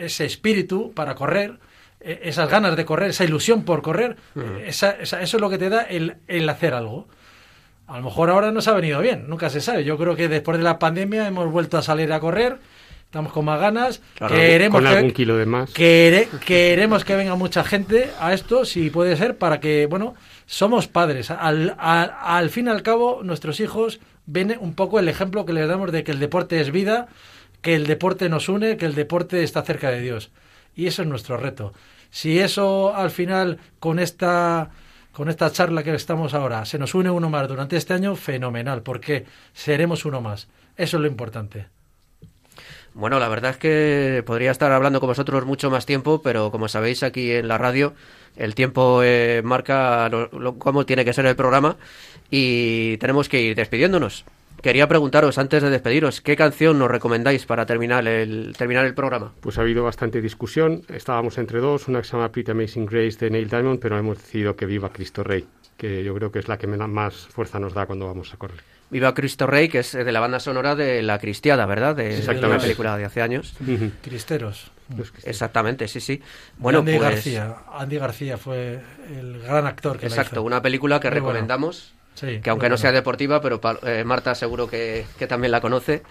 ese 0.00 0.24
espíritu 0.24 0.92
para 0.94 1.14
correr, 1.14 1.58
eh, 2.00 2.20
esas 2.24 2.48
ganas 2.48 2.76
de 2.76 2.84
correr, 2.84 3.10
esa 3.10 3.24
ilusión 3.24 3.64
por 3.64 3.82
correr, 3.82 4.16
esa, 4.64 4.92
esa- 4.92 5.20
eso 5.20 5.36
es 5.36 5.40
lo 5.40 5.50
que 5.50 5.58
te 5.58 5.68
da 5.68 5.82
el, 5.82 6.16
el 6.28 6.48
hacer 6.48 6.74
algo. 6.74 7.08
A 7.86 7.96
lo 7.98 8.04
mejor 8.04 8.30
ahora 8.30 8.52
nos 8.52 8.68
ha 8.68 8.72
venido 8.74 9.00
bien, 9.00 9.28
nunca 9.28 9.48
se 9.50 9.60
sabe. 9.60 9.82
Yo 9.82 9.96
creo 9.96 10.14
que 10.14 10.28
después 10.28 10.58
de 10.58 10.64
la 10.64 10.78
pandemia 10.78 11.26
hemos 11.26 11.50
vuelto 11.50 11.78
a 11.78 11.82
salir 11.82 12.12
a 12.12 12.20
correr, 12.20 12.58
estamos 13.08 13.32
con 13.32 13.46
más 13.46 13.58
ganas, 13.58 14.02
Claro, 14.16 14.34
queremos 14.36 14.80
con 14.82 14.90
que- 14.90 14.96
algún 14.98 15.10
kilo 15.12 15.38
de 15.38 15.46
más. 15.46 15.72
Quere- 15.72 16.28
queremos 16.44 17.06
que 17.06 17.16
venga 17.16 17.36
mucha 17.36 17.64
gente 17.64 18.10
a 18.20 18.34
esto, 18.34 18.66
si 18.66 18.90
puede 18.90 19.16
ser, 19.16 19.38
para 19.38 19.60
que, 19.60 19.86
bueno, 19.86 20.14
somos 20.44 20.88
padres. 20.88 21.30
Al, 21.30 21.74
al, 21.78 22.12
al 22.20 22.50
fin 22.50 22.66
y 22.66 22.70
al 22.70 22.82
cabo, 22.82 23.22
nuestros 23.24 23.60
hijos 23.60 23.98
ven 24.26 24.54
un 24.60 24.74
poco 24.74 24.98
el 24.98 25.08
ejemplo 25.08 25.46
que 25.46 25.54
les 25.54 25.66
damos 25.66 25.90
de 25.90 26.04
que 26.04 26.12
el 26.12 26.18
deporte 26.18 26.60
es 26.60 26.70
vida, 26.70 27.08
que 27.62 27.74
el 27.74 27.86
deporte 27.86 28.28
nos 28.28 28.50
une, 28.50 28.76
que 28.76 28.84
el 28.84 28.94
deporte 28.94 29.42
está 29.42 29.62
cerca 29.62 29.90
de 29.90 30.02
Dios. 30.02 30.30
Y 30.76 30.86
eso 30.86 31.00
es 31.00 31.08
nuestro 31.08 31.38
reto. 31.38 31.72
Si 32.10 32.38
eso 32.38 32.94
al 32.94 33.10
final, 33.10 33.58
con 33.80 33.98
esta 33.98 34.68
con 35.12 35.28
esta 35.30 35.50
charla 35.50 35.82
que 35.82 35.92
estamos 35.94 36.32
ahora, 36.34 36.64
se 36.66 36.78
nos 36.78 36.94
une 36.94 37.10
uno 37.10 37.28
más 37.30 37.48
durante 37.48 37.76
este 37.78 37.94
año, 37.94 38.14
fenomenal, 38.14 38.82
porque 38.82 39.24
seremos 39.54 40.04
uno 40.04 40.20
más. 40.20 40.46
Eso 40.76 40.98
es 40.98 41.00
lo 41.00 41.08
importante. 41.08 41.66
Bueno, 42.98 43.20
la 43.20 43.28
verdad 43.28 43.52
es 43.52 43.56
que 43.58 44.24
podría 44.26 44.50
estar 44.50 44.72
hablando 44.72 44.98
con 44.98 45.08
vosotros 45.08 45.46
mucho 45.46 45.70
más 45.70 45.86
tiempo, 45.86 46.20
pero 46.20 46.50
como 46.50 46.66
sabéis 46.66 47.04
aquí 47.04 47.30
en 47.30 47.46
la 47.46 47.56
radio, 47.56 47.94
el 48.34 48.56
tiempo 48.56 49.02
eh, 49.04 49.40
marca 49.44 50.08
lo- 50.08 50.28
lo- 50.32 50.58
cómo 50.58 50.84
tiene 50.84 51.04
que 51.04 51.12
ser 51.12 51.24
el 51.26 51.36
programa 51.36 51.76
y 52.28 52.96
tenemos 52.98 53.28
que 53.28 53.40
ir 53.40 53.54
despidiéndonos. 53.54 54.24
Quería 54.62 54.88
preguntaros 54.88 55.38
antes 55.38 55.62
de 55.62 55.70
despediros, 55.70 56.20
¿qué 56.20 56.34
canción 56.36 56.78
nos 56.78 56.90
recomendáis 56.90 57.46
para 57.46 57.64
terminar 57.64 58.06
el, 58.08 58.54
terminar 58.58 58.84
el 58.86 58.94
programa? 58.94 59.32
Pues 59.40 59.56
ha 59.58 59.60
habido 59.60 59.84
bastante 59.84 60.20
discusión. 60.20 60.82
Estábamos 60.88 61.38
entre 61.38 61.60
dos, 61.60 61.86
una 61.86 62.00
que 62.00 62.08
se 62.08 62.12
llama 62.16 62.32
Pretty 62.32 62.50
Amazing 62.50 62.86
Grace 62.86 63.18
de 63.18 63.30
Neil 63.30 63.48
Diamond, 63.48 63.78
pero 63.78 63.96
hemos 63.96 64.18
decidido 64.18 64.56
que 64.56 64.66
Viva 64.66 64.90
Cristo 64.92 65.22
Rey, 65.22 65.46
que 65.76 66.02
yo 66.02 66.12
creo 66.14 66.32
que 66.32 66.40
es 66.40 66.48
la 66.48 66.58
que 66.58 66.66
más 66.66 67.14
fuerza 67.14 67.60
nos 67.60 67.72
da 67.72 67.86
cuando 67.86 68.06
vamos 68.06 68.34
a 68.34 68.36
correr. 68.36 68.58
Viva 68.90 69.14
Cristo 69.14 69.46
Rey, 69.46 69.68
que 69.68 69.80
es 69.80 69.92
de 69.92 70.10
la 70.12 70.18
banda 70.18 70.40
sonora 70.40 70.74
de 70.74 71.02
La 71.02 71.18
Cristiada, 71.18 71.66
¿verdad? 71.66 71.94
De, 71.94 72.04
de 72.04 72.18
Exactamente. 72.18 72.46
una 72.46 72.58
película 72.58 72.96
de 72.96 73.04
hace 73.04 73.22
años. 73.22 73.54
Cristeros. 74.02 74.70
Exactamente, 75.24 75.86
sí, 75.88 76.00
sí. 76.00 76.22
Bueno, 76.56 76.78
Andy 76.80 76.96
pues... 76.96 77.02
García. 77.02 77.56
Andy 77.74 77.98
García 77.98 78.38
fue 78.38 78.80
el 79.14 79.40
gran 79.40 79.66
actor 79.66 79.98
que 79.98 80.06
la 80.06 80.14
Exacto, 80.14 80.36
hizo. 80.36 80.42
una 80.42 80.62
película 80.62 80.98
que 80.98 81.10
Muy 81.10 81.20
bueno. 81.20 81.38
Sí, 82.18 82.40
que 82.42 82.50
aunque 82.50 82.66
muy 82.66 82.70
no 82.70 82.78
sea 82.78 82.92
deportiva, 82.92 83.40
pero 83.40 83.60
eh, 83.86 84.02
Marta 84.04 84.34
seguro 84.34 84.68
que, 84.68 85.06
que 85.18 85.26
también 85.26 85.52
la 85.52 85.60
conoce. 85.60 86.02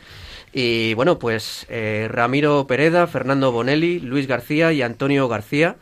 Y 0.54 0.94
bueno, 0.94 1.20
pues 1.20 1.66
eh, 1.70 2.08
Ramiro 2.10 2.66
Pereda, 2.68 3.08
Fernando 3.08 3.52
Bonelli, 3.52 4.00
Luis 4.00 4.28
García 4.28 4.72
y 4.72 4.82
Antonio 4.82 5.28
García, 5.28 5.76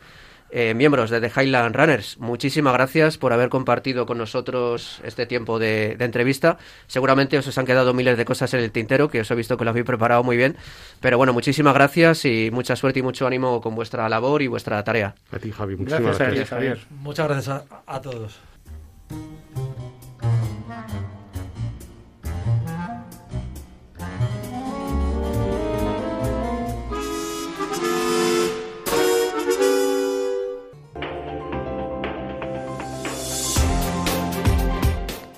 eh, 0.50 0.74
miembros 0.74 1.10
de 1.10 1.20
The 1.20 1.30
Highland 1.40 1.76
Runners, 1.76 2.18
muchísimas 2.18 2.72
gracias 2.72 3.18
por 3.18 3.32
haber 3.32 3.48
compartido 3.48 4.06
con 4.06 4.18
nosotros 4.18 5.00
este 5.04 5.26
tiempo 5.26 5.58
de, 5.60 5.94
de 5.96 6.04
entrevista. 6.04 6.58
Seguramente 6.88 7.38
os 7.38 7.58
han 7.58 7.66
quedado 7.66 7.94
miles 7.94 8.16
de 8.16 8.24
cosas 8.24 8.52
en 8.54 8.60
el 8.60 8.72
tintero, 8.72 9.08
que 9.08 9.20
os 9.20 9.30
he 9.30 9.34
visto 9.36 9.56
que 9.56 9.64
lo 9.64 9.70
habéis 9.70 9.86
preparado 9.86 10.24
muy 10.24 10.36
bien. 10.36 10.56
Pero 11.00 11.16
bueno, 11.16 11.32
muchísimas 11.32 11.74
gracias 11.74 12.24
y 12.24 12.50
mucha 12.52 12.74
suerte 12.74 12.98
y 12.98 13.02
mucho 13.02 13.26
ánimo 13.26 13.60
con 13.60 13.76
vuestra 13.76 14.08
labor 14.08 14.42
y 14.42 14.48
vuestra 14.48 14.82
tarea. 14.82 15.14
A 15.30 15.38
ti, 15.38 15.52
Javi, 15.52 15.76
muchísimas 15.76 16.18
Gracias 16.18 16.20
a 16.20 16.30
ti, 16.30 16.36
gracias. 16.36 16.48
Javier. 16.48 16.78
Muchas 16.90 17.28
gracias 17.28 17.48
a, 17.70 17.82
a 17.86 18.00
todos. 18.00 18.55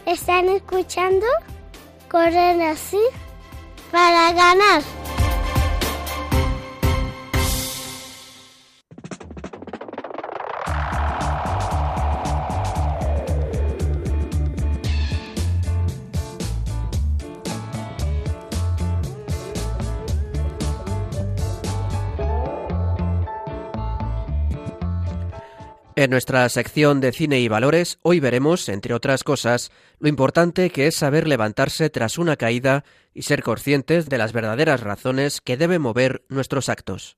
Están 0.09 0.49
escuchando 0.49 1.27
Correr 2.11 2.63
así 2.63 2.99
para 3.93 4.33
ganar. 4.33 4.83
En 25.99 26.11
nuestra 26.11 26.49
sección 26.49 27.01
de 27.01 27.11
cine 27.11 27.41
y 27.41 27.49
valores, 27.49 27.99
hoy 28.03 28.21
veremos, 28.21 28.69
entre 28.69 28.95
otras 28.95 29.25
cosas, 29.25 29.73
lo 29.99 30.09
importante 30.09 30.71
que 30.71 30.87
es 30.87 30.95
saber 30.95 31.27
levantarse 31.27 31.91
tras 31.91 32.19
una 32.19 32.37
caída 32.37 32.85
y 33.15 33.23
ser 33.23 33.43
conscientes 33.43 34.09
de 34.09 34.17
las 34.17 34.33
verdaderas 34.33 34.81
razones 34.81 35.41
que 35.41 35.57
deben 35.57 35.83
mover 35.83 36.23
nuestros 36.29 36.69
actos. 36.69 37.17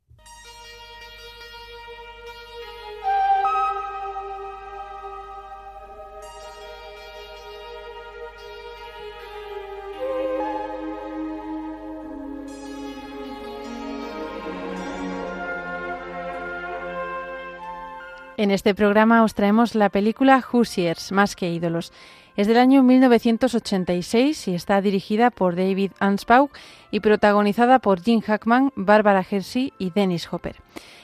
En 18.40 18.50
este 18.50 18.74
programa 18.74 19.22
os 19.22 19.34
traemos 19.34 19.74
la 19.74 19.90
película 19.90 20.40
Hoosiers, 20.40 21.12
más 21.12 21.36
que 21.36 21.50
ídolos. 21.52 21.92
Es 22.36 22.46
del 22.46 22.56
año 22.56 22.82
1986 22.82 24.48
y 24.48 24.54
está 24.54 24.80
dirigida 24.80 25.30
por 25.30 25.56
David 25.56 25.92
Anspaugh 25.98 26.48
y 26.90 27.00
protagonizada 27.00 27.80
por 27.80 28.00
Jim 28.00 28.22
Hackman, 28.22 28.72
Barbara 28.76 29.22
Hershey 29.30 29.74
y 29.78 29.90
Dennis 29.90 30.26
Hopper. 30.32 30.56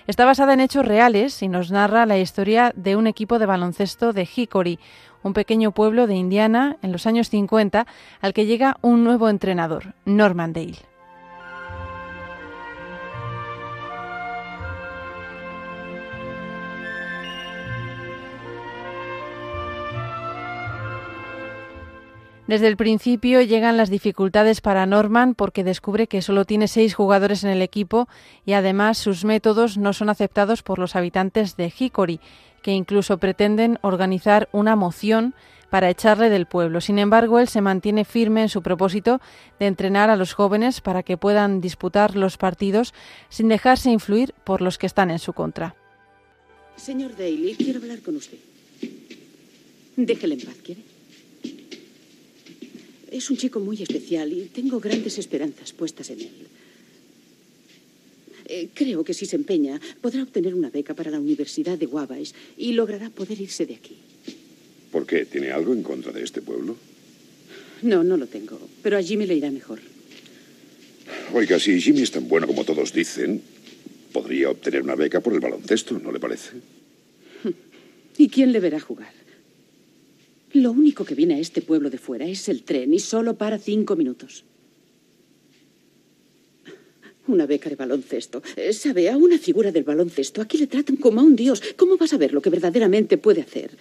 Está 0.07 0.24
basada 0.24 0.55
en 0.55 0.61
hechos 0.61 0.87
reales 0.87 1.43
y 1.43 1.49
nos 1.49 1.70
narra 1.70 2.07
la 2.07 2.16
historia 2.16 2.72
de 2.74 2.97
un 2.97 3.07
equipo 3.07 3.39
de 3.39 3.45
baloncesto 3.45 4.14
de 4.14 4.26
Hickory, 4.34 4.78
un 5.22 5.34
pequeño 5.34 5.72
pueblo 5.72 6.07
de 6.07 6.14
Indiana 6.14 6.78
en 6.80 6.91
los 6.91 7.07
años 7.07 7.28
50 7.28 7.87
al 8.22 8.32
que 8.32 8.47
llega 8.47 8.78
un 8.80 9.05
nuevo 9.05 9.28
entrenador, 9.28 9.93
Norman 10.07 10.55
Dale. 10.55 10.95
Desde 22.47 22.68
el 22.68 22.76
principio 22.76 23.42
llegan 23.42 23.76
las 23.76 23.90
dificultades 23.90 24.61
para 24.61 24.86
Norman 24.86 25.34
porque 25.34 25.64
descubre 25.64 26.07
que 26.07 26.22
solo 26.22 26.44
tiene 26.44 26.68
seis 26.68 26.94
jugadores 26.94 27.42
en 27.42 27.51
el 27.51 27.61
equipo 27.61 28.09
y 28.44 28.53
además 28.53 28.99
sus 28.99 29.24
métodos 29.24 29.78
no 29.78 29.92
son 29.92 30.11
aceptados 30.11 30.62
por 30.62 30.78
los 30.78 30.94
habitantes 30.94 31.57
de 31.57 31.72
Hickory, 31.76 32.20
que 32.62 32.70
incluso 32.70 33.18
pretenden 33.18 33.78
organizar 33.82 34.49
una 34.53 34.76
moción 34.76 35.34
para 35.70 35.90
echarle 35.90 36.30
del 36.30 36.47
pueblo. 36.47 36.80
Sin 36.80 37.01
embargo, 37.01 37.40
él 37.40 37.49
se 37.49 37.61
mantiene 37.61 38.05
firme 38.05 38.42
en 38.42 38.49
su 38.49 38.62
propósito 38.62 39.20
de 39.59 39.66
entrenar 39.66 40.09
a 40.09 40.16
los 40.16 40.32
jóvenes 40.32 40.80
para 40.80 41.03
que 41.03 41.16
puedan 41.16 41.61
disputar 41.61 42.14
los 42.14 42.36
partidos 42.36 42.94
sin 43.28 43.49
dejarse 43.49 43.90
influir 43.90 44.34
por 44.44 44.62
los 44.62 44.78
que 44.78 44.86
están 44.86 45.11
en 45.11 45.18
su 45.18 45.32
contra. 45.32 45.74
Señor 46.76 47.16
Daly, 47.16 47.57
quiero 47.59 47.80
hablar 47.80 48.03
con 48.03 48.14
usted. 48.14 48.38
Déjele 49.97 50.34
en 50.34 50.40
paz, 50.42 50.57
¿quiere? 50.62 50.95
Es 53.11 53.31
un 53.31 53.37
chico 53.37 53.61
muy 53.61 53.81
especial 53.83 54.33
y 54.33 54.47
tengo 54.47 54.81
grandes 54.81 55.19
esperanzas 55.19 55.73
puestas 55.73 56.11
en 56.11 56.21
él. 56.21 56.31
Eh, 58.49 58.69
creo 58.73 59.03
que 59.03 59.15
si 59.15 59.27
se 59.27 59.37
empeña, 59.37 59.81
podrá 60.01 60.23
obtener 60.23 60.55
una 60.55 60.71
beca 60.71 60.95
para 60.95 61.11
la 61.11 61.19
Universidad 61.19 61.77
de 61.77 61.87
Wabash 61.87 62.33
y 62.57 62.73
logrará 62.73 63.11
poder 63.11 63.41
irse 63.41 63.67
de 63.67 63.75
aquí. 63.75 63.97
¿Por 64.93 65.07
qué? 65.07 65.27
¿Tiene 65.27 65.51
algo 65.51 65.73
en 65.73 65.83
contra 65.83 66.13
de 66.13 66.23
este 66.23 66.43
pueblo? 66.43 66.77
No, 67.83 68.05
no 68.05 68.17
lo 68.17 68.27
tengo, 68.27 68.59
pero 68.83 68.97
allí 68.97 69.17
me 69.17 69.27
le 69.27 69.35
irá 69.35 69.51
mejor. 69.51 69.81
Oiga, 71.35 71.59
si 71.59 71.81
Jimmy 71.81 72.03
es 72.03 72.11
tan 72.11 72.29
bueno 72.29 72.47
como 72.47 72.65
todos 72.65 72.93
dicen, 72.93 73.43
podría 74.13 74.51
obtener 74.51 74.83
una 74.83 74.95
beca 74.95 75.21
por 75.21 75.35
el 75.35 75.41
baloncesto, 75.41 75.99
¿no 75.99 76.13
le 76.13 76.21
parece? 76.21 76.51
¿Y 78.19 78.29
quién 78.29 78.53
le 78.53 78.61
verá 78.61 78.81
jugar? 78.81 79.13
Lo 80.57 80.71
único 80.71 81.05
que 81.05 81.15
viene 81.15 81.35
a 81.35 81.39
este 81.39 81.61
pueblo 81.61 81.91
de 81.91 81.99
fuera 81.99 82.25
es 82.25 82.49
el 82.49 82.63
tren 82.63 82.95
y 82.95 82.99
solo 82.99 83.37
para 83.37 83.59
cinco 83.59 83.95
minutos. 83.95 84.45
Una 87.29 87.45
beca 87.45 87.69
de 87.69 87.77
baloncesto. 87.77 88.43
Eh, 88.57 88.73
¿Sabe? 88.73 89.11
A 89.11 89.19
una 89.19 89.37
figura 89.37 89.71
del 89.71 89.85
baloncesto 89.85 90.41
aquí 90.41 90.57
le 90.57 90.67
tratan 90.67 90.97
como 90.97 91.21
a 91.21 91.25
un 91.25 91.37
dios. 91.37 91.63
¿Cómo 91.77 91.99
va 91.99 92.07
a 92.07 92.09
saber 92.09 92.33
lo 92.33 92.41
que 92.41 92.49
verdaderamente 92.49 93.19
puede 93.19 93.43
hacer? 93.43 93.77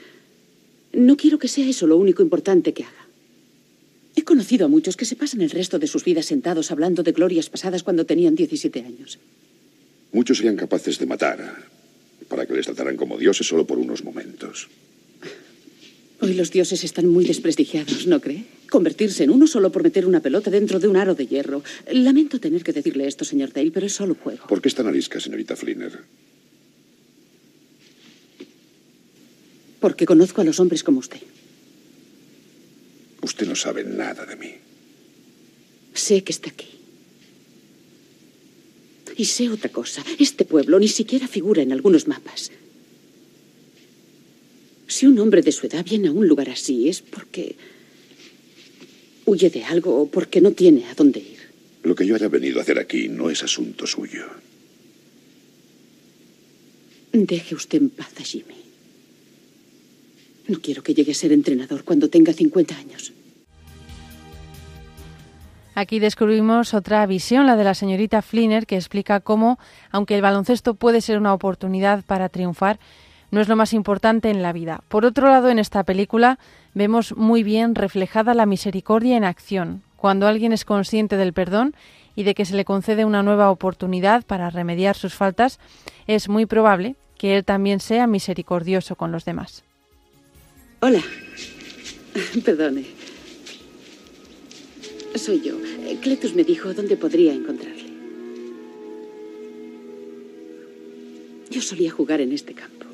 No 0.92 1.16
quiero 1.16 1.40
que 1.40 1.48
sea 1.48 1.66
eso 1.66 1.88
lo 1.88 1.96
único 1.96 2.22
importante 2.22 2.74
que 2.74 2.84
haga. 2.84 3.08
He 4.18 4.24
conocido 4.24 4.66
a 4.66 4.70
muchos 4.70 4.98
que 4.98 5.06
se 5.06 5.16
pasan 5.16 5.40
el 5.42 5.52
resto 5.52 5.80
de 5.80 5.88
sus 5.88 6.04
vidas 6.04 6.26
sentados 6.26 6.72
hablando 6.72 7.04
de 7.04 7.14
glorias 7.14 7.50
pasadas 7.50 7.84
cuando 7.84 8.06
tenían 8.06 8.36
17 8.36 8.82
años. 8.82 9.18
Muchos 10.12 10.40
serían 10.40 10.58
capaces 10.58 11.00
de 11.00 11.06
matar 11.06 11.40
para 12.28 12.46
que 12.46 12.54
les 12.54 12.66
trataran 12.66 12.98
como 12.98 13.18
dioses 13.18 13.48
solo 13.48 13.66
por 13.66 13.78
unos 13.78 14.04
momentos. 14.04 14.68
Hoy 16.26 16.34
los 16.34 16.50
dioses 16.50 16.84
están 16.84 17.06
muy 17.06 17.24
desprestigiados, 17.24 18.08
¿no 18.08 18.20
cree? 18.20 18.46
Convertirse 18.72 19.24
en 19.24 19.30
uno 19.30 19.46
solo 19.46 19.72
por 19.72 19.84
meter 19.84 20.08
una 20.08 20.22
pelota 20.22 20.50
dentro 20.50 20.80
de 20.80 20.88
un 20.88 20.98
aro 20.98 21.14
de 21.14 21.28
hierro. 21.28 21.64
Lamento 21.92 22.40
tener 22.40 22.64
que 22.64 22.74
decirle 22.74 23.06
esto, 23.06 23.24
señor 23.24 23.54
Dale, 23.54 23.70
pero 23.70 23.86
es 23.86 23.94
solo 23.94 24.14
un 24.14 24.20
juego. 24.20 24.48
¿Por 24.48 24.60
qué 24.60 24.70
está 24.70 24.82
arisca, 24.82 25.20
señorita 25.20 25.56
Flinner? 25.56 26.00
Porque 29.80 30.08
conozco 30.08 30.42
a 30.42 30.46
los 30.46 30.60
hombres 30.60 30.84
como 30.84 30.98
usted. 30.98 31.22
Usted 33.22 33.48
no 33.48 33.56
sabe 33.56 33.84
nada 33.84 34.26
de 34.26 34.36
mí. 34.36 34.52
Sé 35.94 36.24
que 36.24 36.32
está 36.32 36.50
aquí. 36.50 36.70
Y 39.16 39.26
sé 39.26 39.48
otra 39.52 39.70
cosa. 39.70 40.04
Este 40.18 40.44
pueblo 40.44 40.80
ni 40.80 40.88
siquiera 40.88 41.28
figura 41.28 41.62
en 41.62 41.72
algunos 41.72 42.08
mapas. 42.08 42.50
Si 44.88 45.06
un 45.06 45.18
hombre 45.20 45.42
de 45.42 45.52
su 45.52 45.66
edad 45.68 45.84
viene 45.84 46.10
a 46.10 46.12
un 46.12 46.28
lugar 46.28 46.50
así 46.50 46.90
es 46.90 47.02
porque 47.02 47.56
huye 49.26 49.50
de 49.50 49.64
algo 49.64 50.02
o 50.02 50.08
porque 50.08 50.42
no 50.42 50.52
tiene 50.52 50.86
a 50.86 50.94
dónde 50.94 51.20
ir. 51.20 51.40
Lo 51.84 51.96
que 51.96 52.06
yo 52.06 52.16
haya 52.16 52.28
venido 52.28 52.60
a 52.60 52.64
hacer 52.64 52.80
aquí 52.80 53.08
no 53.10 53.30
es 53.30 53.44
asunto 53.44 53.86
suyo. 53.88 54.26
Deje 57.12 57.56
usted 57.56 57.80
en 57.80 57.90
paz 57.90 58.14
a 58.20 58.24
Jimmy. 58.24 58.56
No 60.48 60.60
quiero 60.62 60.84
que 60.84 60.94
llegue 60.94 61.12
a 61.12 61.16
ser 61.16 61.32
entrenador 61.32 61.84
cuando 61.84 62.10
tenga 62.10 62.34
50 62.34 62.78
años. 62.78 63.14
Aquí 65.74 66.00
descubrimos 66.00 66.74
otra 66.74 67.06
visión, 67.06 67.46
la 67.46 67.58
de 67.58 67.66
la 67.66 67.74
señorita 67.74 68.22
Flinner, 68.22 68.66
que 68.66 68.78
explica 68.78 69.20
cómo, 69.20 69.60
aunque 69.92 70.16
el 70.16 70.22
baloncesto 70.22 70.76
puede 70.76 71.02
ser 71.02 71.18
una 71.18 71.34
oportunidad 71.34 72.06
para 72.06 72.30
triunfar, 72.30 72.80
no 73.36 73.42
es 73.42 73.50
lo 73.50 73.58
más 73.58 73.74
importante 73.74 74.30
en 74.30 74.42
la 74.42 74.54
vida. 74.54 74.82
Por 74.88 75.06
otro 75.06 75.28
lado, 75.28 75.50
en 75.50 75.60
esta 75.60 75.84
película 75.84 76.40
vemos 76.74 77.18
muy 77.18 77.44
bien 77.44 77.76
reflejada 77.76 78.34
la 78.34 78.46
misericordia 78.46 79.18
en 79.18 79.26
acción, 79.26 79.84
cuando 79.98 80.26
alguien 80.26 80.54
es 80.54 80.64
consciente 80.64 81.18
del 81.18 81.34
perdón 81.34 81.76
y 82.16 82.24
de 82.24 82.34
que 82.34 82.46
se 82.46 82.56
le 82.56 82.64
concede 82.64 83.04
una 83.04 83.24
nueva 83.24 83.52
oportunidad 83.52 84.24
para 84.26 84.50
remediar 84.50 84.96
sus 84.96 85.16
faltas, 85.16 85.60
es 86.08 86.30
muy 86.30 86.46
probable 86.46 86.96
que 87.18 87.36
él 87.36 87.44
también 87.44 87.82
sea 87.82 88.08
misericordioso 88.08 88.96
con 88.96 89.12
los 89.12 89.26
demás. 89.26 89.66
Hola. 90.80 91.02
Perdone. 92.46 92.86
Soy 95.16 95.42
yo. 95.42 95.56
Cletus 96.02 96.36
me 96.36 96.46
dijo 96.46 96.74
dónde 96.74 96.96
podría 96.96 97.34
encontrarle. 97.34 97.84
Yo 101.50 101.62
solía 101.62 101.92
jugar 101.92 102.22
en 102.22 102.32
este 102.32 102.54
campo 102.54 102.86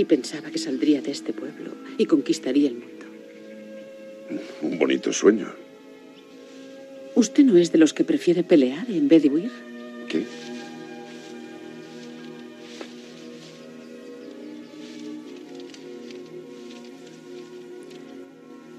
y 0.00 0.06
pensaba 0.06 0.50
que 0.50 0.58
saldría 0.58 1.02
de 1.02 1.10
este 1.10 1.32
pueblo 1.34 1.72
y 1.98 2.06
conquistaría 2.06 2.68
el 2.68 2.74
mundo. 2.74 3.06
Un 4.62 4.78
bonito 4.78 5.12
sueño. 5.12 5.52
¿Usted 7.14 7.44
no 7.44 7.58
es 7.58 7.70
de 7.70 7.78
los 7.78 7.92
que 7.92 8.04
prefiere 8.04 8.42
pelear 8.42 8.90
en 8.90 9.08
vez 9.08 9.22
de 9.22 9.28
huir? 9.28 9.50
¿Qué? 10.08 10.24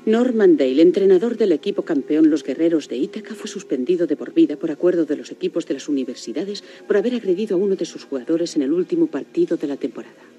Norman 0.08 0.58
Dale, 0.58 0.82
entrenador 0.82 1.38
del 1.38 1.52
equipo 1.52 1.84
campeón 1.84 2.32
Los 2.32 2.44
Guerreros 2.44 2.90
de 2.90 2.98
Ítaca, 2.98 3.36
fue 3.36 3.48
suspendido 3.48 4.08
de 4.08 4.16
por 4.16 4.34
vida 4.34 4.56
por 4.56 4.72
acuerdo 4.72 5.06
de 5.06 5.16
los 5.16 5.32
equipos 5.32 5.68
de 5.68 5.76
las 5.76 5.88
universidades 5.88 6.64
por 6.88 6.98
haber 6.98 7.14
agredido 7.14 7.56
a 7.56 7.60
uno 7.60 7.76
de 7.76 7.86
sus 7.86 8.06
jugadores 8.06 8.56
en 8.56 8.64
el 8.64 8.74
último 8.74 9.06
partido 9.06 9.58
de 9.58 9.68
la 9.68 9.78
temporada. 9.78 10.31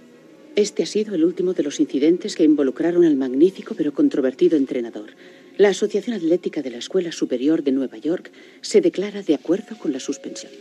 Este 0.55 0.83
ha 0.83 0.87
sido 0.87 1.15
el 1.15 1.25
último 1.25 1.55
de 1.55 1.63
los 1.63 1.81
incidentes 1.81 2.37
que 2.37 2.45
involucraron 2.45 3.05
al 3.05 3.17
magnífico 3.17 3.75
pero 3.75 3.95
controvertido 3.95 4.59
entrenador. 4.59 5.13
La 5.57 5.71
Asociación 5.71 6.15
Atlética 6.15 6.61
de 6.61 6.71
la 6.71 6.79
Escuela 6.79 7.11
Superior 7.11 7.63
de 7.63 7.73
Nueva 7.73 7.97
York 7.97 8.31
se 8.61 8.83
declara 8.83 9.23
de 9.23 9.35
acuerdo 9.35 9.79
con 9.79 9.93
la 9.93 10.01
suspensión. 10.01 10.53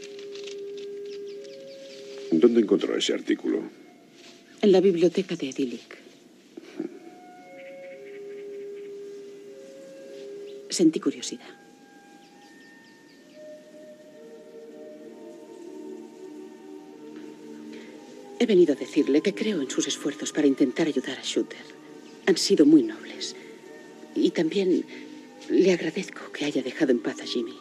¿Dónde 2.32 2.62
encontró 2.62 2.96
ese 2.96 3.14
artículo? 3.14 3.64
En 4.62 4.72
la 4.72 4.80
biblioteca 4.80 5.36
de 5.36 5.50
Edilic. 5.50 5.98
Sentí 10.70 11.02
curiosidad. 11.02 11.61
He 18.42 18.48
venido 18.48 18.74
a 18.74 18.76
decirle 18.76 19.22
que 19.22 19.36
creo 19.36 19.62
en 19.62 19.70
sus 19.70 19.88
esfuerzos 19.88 20.32
para 20.32 20.48
intentar 20.48 20.88
ayudar 20.88 21.20
a 21.20 21.22
Shooter. 21.22 21.62
Han 22.26 22.38
sido 22.38 22.66
muy 22.66 22.82
nobles. 22.82 23.36
Y 24.16 24.32
también 24.32 24.84
le 25.48 25.72
agradezco 25.72 26.32
que 26.32 26.46
haya 26.46 26.64
dejado 26.64 26.92
en 26.92 27.04
paz 27.04 27.22
a 27.22 27.26
Jimmy. 27.28 27.54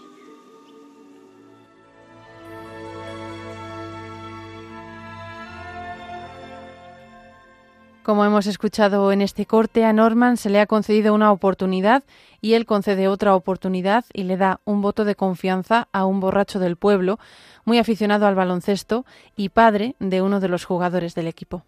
Como 8.11 8.25
hemos 8.25 8.49
escuchado 8.49 9.13
en 9.13 9.23
este 9.23 9.47
corte, 9.47 9.85
a 9.85 9.93
Norman 9.93 10.37
se 10.37 10.51
le 10.51 10.59
ha 10.59 10.67
concedido 10.67 11.15
una 11.15 11.31
oportunidad 11.31 12.03
y 12.41 12.55
él 12.55 12.67
concede 12.67 13.07
otra 13.07 13.37
oportunidad 13.37 14.05
y 14.13 14.25
le 14.25 14.37
da 14.37 14.61
un 14.65 14.83
voto 14.83 15.05
de 15.05 15.15
confianza 15.15 15.89
a 15.93 16.07
un 16.07 16.19
borracho 16.19 16.59
del 16.59 16.75
pueblo, 16.75 17.21
muy 17.65 17.79
aficionado 17.79 18.27
al 18.27 18.35
baloncesto 18.35 19.07
y 19.37 19.51
padre 19.51 19.95
de 20.01 20.23
uno 20.23 20.41
de 20.41 20.49
los 20.49 20.65
jugadores 20.65 21.15
del 21.15 21.29
equipo. 21.29 21.65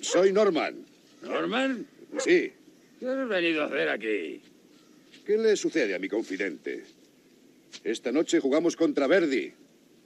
Soy 0.00 0.32
Norman. 0.32 0.84
¿Norman? 1.22 1.86
Sí. 2.18 2.52
¿Qué 2.98 3.08
has 3.08 3.28
venido 3.28 3.62
a 3.62 3.66
hacer 3.66 3.88
aquí? 3.88 4.42
¿Qué 5.24 5.38
le 5.38 5.54
sucede 5.54 5.94
a 5.94 6.00
mi 6.00 6.08
confidente? 6.08 6.82
Esta 7.84 8.10
noche 8.10 8.40
jugamos 8.40 8.74
contra 8.74 9.06
Verdi. 9.06 9.54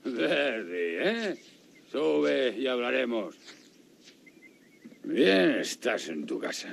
Verdi, 0.05 0.97
¿eh? 1.01 1.39
Sube 1.91 2.55
y 2.59 2.67
hablaremos. 2.67 3.37
Bien, 5.09 5.61
estás 5.61 6.09
en 6.11 6.27
tu 6.27 6.39
casa. 6.39 6.69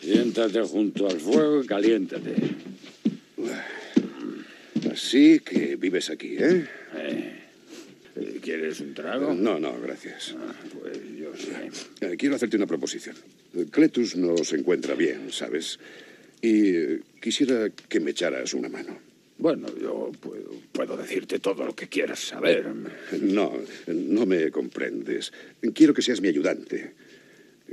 Siéntate 0.00 0.60
junto 0.62 1.08
al 1.08 1.20
fuego 1.20 1.62
y 1.62 1.66
caliéntate. 1.66 2.34
Así 4.90 5.38
que 5.38 5.76
vives 5.76 6.10
aquí, 6.10 6.36
¿eh? 6.36 6.66
¿Quieres 8.42 8.80
un 8.80 8.94
trago? 8.94 9.32
No, 9.32 9.60
no, 9.60 9.80
gracias. 9.80 10.34
Ah, 10.36 10.54
pues 10.82 10.98
yo 11.16 11.36
sé. 11.36 11.70
Eh, 12.00 12.16
Quiero 12.16 12.34
hacerte 12.34 12.56
una 12.56 12.66
proposición. 12.66 13.14
Cletus 13.70 14.16
no 14.16 14.36
se 14.38 14.56
encuentra 14.56 14.96
bien, 14.96 15.30
¿sabes? 15.30 15.78
Y 16.42 16.74
eh, 16.74 17.00
quisiera 17.20 17.70
que 17.70 18.00
me 18.00 18.10
echaras 18.10 18.54
una 18.54 18.68
mano. 18.68 18.98
Bueno, 19.38 19.68
yo 19.80 20.10
puedo, 20.20 20.35
puedo 20.76 20.94
decirte 20.94 21.38
todo 21.38 21.64
lo 21.64 21.74
que 21.74 21.88
quieras 21.88 22.20
saber. 22.20 22.66
No, 23.22 23.50
no 23.86 24.26
me 24.26 24.50
comprendes. 24.50 25.32
Quiero 25.72 25.94
que 25.94 26.02
seas 26.02 26.20
mi 26.20 26.28
ayudante. 26.28 26.92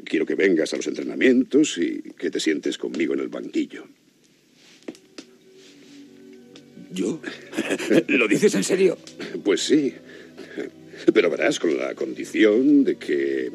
Quiero 0.05 0.25
que 0.25 0.35
vengas 0.35 0.73
a 0.73 0.77
los 0.77 0.87
entrenamientos 0.87 1.77
y 1.77 2.01
que 2.17 2.31
te 2.31 2.39
sientes 2.39 2.77
conmigo 2.77 3.13
en 3.13 3.19
el 3.19 3.27
banquillo. 3.27 3.85
¿Yo? 6.93 7.19
¿Lo 8.07 8.27
dices 8.29 8.55
en 8.55 8.63
serio? 8.63 8.97
Pues 9.43 9.61
sí. 9.61 9.93
Pero 11.13 11.29
verás, 11.29 11.59
con 11.59 11.77
la 11.77 11.93
condición 11.95 12.85
de 12.85 12.95
que. 12.95 13.51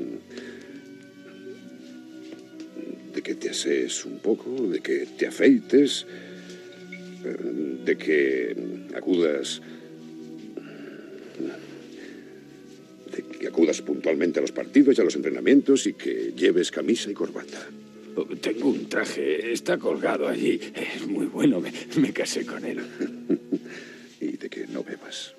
de 3.15 3.23
que 3.23 3.35
te 3.35 3.49
asees 3.49 4.05
un 4.05 4.19
poco, 4.19 4.69
de 4.69 4.81
que 4.81 5.07
te 5.17 5.27
afeites, 5.27 6.07
de 7.85 7.97
que 7.97 8.55
acudas. 8.95 9.61
de 13.15 13.23
que 13.23 13.47
acudas 13.49 13.81
puntualmente 13.83 14.39
a 14.39 14.43
los 14.43 14.53
partidos 14.53 14.99
y 14.99 15.01
a 15.01 15.05
los 15.05 15.17
entrenamientos 15.17 15.87
y 15.87 15.95
que 15.95 16.33
lleves 16.37 16.71
camisa 16.71 17.11
y 17.11 17.15
corbata. 17.15 17.69
Oh, 18.17 18.25
Tengo 18.41 18.69
un 18.69 18.89
traje, 18.89 19.53
está 19.53 19.79
colgado 19.79 20.29
allí. 20.29 20.61
Es 20.75 21.07
muy 21.07 21.27
bueno, 21.27 21.61
me, 21.61 21.73
me 21.97 22.13
casé 22.13 22.45
con 22.45 22.65
él. 22.65 22.81
y 24.21 24.37
de 24.37 24.49
que 24.51 24.67
no 24.67 24.83
bebas. 24.83 25.35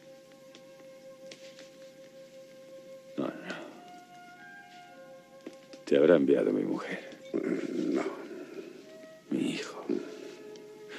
No, 3.18 3.26
no. 3.26 3.60
Te 5.86 5.98
habrá 5.98 6.16
enviado 6.16 6.54
mi 6.54 6.64
mujer. 6.64 7.10
No. 7.34 8.04
Mi 9.32 9.52
hijo. 9.52 9.86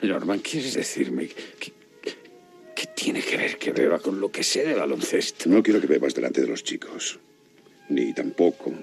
Norman, 0.03 0.41
¿quieres 0.41 0.75
decirme 0.75 1.29
que 1.59 1.73
tiene 3.01 3.23
que 3.23 3.39
ver 3.39 3.57
que 3.57 3.73
beba 3.73 3.99
con 3.99 4.21
lo 4.21 4.31
que 4.31 4.43
sé 4.43 4.63
de 4.63 4.75
baloncesto? 4.75 5.49
No 5.49 5.63
quiero 5.63 5.81
que 5.81 5.87
bebas 5.87 6.15
delante 6.15 6.43
de 6.43 6.49
los 6.49 6.63
chicos. 6.63 7.19
Ni 7.89 8.13
tampoco 8.13 8.75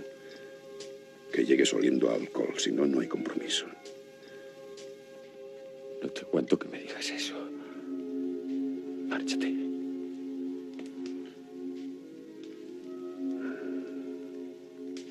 que 1.31 1.45
llegues 1.45 1.71
oliendo 1.73 2.09
a 2.09 2.15
alcohol, 2.15 2.55
si 2.57 2.71
no, 2.71 2.87
no 2.87 2.99
hay 2.99 3.07
compromiso. 3.07 3.67
No 6.01 6.09
te 6.09 6.21
cuento 6.21 6.57
que 6.57 6.67
me 6.67 6.79
digas 6.79 7.07
eso. 7.11 7.35
Márchate. 9.07 9.53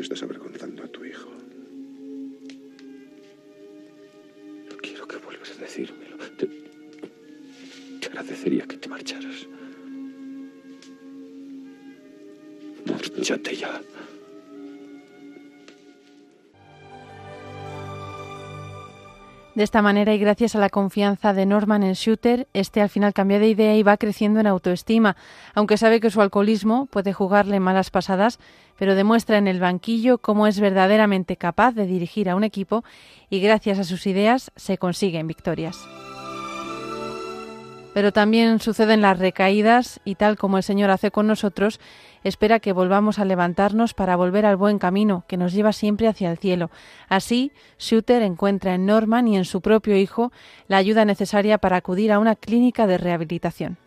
Estás 0.00 0.22
avergonzando 0.24 0.82
a 0.82 0.88
tu 0.88 1.04
hijo. 1.04 1.30
No 4.68 4.76
quiero 4.78 5.06
que 5.06 5.16
vuelvas 5.18 5.52
a 5.52 5.62
decírmelo. 5.62 6.05
Que 8.26 8.76
te 8.76 8.88
marcharas. 8.88 9.46
Ya. 13.22 13.80
De 19.54 19.62
esta 19.62 19.80
manera 19.80 20.12
y 20.12 20.18
gracias 20.18 20.54
a 20.54 20.58
la 20.58 20.68
confianza 20.68 21.32
de 21.32 21.46
Norman 21.46 21.82
en 21.82 21.94
Shooter, 21.94 22.46
este 22.52 22.82
al 22.82 22.90
final 22.90 23.14
cambia 23.14 23.38
de 23.38 23.48
idea 23.48 23.74
y 23.74 23.82
va 23.82 23.96
creciendo 23.96 24.38
en 24.40 24.46
autoestima, 24.46 25.16
aunque 25.54 25.78
sabe 25.78 25.98
que 25.98 26.10
su 26.10 26.20
alcoholismo 26.20 26.86
puede 26.86 27.14
jugarle 27.14 27.58
malas 27.58 27.90
pasadas, 27.90 28.38
pero 28.78 28.94
demuestra 28.94 29.38
en 29.38 29.48
el 29.48 29.60
banquillo 29.60 30.18
cómo 30.18 30.46
es 30.46 30.60
verdaderamente 30.60 31.36
capaz 31.36 31.72
de 31.72 31.86
dirigir 31.86 32.28
a 32.28 32.36
un 32.36 32.44
equipo 32.44 32.84
y 33.30 33.40
gracias 33.40 33.78
a 33.78 33.84
sus 33.84 34.06
ideas 34.06 34.52
se 34.56 34.76
consiguen 34.76 35.26
victorias. 35.26 35.78
Pero 37.96 38.12
también 38.12 38.60
suceden 38.60 39.00
las 39.00 39.18
recaídas 39.18 40.00
y 40.04 40.16
tal 40.16 40.36
como 40.36 40.58
el 40.58 40.62
Señor 40.62 40.90
hace 40.90 41.10
con 41.10 41.26
nosotros, 41.26 41.80
espera 42.24 42.60
que 42.60 42.74
volvamos 42.74 43.18
a 43.18 43.24
levantarnos 43.24 43.94
para 43.94 44.16
volver 44.16 44.44
al 44.44 44.56
buen 44.56 44.78
camino 44.78 45.24
que 45.26 45.38
nos 45.38 45.54
lleva 45.54 45.72
siempre 45.72 46.06
hacia 46.06 46.30
el 46.30 46.36
cielo. 46.36 46.70
Así, 47.08 47.52
Shooter 47.78 48.20
encuentra 48.20 48.74
en 48.74 48.84
Norman 48.84 49.28
y 49.28 49.38
en 49.38 49.46
su 49.46 49.62
propio 49.62 49.96
hijo 49.96 50.30
la 50.68 50.76
ayuda 50.76 51.06
necesaria 51.06 51.56
para 51.56 51.76
acudir 51.78 52.12
a 52.12 52.18
una 52.18 52.36
clínica 52.36 52.86
de 52.86 52.98
rehabilitación. 52.98 53.78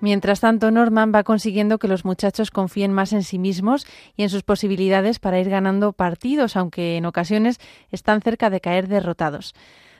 Mientras 0.00 0.40
tanto, 0.40 0.70
Norman 0.70 1.12
va 1.14 1.24
consiguiendo 1.24 1.78
que 1.78 1.88
los 1.88 2.04
muchachos 2.04 2.50
confíen 2.50 2.92
más 2.92 3.12
en 3.12 3.22
sí 3.22 3.38
mismos 3.38 3.86
y 4.16 4.22
en 4.22 4.30
sus 4.30 4.42
posibilidades 4.42 5.18
para 5.18 5.40
ir 5.40 5.50
ganando 5.50 5.92
partidos, 5.92 6.56
aunque 6.56 6.96
en 6.96 7.04
ocasiones 7.04 7.58
están 7.90 8.22
cerca 8.22 8.48
de 8.48 8.60
caer 8.60 8.88
derrotados. 8.88 9.54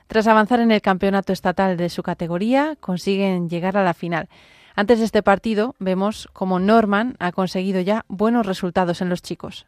Tras 0.07 0.27
avanzar 0.27 0.59
en 0.59 0.71
el 0.71 0.81
campeonato 0.81 1.31
estatal 1.31 1.77
de 1.77 1.89
su 1.89 2.01
categoría, 2.03 2.75
consiguen 2.79 3.47
llegar 3.47 3.77
a 3.77 3.83
la 3.83 3.93
final. 3.93 4.27
Antes 4.75 4.99
de 4.99 5.05
este 5.05 5.21
partido, 5.21 5.75
vemos 5.79 6.27
cómo 6.33 6.59
Norman 6.59 7.15
ha 7.19 7.31
conseguido 7.31 7.79
ya 7.81 8.03
buenos 8.07 8.45
resultados 8.45 9.01
en 9.01 9.09
los 9.09 9.21
chicos. 9.21 9.67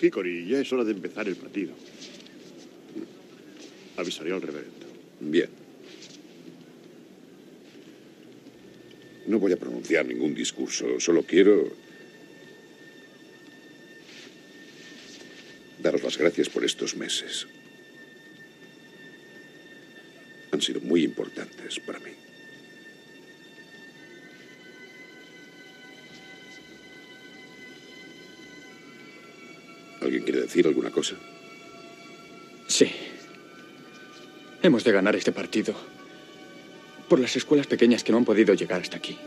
Hickory, 0.00 0.48
ya 0.48 0.58
es 0.58 0.72
hora 0.72 0.84
de 0.84 0.92
empezar 0.92 1.28
el 1.28 1.36
partido. 1.36 1.72
Avisaré 3.96 4.32
al 4.32 4.42
reverendo. 4.42 4.86
Bien. 5.20 5.61
No 9.26 9.38
voy 9.38 9.52
a 9.52 9.56
pronunciar 9.56 10.06
ningún 10.06 10.34
discurso, 10.34 10.98
solo 10.98 11.22
quiero 11.22 11.70
daros 15.82 16.02
las 16.02 16.16
gracias 16.16 16.48
por 16.48 16.64
estos 16.64 16.96
meses. 16.96 17.46
Han 20.52 20.60
sido 20.60 20.80
muy 20.80 21.02
importantes 21.02 21.80
para 21.80 21.98
mí. 21.98 22.12
¿Alguien 30.00 30.24
quiere 30.24 30.40
decir 30.42 30.66
alguna 30.66 30.90
cosa? 30.90 31.16
Sí. 32.68 32.90
Hemos 34.62 34.84
de 34.84 34.92
ganar 34.92 35.16
este 35.16 35.32
partido. 35.32 35.74
Por 37.12 37.20
las 37.20 37.36
escuelas 37.36 37.66
pequeñas 37.66 38.02
que 38.02 38.10
no 38.10 38.16
han 38.16 38.24
podido 38.24 38.54
llegar 38.54 38.80
hasta 38.80 38.96
aquí. 38.96 39.18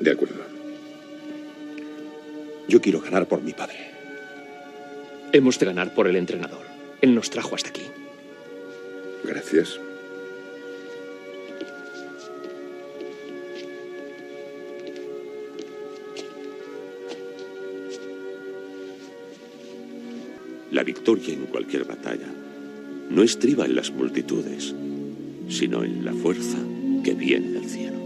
De 0.00 0.10
acuerdo. 0.10 0.42
Yo 2.66 2.80
quiero 2.80 3.00
ganar 3.00 3.28
por 3.28 3.40
mi 3.42 3.52
padre. 3.52 3.92
Hemos 5.32 5.56
de 5.60 5.66
ganar 5.66 5.94
por 5.94 6.08
el 6.08 6.16
entrenador. 6.16 6.66
Él 7.00 7.14
nos 7.14 7.30
trajo 7.30 7.54
hasta 7.54 7.68
aquí. 7.68 7.82
Gracias. 9.22 9.78
La 20.72 20.82
victoria 20.82 21.34
en 21.34 21.46
cualquier 21.46 21.84
batalla 21.84 22.26
no 23.10 23.22
estriba 23.22 23.64
en 23.64 23.76
las 23.76 23.92
multitudes, 23.92 24.74
sino 25.50 25.84
en 25.84 26.04
la 26.04 26.14
fuerza 26.14 26.58
que 27.04 27.12
viene 27.12 27.50
del 27.50 27.64
cielo. 27.64 27.98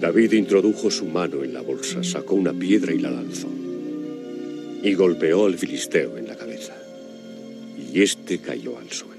David 0.00 0.32
introdujo 0.32 0.90
su 0.90 1.06
mano 1.06 1.42
en 1.42 1.54
la 1.54 1.62
bolsa, 1.62 2.04
sacó 2.04 2.34
una 2.34 2.52
piedra 2.52 2.92
y 2.92 2.98
la 2.98 3.10
lanzó. 3.10 3.48
Y 4.82 4.92
golpeó 4.92 5.46
al 5.46 5.56
filisteo 5.56 6.18
en 6.18 6.28
la 6.28 6.36
cabeza. 6.36 6.74
y 7.92 8.02
éste 8.02 8.38
cayó 8.38 8.76
al 8.78 8.90
suelo. 8.90 9.13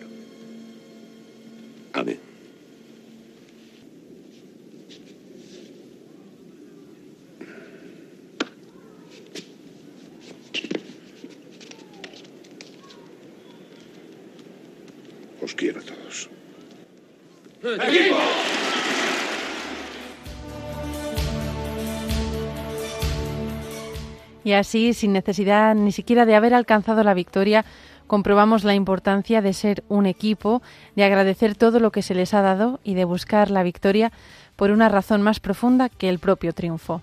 Así, 24.56 24.94
sin 24.94 25.14
necesidad 25.14 25.76
ni 25.76 25.92
siquiera 25.92 26.26
de 26.26 26.36
haber 26.36 26.54
alcanzado 26.54 27.04
la 27.04 27.14
victoria, 27.14 27.66
comprobamos 28.08 28.64
la 28.64 28.76
importancia 28.76 29.42
de 29.42 29.54
ser 29.54 29.84
un 29.88 30.06
equipo, 30.06 30.62
de 30.96 31.04
agradecer 31.04 31.56
todo 31.56 31.80
lo 31.80 31.92
que 31.92 32.02
se 32.02 32.16
les 32.16 32.34
ha 32.34 32.42
dado 32.42 32.80
y 32.84 32.94
de 32.94 33.06
buscar 33.06 33.52
la 33.52 33.64
victoria 33.64 34.12
por 34.56 34.72
una 34.72 34.90
razón 34.90 35.22
más 35.22 35.40
profunda 35.40 35.90
que 35.90 36.10
el 36.10 36.20
propio 36.20 36.54
triunfo. 36.54 37.02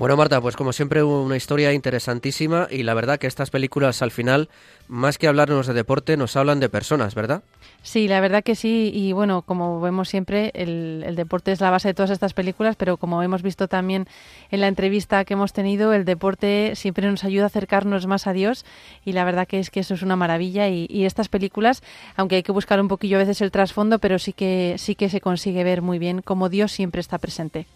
Bueno, 0.00 0.16
Marta, 0.16 0.40
pues 0.40 0.56
como 0.56 0.72
siempre 0.72 1.02
una 1.02 1.36
historia 1.36 1.74
interesantísima 1.74 2.68
y 2.70 2.84
la 2.84 2.94
verdad 2.94 3.18
que 3.18 3.26
estas 3.26 3.50
películas 3.50 4.00
al 4.00 4.10
final, 4.10 4.48
más 4.88 5.18
que 5.18 5.28
hablarnos 5.28 5.66
de 5.66 5.74
deporte, 5.74 6.16
nos 6.16 6.36
hablan 6.36 6.58
de 6.58 6.70
personas, 6.70 7.14
¿verdad? 7.14 7.42
Sí, 7.82 8.08
la 8.08 8.22
verdad 8.22 8.42
que 8.42 8.54
sí. 8.54 8.90
Y 8.94 9.12
bueno, 9.12 9.42
como 9.42 9.78
vemos 9.78 10.08
siempre, 10.08 10.52
el, 10.54 11.04
el, 11.06 11.16
deporte 11.16 11.52
es 11.52 11.60
la 11.60 11.68
base 11.68 11.88
de 11.88 11.92
todas 11.92 12.08
estas 12.08 12.32
películas, 12.32 12.76
pero 12.76 12.96
como 12.96 13.22
hemos 13.22 13.42
visto 13.42 13.68
también 13.68 14.06
en 14.50 14.62
la 14.62 14.68
entrevista 14.68 15.22
que 15.26 15.34
hemos 15.34 15.52
tenido, 15.52 15.92
el 15.92 16.06
deporte 16.06 16.72
siempre 16.76 17.06
nos 17.06 17.22
ayuda 17.22 17.44
a 17.44 17.46
acercarnos 17.48 18.06
más 18.06 18.26
a 18.26 18.32
Dios 18.32 18.64
y 19.04 19.12
la 19.12 19.24
verdad 19.24 19.46
que 19.46 19.58
es 19.58 19.68
que 19.68 19.80
eso 19.80 19.92
es 19.92 20.00
una 20.00 20.16
maravilla. 20.16 20.66
Y, 20.70 20.86
y 20.88 21.04
estas 21.04 21.28
películas, 21.28 21.82
aunque 22.16 22.36
hay 22.36 22.42
que 22.42 22.52
buscar 22.52 22.80
un 22.80 22.88
poquillo 22.88 23.18
a 23.18 23.20
veces 23.20 23.42
el 23.42 23.50
trasfondo, 23.50 23.98
pero 23.98 24.18
sí 24.18 24.32
que, 24.32 24.76
sí 24.78 24.94
que 24.94 25.10
se 25.10 25.20
consigue 25.20 25.62
ver 25.62 25.82
muy 25.82 25.98
bien 25.98 26.22
cómo 26.22 26.48
Dios 26.48 26.72
siempre 26.72 27.02
está 27.02 27.18
presente. 27.18 27.66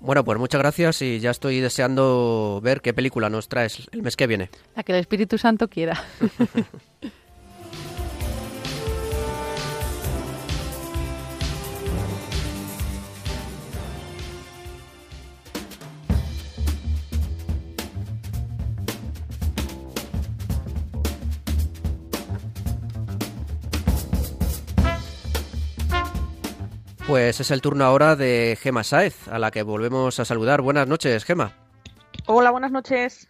Bueno, 0.00 0.24
pues 0.24 0.38
muchas 0.38 0.60
gracias 0.60 1.02
y 1.02 1.20
ya 1.20 1.30
estoy 1.30 1.60
deseando 1.60 2.60
ver 2.62 2.80
qué 2.80 2.94
película 2.94 3.28
nos 3.28 3.48
traes 3.48 3.86
el 3.92 4.02
mes 4.02 4.16
que 4.16 4.26
viene. 4.26 4.48
La 4.74 4.82
que 4.82 4.92
el 4.92 4.98
Espíritu 4.98 5.36
Santo 5.36 5.68
quiera. 5.68 6.02
Pues 27.10 27.40
es 27.40 27.50
el 27.50 27.60
turno 27.60 27.84
ahora 27.84 28.14
de 28.14 28.56
Gema 28.62 28.84
Saez, 28.84 29.26
a 29.26 29.40
la 29.40 29.50
que 29.50 29.64
volvemos 29.64 30.20
a 30.20 30.24
saludar. 30.24 30.62
Buenas 30.62 30.86
noches, 30.86 31.24
Gema. 31.24 31.50
Hola, 32.26 32.52
buenas 32.52 32.70
noches. 32.70 33.28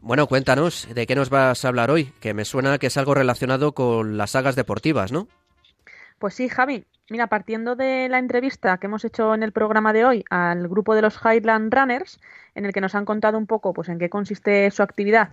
Bueno, 0.00 0.28
cuéntanos, 0.28 0.86
¿de 0.94 1.04
qué 1.04 1.16
nos 1.16 1.28
vas 1.28 1.64
a 1.64 1.68
hablar 1.68 1.90
hoy? 1.90 2.12
Que 2.20 2.32
me 2.32 2.44
suena 2.44 2.78
que 2.78 2.86
es 2.86 2.96
algo 2.96 3.14
relacionado 3.14 3.72
con 3.72 4.18
las 4.18 4.30
sagas 4.30 4.54
deportivas, 4.54 5.10
¿no? 5.10 5.26
Pues 6.20 6.34
sí, 6.34 6.48
Javi. 6.48 6.86
Mira, 7.10 7.26
partiendo 7.26 7.74
de 7.74 8.08
la 8.08 8.20
entrevista 8.20 8.78
que 8.78 8.86
hemos 8.86 9.04
hecho 9.04 9.34
en 9.34 9.42
el 9.42 9.50
programa 9.50 9.92
de 9.92 10.04
hoy 10.04 10.24
al 10.30 10.68
grupo 10.68 10.94
de 10.94 11.02
los 11.02 11.18
Highland 11.20 11.74
Runners, 11.74 12.20
en 12.54 12.66
el 12.66 12.72
que 12.72 12.80
nos 12.80 12.94
han 12.94 13.04
contado 13.04 13.36
un 13.36 13.48
poco 13.48 13.72
pues, 13.72 13.88
en 13.88 13.98
qué 13.98 14.08
consiste 14.08 14.70
su 14.70 14.84
actividad 14.84 15.30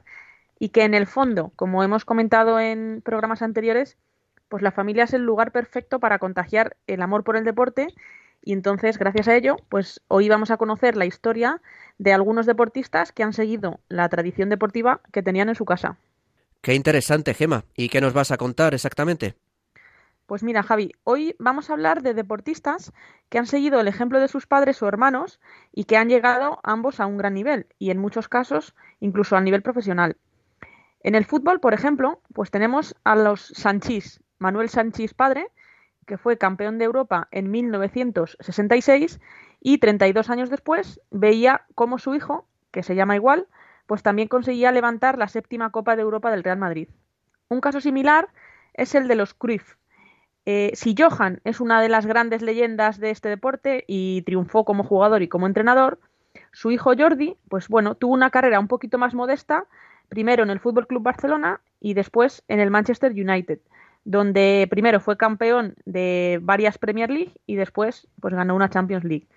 y 0.57 0.69
que 0.69 0.85
en 0.85 0.95
el 0.95 1.05
fondo, 1.05 1.51
como 1.55 1.83
hemos 1.83 2.03
comentado 2.03 2.59
en 2.59 3.03
programas 3.05 3.43
anteriores, 3.43 3.95
pues 4.49 4.63
la 4.63 4.71
familia 4.71 5.03
es 5.03 5.13
el 5.13 5.23
lugar 5.23 5.51
perfecto 5.51 5.99
para 5.99 6.19
contagiar 6.19 6.77
el 6.87 7.01
amor 7.01 7.23
por 7.23 7.37
el 7.37 7.45
deporte 7.45 7.87
y 8.45 8.53
entonces, 8.53 8.99
gracias 8.99 9.27
a 9.27 9.35
ello, 9.35 9.57
pues 9.69 10.01
hoy 10.07 10.29
vamos 10.29 10.51
a 10.51 10.57
conocer 10.57 10.95
la 10.95 11.07
historia 11.07 11.61
de 11.97 12.13
algunos 12.13 12.45
deportistas 12.45 13.11
que 13.11 13.23
han 13.23 13.33
seguido 13.33 13.79
la 13.89 14.07
tradición 14.07 14.49
deportiva 14.49 15.01
que 15.11 15.23
tenían 15.23 15.49
en 15.49 15.55
su 15.55 15.65
casa. 15.65 15.97
Qué 16.61 16.75
interesante, 16.75 17.33
Gema. 17.33 17.65
¿Y 17.75 17.89
qué 17.89 18.01
nos 18.01 18.13
vas 18.13 18.29
a 18.29 18.37
contar 18.37 18.75
exactamente? 18.75 19.35
Pues 20.27 20.43
mira, 20.43 20.61
Javi, 20.61 20.91
hoy 21.03 21.35
vamos 21.39 21.69
a 21.69 21.73
hablar 21.73 22.03
de 22.03 22.13
deportistas 22.13 22.93
que 23.29 23.39
han 23.39 23.47
seguido 23.47 23.79
el 23.79 23.87
ejemplo 23.87 24.19
de 24.19 24.27
sus 24.27 24.45
padres 24.45 24.81
o 24.81 24.87
hermanos 24.87 25.39
y 25.71 25.85
que 25.85 25.97
han 25.97 26.09
llegado 26.09 26.59
ambos 26.63 26.99
a 26.99 27.07
un 27.07 27.17
gran 27.17 27.33
nivel 27.33 27.67
y 27.79 27.89
en 27.89 27.97
muchos 27.97 28.27
casos 28.27 28.75
incluso 28.99 29.35
a 29.35 29.41
nivel 29.41 29.63
profesional. 29.63 30.17
En 31.01 31.13
el 31.13 31.25
fútbol, 31.25 31.59
por 31.59 31.73
ejemplo, 31.73 32.21
pues 32.33 32.49
tenemos 32.49 32.95
a 33.03 33.15
los 33.15 33.53
Sanchís, 33.55 34.21
Manuel 34.45 34.69
Sanchís 34.69 35.15
padre, 35.15 35.47
que 36.05 36.19
fue 36.19 36.37
campeón 36.37 36.77
de 36.77 36.85
Europa 36.85 37.27
en 37.31 37.49
1966 37.49 39.19
y 39.59 39.79
32 39.79 40.29
años 40.29 40.51
después 40.51 41.01
veía 41.09 41.65
cómo 41.73 41.97
su 41.97 42.13
hijo, 42.13 42.47
que 42.69 42.83
se 42.83 42.93
llama 42.93 43.15
igual, 43.15 43.47
pues 43.87 44.03
también 44.03 44.27
conseguía 44.27 44.71
levantar 44.71 45.17
la 45.17 45.27
séptima 45.27 45.71
Copa 45.71 45.95
de 45.95 46.03
Europa 46.03 46.29
del 46.29 46.43
Real 46.43 46.59
Madrid. 46.59 46.89
Un 47.49 47.59
caso 47.59 47.81
similar 47.81 48.27
es 48.75 48.93
el 48.93 49.07
de 49.07 49.15
los 49.15 49.33
Cruyff. 49.33 49.77
Eh, 50.45 50.71
si 50.75 50.95
Johan 50.95 51.41
es 51.43 51.59
una 51.59 51.81
de 51.81 51.89
las 51.89 52.05
grandes 52.05 52.43
leyendas 52.43 52.99
de 52.99 53.09
este 53.09 53.29
deporte 53.29 53.83
y 53.87 54.21
triunfó 54.21 54.63
como 54.63 54.83
jugador 54.83 55.23
y 55.23 55.27
como 55.27 55.47
entrenador, 55.47 55.99
su 56.51 56.69
hijo 56.69 56.93
Jordi, 56.95 57.35
pues 57.49 57.67
bueno, 57.67 57.95
tuvo 57.95 58.13
una 58.13 58.29
carrera 58.29 58.59
un 58.59 58.67
poquito 58.67 58.99
más 58.99 59.15
modesta, 59.15 59.65
primero 60.07 60.43
en 60.43 60.51
el 60.51 60.59
Fútbol 60.59 60.85
Club 60.85 61.01
Barcelona 61.01 61.61
y 61.79 61.95
después 61.95 62.43
en 62.47 62.59
el 62.59 62.69
Manchester 62.69 63.11
United 63.11 63.59
donde 64.05 64.67
primero 64.69 64.99
fue 64.99 65.17
campeón 65.17 65.75
de 65.85 66.39
varias 66.41 66.77
Premier 66.77 67.09
League 67.09 67.33
y 67.45 67.55
después 67.55 68.07
pues 68.21 68.33
ganó 68.33 68.55
una 68.55 68.69
Champions 68.69 69.03
League. 69.03 69.27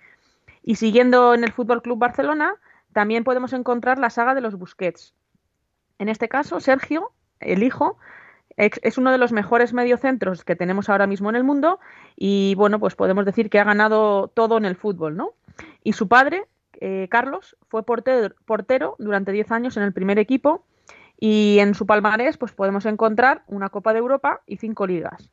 Y 0.63 0.75
siguiendo 0.75 1.33
en 1.33 1.43
el 1.43 1.51
Fútbol 1.51 1.81
Club 1.81 1.97
Barcelona, 1.97 2.55
también 2.93 3.23
podemos 3.23 3.51
encontrar 3.53 3.97
la 3.97 4.11
saga 4.11 4.35
de 4.35 4.41
los 4.41 4.55
Busquets. 4.55 5.13
En 5.97 6.07
este 6.07 6.29
caso, 6.29 6.59
Sergio, 6.59 7.11
el 7.39 7.63
hijo, 7.63 7.97
es 8.57 8.97
uno 8.97 9.11
de 9.11 9.17
los 9.17 9.31
mejores 9.31 9.73
mediocentros 9.73 10.43
que 10.43 10.55
tenemos 10.55 10.89
ahora 10.89 11.07
mismo 11.07 11.29
en 11.29 11.37
el 11.37 11.45
mundo 11.45 11.79
y 12.15 12.55
bueno, 12.55 12.79
pues 12.79 12.95
podemos 12.95 13.25
decir 13.25 13.49
que 13.49 13.59
ha 13.59 13.63
ganado 13.63 14.27
todo 14.27 14.57
en 14.57 14.65
el 14.65 14.75
fútbol, 14.75 15.15
¿no? 15.15 15.33
Y 15.83 15.93
su 15.93 16.07
padre, 16.09 16.45
eh, 16.81 17.07
Carlos, 17.09 17.55
fue 17.69 17.83
portero, 17.83 18.35
portero 18.45 18.95
durante 18.99 19.31
10 19.31 19.51
años 19.51 19.77
en 19.77 19.83
el 19.83 19.93
primer 19.93 20.19
equipo 20.19 20.65
y 21.19 21.57
en 21.59 21.75
su 21.75 21.85
palmarés 21.85 22.37
pues 22.37 22.53
podemos 22.53 22.85
encontrar 22.85 23.43
una 23.47 23.69
Copa 23.69 23.93
de 23.93 23.99
Europa 23.99 24.41
y 24.45 24.57
cinco 24.57 24.87
ligas. 24.87 25.29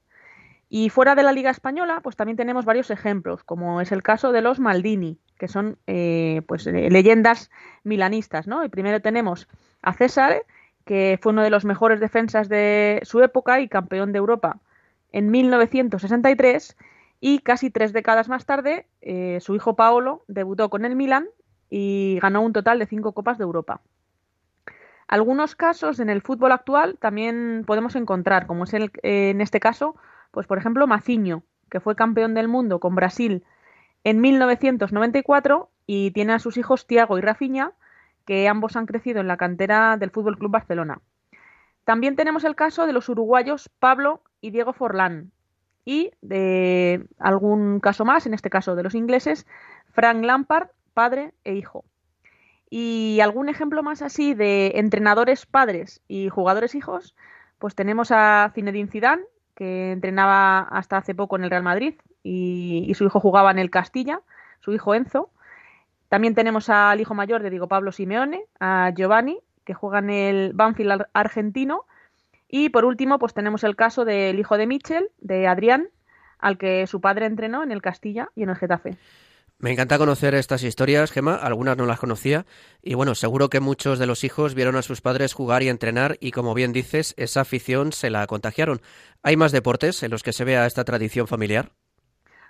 Y 0.69 0.91
fuera 0.91 1.15
de 1.15 1.23
la 1.23 1.33
Liga 1.33 1.51
Española, 1.51 2.01
pues 2.03 2.17
también 2.17 2.37
tenemos 2.37 2.65
varios 2.65 2.91
ejemplos, 2.91 3.45
como 3.45 3.81
es 3.81 3.93
el 3.93 4.03
caso 4.03 4.33
de 4.33 4.41
los 4.41 4.59
Maldini, 4.59 5.17
que 5.39 5.47
son 5.47 5.79
eh, 5.87 6.43
pues 6.49 6.67
eh, 6.67 6.91
leyendas 6.91 7.51
milanistas, 7.85 8.49
¿no? 8.49 8.65
Y 8.65 8.69
primero 8.69 9.01
tenemos 9.01 9.49
a 9.83 9.93
César, 9.93 10.43
que 10.85 11.21
fue 11.23 11.33
uno 11.33 11.43
de 11.43 11.51
los 11.51 11.65
mejores 11.65 12.01
defensas 12.01 12.49
de 12.49 13.01
su 13.05 13.23
época 13.23 13.61
y 13.61 13.69
campeón 13.69 14.13
de 14.13 14.19
Europa 14.19 14.59
en 15.13 15.31
1963, 15.31 16.77
y 17.21 17.39
casi 17.39 17.71
tres 17.71 17.93
décadas 17.93 18.29
más 18.29 18.45
tarde, 18.45 18.87
eh, 19.01 19.39
su 19.41 19.55
hijo 19.55 19.77
Paolo 19.77 20.25
debutó 20.29 20.69
con 20.69 20.85
el 20.85 20.97
Milan 20.97 21.27
y 21.71 22.19
ganó 22.21 22.43
un 22.43 22.53
total 22.53 22.79
de 22.79 22.87
cinco 22.87 23.13
Copas 23.13 23.39
de 23.39 23.45
Europa. 23.45 23.81
Algunos 25.09 25.55
casos 25.55 26.01
en 26.01 26.11
el 26.11 26.23
fútbol 26.23 26.53
actual 26.53 26.99
también 26.99 27.65
podemos 27.67 27.95
encontrar, 27.95 28.47
como 28.47 28.65
es 28.65 28.75
el, 28.75 28.91
eh, 29.03 29.31
en 29.31 29.41
este 29.41 29.61
caso, 29.61 29.97
pues 30.33 30.47
por 30.47 30.59
ejemplo 30.59 30.87
Maciño, 30.87 31.45
que 31.71 31.81
fue 31.81 31.95
campeón 31.95 32.35
del 32.35 32.49
mundo 32.49 32.81
con 32.81 32.95
Brasil 32.95 33.45
en 34.05 34.21
1994 34.21 35.71
y 35.87 36.11
tiene 36.11 36.33
a 36.33 36.39
sus 36.39 36.57
hijos 36.57 36.87
Tiago 36.87 37.19
y 37.19 37.21
Rafinha, 37.21 37.73
que 38.25 38.49
ambos 38.49 38.77
han 38.77 38.87
crecido 38.87 39.21
en 39.21 39.29
la 39.29 39.37
cantera 39.37 39.97
del 39.97 40.11
Fútbol 40.11 40.39
Club 40.39 40.51
Barcelona. 40.51 41.01
También 41.85 42.17
tenemos 42.17 42.43
el 42.43 42.57
caso 42.57 42.87
de 42.87 42.93
los 42.93 43.09
uruguayos 43.09 43.71
Pablo 43.79 44.23
y 44.41 44.51
Diego 44.51 44.73
Forlán 44.73 45.31
y 45.85 46.11
de 46.21 47.07
algún 47.19 47.79
caso 47.79 48.05
más, 48.05 48.27
en 48.27 48.35
este 48.35 48.51
caso 48.51 48.75
de 48.75 48.83
los 48.83 48.97
ingleses, 48.97 49.47
Frank 49.93 50.25
Lampard, 50.25 50.71
padre 50.95 51.33
e 51.45 51.55
hijo. 51.55 51.85
Y 52.69 53.21
algún 53.21 53.49
ejemplo 53.49 53.83
más 53.83 54.03
así 54.03 54.35
de 54.35 54.73
entrenadores 54.77 55.47
padres 55.47 56.03
y 56.09 56.29
jugadores 56.29 56.75
hijos, 56.75 57.15
pues 57.59 57.75
tenemos 57.75 58.11
a 58.11 58.51
Zinedine 58.55 58.91
Zidane, 58.91 59.23
que 59.55 59.93
entrenaba 59.93 60.61
hasta 60.61 60.99
hace 60.99 61.15
poco 61.15 61.37
en 61.37 61.45
el 61.45 61.51
Real 61.51 61.63
Madrid 61.63 61.95
y, 62.23 62.93
su 62.95 63.05
hijo 63.05 63.21
jugaba 63.21 63.51
en 63.51 63.59
el 63.59 63.71
Castilla, 63.71 64.21
su 64.61 64.73
hijo 64.73 64.95
Enzo. 64.95 65.31
También 66.09 66.35
tenemos 66.35 66.69
al 66.69 67.01
hijo 67.01 67.15
mayor 67.15 67.43
de 67.43 67.51
Diego 67.51 67.69
Pablo 67.69 67.93
Simeone, 67.93 68.45
a 68.61 68.93
Giovanni, 68.95 69.41
que 69.65 69.75
juega 69.75 70.01
en 70.01 70.11
el 70.11 70.53
Banfield 70.53 71.07
argentino. 71.13 71.85
Y 72.49 72.69
por 72.69 72.85
último, 72.85 73.19
pues 73.19 73.35
tenemos 73.35 73.65
el 73.65 73.77
caso 73.77 74.05
del 74.05 74.39
hijo 74.39 74.57
de 74.57 74.67
Michel, 74.67 75.11
de 75.19 75.49
Adrián, 75.49 75.89
al 76.39 76.59
que 76.59 76.87
su 76.87 77.01
padre 77.01 77.27
entrenó 77.27 77.63
en 77.63 77.73
el 77.73 77.83
Castilla 77.83 78.29
y 78.35 78.43
en 78.43 78.51
el 78.51 78.57
Getafe. 78.57 78.97
Me 79.59 79.73
encanta 79.73 79.97
conocer 79.97 80.35
estas 80.35 80.63
historias, 80.63 81.11
Gema, 81.11 81.35
algunas 81.35 81.79
no 81.79 81.87
las 81.87 81.99
conocía 81.99 82.45
y 82.83 82.93
bueno, 82.93 83.15
seguro 83.15 83.49
que 83.49 83.61
muchos 83.61 83.99
de 83.99 84.07
los 84.07 84.23
hijos 84.23 84.55
vieron 84.55 84.77
a 84.77 84.83
sus 84.83 85.01
padres 85.01 85.33
jugar 85.33 85.63
y 85.63 85.71
entrenar 85.71 86.19
y 86.21 86.31
como 86.33 86.53
bien 86.53 86.75
dices, 86.75 87.15
esa 87.17 87.41
afición 87.41 87.93
se 87.93 88.11
la 88.11 88.27
contagiaron. 88.27 88.83
¿Hay 89.23 89.39
más 89.39 89.53
deportes 89.53 90.03
en 90.03 90.11
los 90.11 90.23
que 90.23 90.35
se 90.35 90.45
vea 90.45 90.67
esta 90.67 90.85
tradición 90.85 91.27
familiar? 91.27 91.71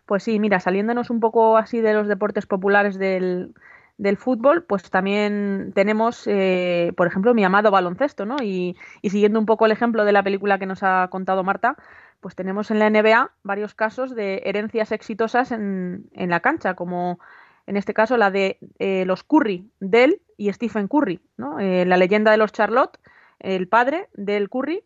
Pues 0.05 0.25
sí, 0.25 0.41
mira, 0.41 0.59
saliéndonos 0.59 1.11
un 1.11 1.21
poco 1.21 1.57
así 1.57 1.81
de 1.81 1.95
los 1.95 2.09
deportes 2.09 2.47
populares 2.47 2.99
del, 2.99 3.55
del 3.99 4.17
fútbol, 4.17 4.65
pues 4.65 4.91
también 4.91 5.73
tenemos, 5.77 6.27
eh, 6.27 6.93
por 6.97 7.07
ejemplo, 7.07 7.35
mi 7.35 7.45
amado 7.45 7.71
baloncesto, 7.71 8.27
¿no? 8.27 8.37
Y, 8.43 8.77
y, 9.01 9.11
siguiendo 9.11 9.39
un 9.39 9.47
poco 9.47 9.67
el 9.67 9.73
ejemplo 9.73 10.05
de 10.05 10.13
la 10.13 10.23
película 10.23 10.59
que 10.59 10.67
nos 10.67 10.83
ha 10.83 11.09
contado 11.09 11.45
Marta, 11.45 11.77
pues 12.21 12.35
tenemos 12.35 12.71
en 12.71 12.79
la 12.79 12.91
NBA 12.91 13.31
varios 13.43 13.75
casos 13.75 14.15
de 14.15 14.43
herencias 14.45 14.93
exitosas 14.93 15.53
en, 15.53 16.09
en 16.13 16.31
la 16.31 16.41
cancha, 16.41 16.75
como 16.75 17.19
en 17.67 17.77
este 17.77 17.95
caso 17.95 18.17
la 18.17 18.31
de 18.31 18.59
eh, 18.79 19.05
los 19.07 19.25
Curry, 19.25 19.69
Del 19.81 20.21
y 20.37 20.53
Stephen 20.53 20.89
Curry, 20.89 21.21
¿no? 21.37 21.59
Eh, 21.59 21.85
la 21.85 21.97
leyenda 21.97 22.31
de 22.31 22.37
los 22.37 22.53
Charlotte, 22.53 22.99
el 23.41 23.69
padre 23.69 24.09
del 24.15 24.49
Curry, 24.49 24.83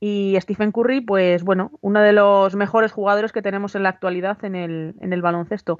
y 0.00 0.36
Stephen 0.40 0.72
Curry, 0.72 1.00
pues 1.00 1.44
bueno, 1.44 1.70
uno 1.80 2.00
de 2.00 2.12
los 2.12 2.56
mejores 2.56 2.90
jugadores 2.90 3.30
que 3.30 3.40
tenemos 3.40 3.76
en 3.76 3.84
la 3.84 3.90
actualidad 3.90 4.44
en 4.44 4.56
el, 4.56 4.94
en 5.00 5.12
el 5.12 5.22
baloncesto. 5.22 5.78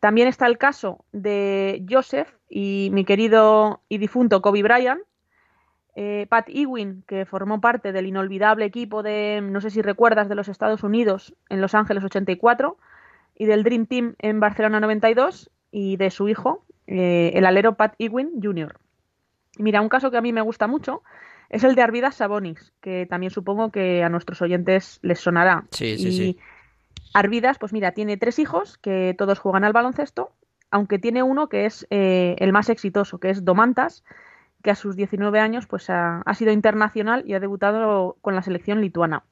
También 0.00 0.28
está 0.28 0.46
el 0.46 0.58
caso 0.58 1.06
de 1.12 1.82
Joseph 1.88 2.28
y 2.50 2.90
mi 2.92 3.06
querido 3.06 3.80
y 3.88 3.96
difunto 3.96 4.42
Kobe 4.42 4.62
Bryant, 4.62 5.00
eh, 5.96 6.26
Pat 6.28 6.48
Ewing, 6.48 7.02
que 7.06 7.24
formó 7.24 7.60
parte 7.60 7.92
del 7.92 8.06
inolvidable 8.06 8.64
equipo 8.64 9.02
de, 9.02 9.40
no 9.42 9.60
sé 9.60 9.70
si 9.70 9.82
recuerdas, 9.82 10.28
de 10.28 10.34
los 10.34 10.48
Estados 10.48 10.82
Unidos 10.82 11.34
en 11.48 11.60
Los 11.60 11.74
Ángeles 11.74 12.02
84 12.02 12.76
y 13.36 13.46
del 13.46 13.62
Dream 13.62 13.86
Team 13.86 14.14
en 14.18 14.40
Barcelona 14.40 14.80
92 14.80 15.50
y 15.70 15.96
de 15.96 16.10
su 16.10 16.28
hijo, 16.28 16.64
eh, 16.86 17.32
el 17.34 17.46
alero 17.46 17.74
Pat 17.74 17.94
Ewing 17.98 18.42
Jr. 18.42 18.76
Mira, 19.58 19.80
un 19.80 19.88
caso 19.88 20.10
que 20.10 20.16
a 20.16 20.20
mí 20.20 20.32
me 20.32 20.40
gusta 20.40 20.66
mucho 20.66 21.02
es 21.48 21.62
el 21.62 21.74
de 21.76 21.82
Arvidas 21.82 22.16
Sabonis, 22.16 22.72
que 22.80 23.06
también 23.06 23.30
supongo 23.30 23.70
que 23.70 24.02
a 24.02 24.08
nuestros 24.08 24.42
oyentes 24.42 24.98
les 25.02 25.20
sonará. 25.20 25.64
Sí, 25.70 25.96
sí, 25.98 26.08
y 26.08 26.12
sí. 26.12 26.38
Arvidas, 27.12 27.58
pues 27.58 27.72
mira, 27.72 27.92
tiene 27.92 28.16
tres 28.16 28.40
hijos 28.40 28.78
que 28.78 29.14
todos 29.16 29.38
juegan 29.38 29.62
al 29.62 29.72
baloncesto, 29.72 30.32
aunque 30.70 30.98
tiene 30.98 31.22
uno 31.22 31.48
que 31.48 31.66
es 31.66 31.86
eh, 31.90 32.34
el 32.38 32.52
más 32.52 32.70
exitoso, 32.70 33.18
que 33.18 33.30
es 33.30 33.44
Domantas, 33.44 34.02
que 34.64 34.70
a 34.70 34.74
sus 34.74 34.96
19 34.96 35.38
años 35.38 35.66
pues 35.66 35.90
ha, 35.90 36.24
sido 36.34 36.50
internacional 36.50 37.22
y 37.26 37.34
ha 37.34 37.40
debutado 37.40 38.16
con 38.22 38.34
la 38.34 38.42
selección 38.42 38.80
lituana. 38.80 39.22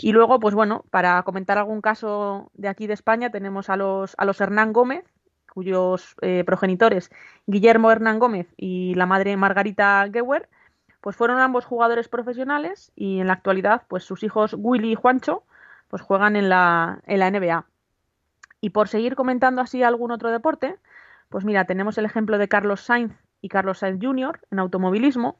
Y 0.00 0.12
luego, 0.12 0.38
pues 0.38 0.54
bueno, 0.54 0.84
para 0.90 1.22
comentar 1.24 1.58
algún 1.58 1.80
caso 1.80 2.50
de 2.54 2.68
aquí 2.68 2.86
de 2.86 2.94
España, 2.94 3.30
tenemos 3.30 3.68
a 3.68 3.76
los, 3.76 4.14
a 4.16 4.24
los 4.24 4.40
Hernán 4.40 4.72
Gómez, 4.72 5.04
cuyos 5.52 6.14
eh, 6.22 6.44
progenitores, 6.46 7.10
Guillermo 7.46 7.90
Hernán 7.90 8.20
Gómez 8.20 8.46
y 8.56 8.94
la 8.94 9.06
madre 9.06 9.36
Margarita 9.36 10.08
Gewer, 10.12 10.48
pues 11.00 11.16
fueron 11.16 11.40
ambos 11.40 11.64
jugadores 11.64 12.08
profesionales 12.08 12.92
y 12.94 13.18
en 13.18 13.26
la 13.26 13.34
actualidad, 13.34 13.82
pues 13.88 14.04
sus 14.04 14.22
hijos 14.22 14.54
Willy 14.56 14.92
y 14.92 14.94
Juancho, 14.94 15.42
pues 15.88 16.00
juegan 16.00 16.36
en 16.36 16.48
la, 16.48 17.00
en 17.06 17.18
la 17.18 17.30
NBA. 17.30 17.66
Y 18.60 18.70
por 18.70 18.86
seguir 18.88 19.16
comentando 19.16 19.62
así 19.62 19.82
algún 19.82 20.12
otro 20.12 20.30
deporte, 20.30 20.76
pues 21.28 21.44
mira, 21.44 21.64
tenemos 21.64 21.98
el 21.98 22.04
ejemplo 22.04 22.38
de 22.38 22.48
Carlos 22.48 22.80
Sainz 22.80 23.23
y 23.44 23.50
Carlos 23.50 23.80
Sainz 23.80 24.02
Jr. 24.02 24.40
en 24.50 24.58
automovilismo, 24.58 25.36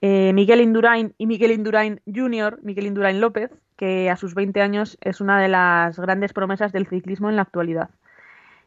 eh, 0.00 0.32
Miguel 0.32 0.62
Indurain 0.62 1.14
y 1.18 1.26
Miguel 1.26 1.52
Indurain 1.52 2.00
Jr., 2.06 2.58
Miguel 2.62 2.86
Indurain 2.86 3.20
López, 3.20 3.50
que 3.76 4.08
a 4.08 4.16
sus 4.16 4.34
20 4.34 4.62
años 4.62 4.96
es 5.02 5.20
una 5.20 5.38
de 5.38 5.48
las 5.48 5.98
grandes 5.98 6.32
promesas 6.32 6.72
del 6.72 6.86
ciclismo 6.86 7.28
en 7.28 7.36
la 7.36 7.42
actualidad. 7.42 7.90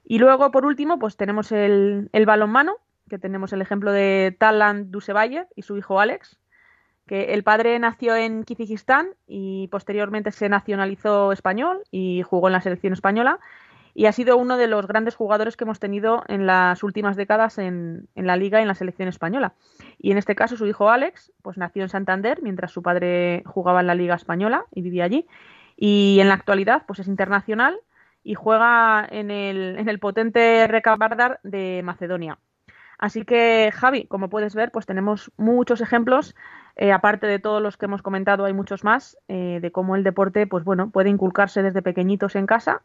Y 0.05 0.19
luego, 0.19 0.51
por 0.51 0.67
último, 0.67 0.99
pues 0.99 1.17
tenemos 1.17 1.51
el, 1.51 2.09
balonmano, 2.27 2.75
que 3.09 3.17
tenemos 3.17 3.53
el 3.53 3.63
ejemplo 3.63 3.91
de 3.91 4.35
Talan 4.37 4.91
Dusevalle 4.91 5.47
y 5.55 5.63
su 5.63 5.75
hijo 5.75 5.99
Alex, 5.99 6.37
que 7.07 7.33
el 7.33 7.43
padre 7.43 7.79
nació 7.79 8.15
en 8.15 8.43
Kirguistán 8.43 9.07
y 9.25 9.67
posteriormente 9.69 10.31
se 10.31 10.47
nacionalizó 10.47 11.31
español 11.31 11.81
y 11.89 12.21
jugó 12.21 12.49
en 12.49 12.53
la 12.53 12.61
selección 12.61 12.93
española 12.93 13.39
y 13.99 14.05
ha 14.05 14.13
sido 14.13 14.37
uno 14.37 14.55
de 14.55 14.67
los 14.67 14.87
grandes 14.87 15.17
jugadores 15.17 15.57
que 15.57 15.65
hemos 15.65 15.81
tenido 15.81 16.23
en 16.29 16.47
las 16.47 16.83
últimas 16.83 17.17
décadas 17.17 17.57
en, 17.57 18.07
en, 18.15 18.27
la 18.27 18.37
liga 18.37 18.59
y 18.59 18.61
en 18.61 18.69
la 18.69 18.73
selección 18.73 19.09
española. 19.09 19.55
Y 19.97 20.11
en 20.11 20.17
este 20.17 20.35
caso 20.35 20.55
su 20.55 20.65
hijo 20.67 20.89
Alex, 20.89 21.33
pues 21.41 21.57
nació 21.57 21.83
en 21.83 21.89
Santander 21.89 22.41
mientras 22.41 22.71
su 22.71 22.81
padre 22.81 23.43
jugaba 23.45 23.81
en 23.81 23.87
la 23.87 23.95
liga 23.95 24.15
española 24.15 24.63
y 24.71 24.83
vivía 24.83 25.03
allí. 25.03 25.27
Y 25.75 26.19
en 26.21 26.29
la 26.29 26.35
actualidad 26.35 26.83
pues 26.87 26.99
es 26.99 27.09
internacional 27.09 27.77
y 28.23 28.35
juega 28.35 29.05
en 29.11 29.31
el, 29.31 29.77
en 29.77 29.89
el 29.89 29.99
potente 29.99 30.65
Recabardar 30.69 31.41
de 31.43 31.81
Macedonia. 31.83 32.39
Así 32.99 33.25
que 33.25 33.69
Javi, 33.73 34.05
como 34.05 34.29
puedes 34.29 34.55
ver, 34.55 34.71
pues 34.71 34.85
tenemos 34.85 35.29
muchos 35.35 35.81
ejemplos 35.81 36.35
eh, 36.77 36.93
aparte 36.93 37.27
de 37.27 37.39
todos 37.39 37.61
los 37.61 37.75
que 37.75 37.87
hemos 37.87 38.01
comentado, 38.01 38.45
hay 38.45 38.53
muchos 38.53 38.85
más 38.85 39.17
eh, 39.27 39.59
de 39.61 39.71
cómo 39.73 39.97
el 39.97 40.05
deporte, 40.05 40.47
pues 40.47 40.63
bueno, 40.63 40.89
puede 40.89 41.09
inculcarse 41.09 41.61
desde 41.61 41.81
pequeñitos 41.81 42.37
en 42.37 42.45
casa 42.45 42.81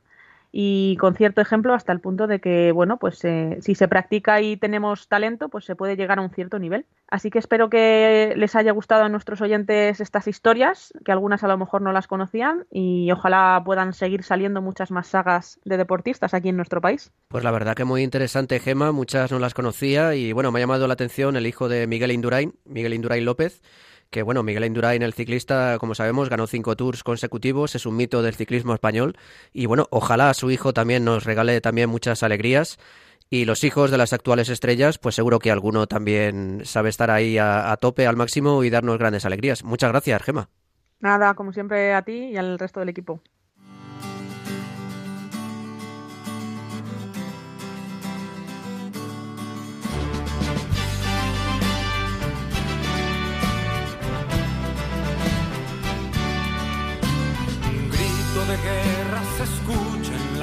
y 0.57 0.96
con 0.98 1.16
cierto 1.16 1.40
ejemplo 1.40 1.74
hasta 1.74 1.90
el 1.90 1.98
punto 1.98 2.28
de 2.28 2.38
que, 2.38 2.70
bueno, 2.70 2.96
pues 2.96 3.24
eh, 3.24 3.59
si 3.61 3.74
se 3.74 3.88
practica 3.88 4.40
y 4.40 4.57
tenemos 4.57 5.09
talento, 5.09 5.48
pues 5.48 5.64
se 5.64 5.74
puede 5.74 5.96
llegar 5.96 6.20
a 6.20 6.22
un 6.22 6.30
cierto 6.30 6.61
nivel. 6.61 6.86
Así 7.09 7.28
que 7.28 7.40
espero 7.40 7.68
que 7.68 8.34
les 8.36 8.55
haya 8.55 8.70
gustado 8.70 9.02
a 9.02 9.09
nuestros 9.09 9.40
oyentes 9.40 10.00
estas 10.00 10.28
historias, 10.28 10.94
que 11.05 11.11
algunas 11.11 11.42
a 11.42 11.48
lo 11.48 11.59
mejor 11.59 11.82
no 11.82 11.90
las 11.90 12.07
conocían 12.07 12.66
y 12.70 13.11
ojalá 13.11 13.61
puedan 13.64 13.94
seguir 13.94 14.22
saliendo 14.22 14.62
muchas 14.62 14.92
más 14.92 15.09
sagas 15.09 15.59
de 15.64 15.76
deportistas 15.76 16.34
aquí 16.34 16.50
en 16.50 16.57
nuestro 16.57 16.80
país. 16.80 17.11
Pues 17.26 17.42
la 17.42 17.50
verdad 17.50 17.74
que 17.74 17.84
muy 17.84 18.05
interesante, 18.05 18.61
Gema, 18.61 18.92
muchas 18.92 19.32
no 19.32 19.40
las 19.40 19.55
conocía 19.55 20.14
y 20.14 20.32
bueno, 20.32 20.52
me 20.52 20.61
ha 20.61 20.62
llamado 20.62 20.86
la 20.86 20.94
atención 20.94 21.34
el 21.34 21.48
hijo 21.48 21.68
de 21.68 21.88
Miguel 21.88 22.12
Indurain, 22.12 22.55
Miguel 22.64 22.94
Indurain 22.94 23.24
López, 23.24 23.61
que 24.14 24.22
bueno, 24.22 24.44
Miguel 24.44 24.64
Indurain, 24.64 25.02
el 25.02 25.12
ciclista, 25.12 25.76
como 25.80 25.96
sabemos, 25.96 26.28
ganó 26.28 26.46
cinco 26.46 26.76
tours 26.76 27.02
consecutivos, 27.02 27.74
es 27.74 27.84
un 27.84 27.96
mito 27.96 28.22
del 28.22 28.36
ciclismo 28.36 28.72
español 28.72 29.18
y 29.52 29.66
bueno, 29.66 29.88
ojalá 29.90 30.32
su 30.34 30.52
hijo 30.52 30.72
también 30.72 31.04
nos 31.04 31.24
regale 31.24 31.60
también 31.60 31.90
muchas 31.90 32.22
alegrías 32.22 32.78
y 33.28 33.44
los 33.44 33.64
hijos 33.64 33.90
de 33.90 33.98
las 33.98 34.12
actuales 34.12 34.50
estrellas, 34.50 34.98
pues 34.98 35.16
seguro 35.16 35.40
que 35.40 35.50
alguno 35.50 35.88
también 35.88 36.60
sabe 36.64 36.90
estar 36.90 37.10
ahí 37.10 37.38
a, 37.38 37.72
a 37.72 37.76
tope, 37.76 38.06
al 38.06 38.14
máximo 38.14 38.62
y 38.62 38.70
darnos 38.70 38.98
grandes 38.98 39.24
alegrías. 39.24 39.64
Muchas 39.64 39.90
gracias, 39.90 40.22
Gema. 40.22 40.48
Nada, 41.00 41.34
como 41.34 41.52
siempre 41.52 41.92
a 41.92 42.02
ti 42.02 42.30
y 42.30 42.36
al 42.36 42.56
resto 42.56 42.78
del 42.78 42.90
equipo. 42.90 43.20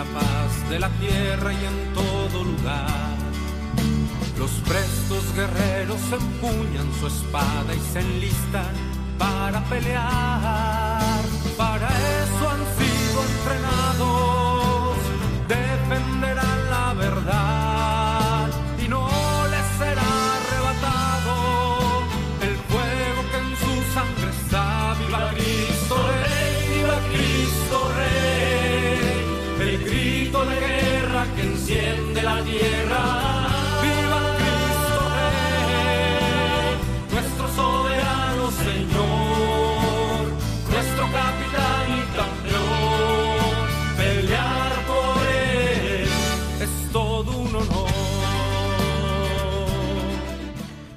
La 0.01 0.19
paz 0.19 0.69
de 0.69 0.79
la 0.79 0.89
tierra 0.99 1.53
y 1.53 1.63
en 1.71 1.93
todo 1.93 2.43
lugar. 2.43 3.17
Los 4.39 4.51
prestos 4.69 5.23
guerreros 5.35 6.01
empuñan 6.11 6.89
su 6.99 7.07
espada 7.07 7.71
y 7.75 7.79
se 7.93 7.99
enlistan 7.99 8.73
para 9.19 9.63
pelear. 9.65 11.21
Para 11.55 11.89
eso 12.21 12.43
han 12.53 12.63
sido 12.79 13.17
entrenados, 13.31 14.40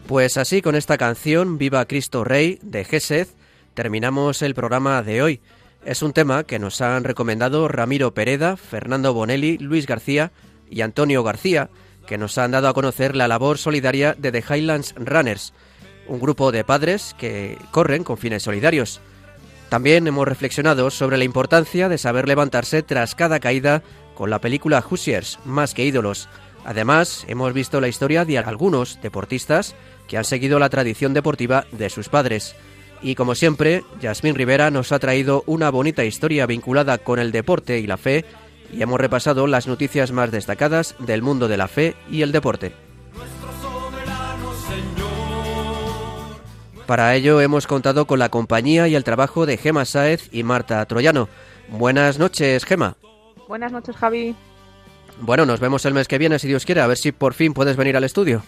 Pues 0.07 0.37
así, 0.37 0.61
con 0.61 0.75
esta 0.75 0.99
canción, 0.99 1.57
Viva 1.57 1.87
Cristo 1.87 2.25
Rey, 2.25 2.59
de 2.61 2.85
Gesed, 2.85 3.27
terminamos 3.73 4.43
el 4.43 4.55
programa 4.55 5.03
de 5.03 5.23
hoy. 5.23 5.41
Es 5.83 6.03
un 6.03 6.13
tema 6.13 6.45
que 6.45 6.59
nos 6.59 6.83
han 6.83 7.05
recomendado 7.05 7.69
Ramiro 7.69 8.13
Pereda, 8.13 8.59
Fernando 8.59 9.15
Bonelli, 9.15 9.57
Luis 9.57 9.87
García 9.87 10.31
y 10.69 10.83
Antonio 10.83 11.23
García, 11.23 11.71
que 12.07 12.19
nos 12.19 12.37
han 12.37 12.51
dado 12.51 12.69
a 12.69 12.75
conocer 12.75 13.17
la 13.17 13.29
labor 13.29 13.57
solidaria 13.57 14.15
de 14.19 14.31
The 14.31 14.45
Highlands 14.47 14.95
Runners, 14.99 15.55
un 16.07 16.21
grupo 16.21 16.53
de 16.53 16.65
padres 16.65 17.17
que 17.19 17.57
corren 17.71 18.05
con 18.05 18.19
fines 18.19 18.43
solidarios. 18.43 19.01
También 19.71 20.07
hemos 20.07 20.29
reflexionado 20.29 20.91
sobre 20.91 21.17
la 21.17 21.25
importancia 21.25 21.89
de 21.89 21.97
saber 21.97 22.29
levantarse 22.29 22.83
tras 22.83 23.15
cada 23.15 23.41
caída 23.41 23.83
con 24.15 24.29
la 24.29 24.43
película 24.43 24.85
Hoosiers, 24.87 25.39
más 25.47 25.73
que 25.73 25.87
ídolos. 25.87 26.29
Además, 26.67 27.25
hemos 27.29 27.53
visto 27.53 27.81
la 27.81 27.89
historia 27.89 28.25
de 28.25 28.39
algunos 28.39 28.99
deportistas 29.03 29.75
que 30.09 30.19
han 30.19 30.25
seguido 30.25 30.59
la 30.59 30.69
tradición 30.69 31.15
deportiva 31.15 31.67
de 31.73 31.91
sus 31.91 32.09
padres. 32.09 32.55
Y 33.03 33.15
como 33.15 33.35
siempre, 33.35 33.85
Yasmín 34.01 34.35
Rivera 34.35 34.71
nos 34.71 34.93
ha 34.93 34.99
traído 34.99 35.43
una 35.47 35.71
bonita 35.71 36.05
historia 36.05 36.47
vinculada 36.47 36.99
con 36.99 37.19
el 37.19 37.33
deporte 37.33 37.79
y 37.79 37.87
la 37.87 37.97
fe, 37.97 38.25
y 38.73 38.83
hemos 38.83 39.01
repasado 39.01 39.47
las 39.47 39.67
noticias 39.67 40.11
más 40.11 40.31
destacadas 40.31 40.95
del 40.99 41.23
mundo 41.23 41.49
de 41.49 41.57
la 41.57 41.69
fe 41.69 41.95
y 42.11 42.23
el 42.23 42.33
deporte. 42.33 42.73
Para 46.87 47.15
ello 47.15 47.41
hemos 47.41 47.67
contado 47.67 48.07
con 48.07 48.19
la 48.19 48.29
compañía 48.29 48.89
y 48.89 48.95
el 48.95 49.05
trabajo 49.05 49.47
de 49.47 49.57
Gema 49.57 49.87
Sáez 49.87 50.29
y 50.33 50.43
Marta 50.43 50.85
Troyano. 50.85 51.29
Buenas 51.69 52.19
noches, 52.19 52.65
Gema. 52.65 52.97
Buenas 53.49 53.73
noches, 53.73 53.97
Javi. 53.97 54.35
Bueno, 55.21 55.47
nos 55.47 55.61
vemos 55.61 55.85
el 55.87 55.95
mes 55.95 56.09
que 56.09 56.19
viene, 56.19 56.39
si 56.39 56.49
Dios 56.49 56.67
quiere, 56.67 56.83
a 56.83 56.87
ver 56.87 56.99
si 56.99 57.13
por 57.13 57.35
fin 57.35 57.55
puedes 57.55 57.77
venir 57.77 57.97
al 57.97 58.05
estudio. 58.05 58.43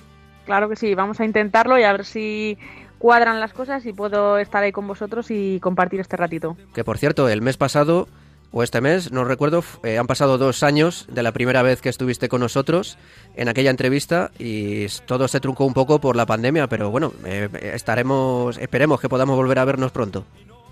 Claro 0.46 0.68
que 0.68 0.76
sí, 0.76 0.94
vamos 0.94 1.20
a 1.20 1.24
intentarlo 1.24 1.78
y 1.78 1.82
a 1.82 1.92
ver 1.92 2.04
si 2.04 2.56
cuadran 2.98 3.40
las 3.40 3.52
cosas 3.52 3.84
y 3.84 3.92
puedo 3.92 4.38
estar 4.38 4.62
ahí 4.62 4.72
con 4.72 4.86
vosotros 4.86 5.30
y 5.30 5.60
compartir 5.60 6.00
este 6.00 6.16
ratito. 6.16 6.56
Que 6.72 6.84
por 6.84 6.98
cierto, 6.98 7.28
el 7.28 7.42
mes 7.42 7.56
pasado 7.56 8.08
o 8.52 8.62
este 8.62 8.80
mes, 8.80 9.12
no 9.12 9.24
recuerdo, 9.24 9.62
eh, 9.82 9.98
han 9.98 10.06
pasado 10.06 10.38
dos 10.38 10.62
años 10.62 11.06
de 11.10 11.22
la 11.22 11.32
primera 11.32 11.62
vez 11.62 11.82
que 11.82 11.88
estuviste 11.88 12.28
con 12.28 12.40
nosotros 12.40 12.96
en 13.34 13.48
aquella 13.48 13.70
entrevista 13.70 14.30
y 14.38 14.86
todo 15.04 15.28
se 15.28 15.40
truncó 15.40 15.66
un 15.66 15.74
poco 15.74 16.00
por 16.00 16.16
la 16.16 16.26
pandemia, 16.26 16.68
pero 16.68 16.90
bueno, 16.90 17.12
eh, 17.24 17.50
estaremos, 17.74 18.56
esperemos 18.56 19.00
que 19.00 19.08
podamos 19.08 19.36
volver 19.36 19.58
a 19.58 19.64
vernos 19.64 19.92
pronto. 19.92 20.24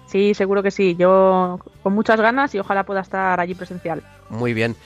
Sí, 0.07 0.35
seguro 0.35 0.63
que 0.63 0.71
sí. 0.71 0.95
Yo 0.97 1.59
con 1.83 1.93
muchas 1.93 2.21
ganas 2.21 2.55
y 2.55 2.61
ojalá 2.61 2.85
pueda 2.85 3.01
estar 3.01 3.41
allí 3.41 3.55
presencial. 3.55 4.03
Muy 4.31 4.55
bien. 4.55 4.77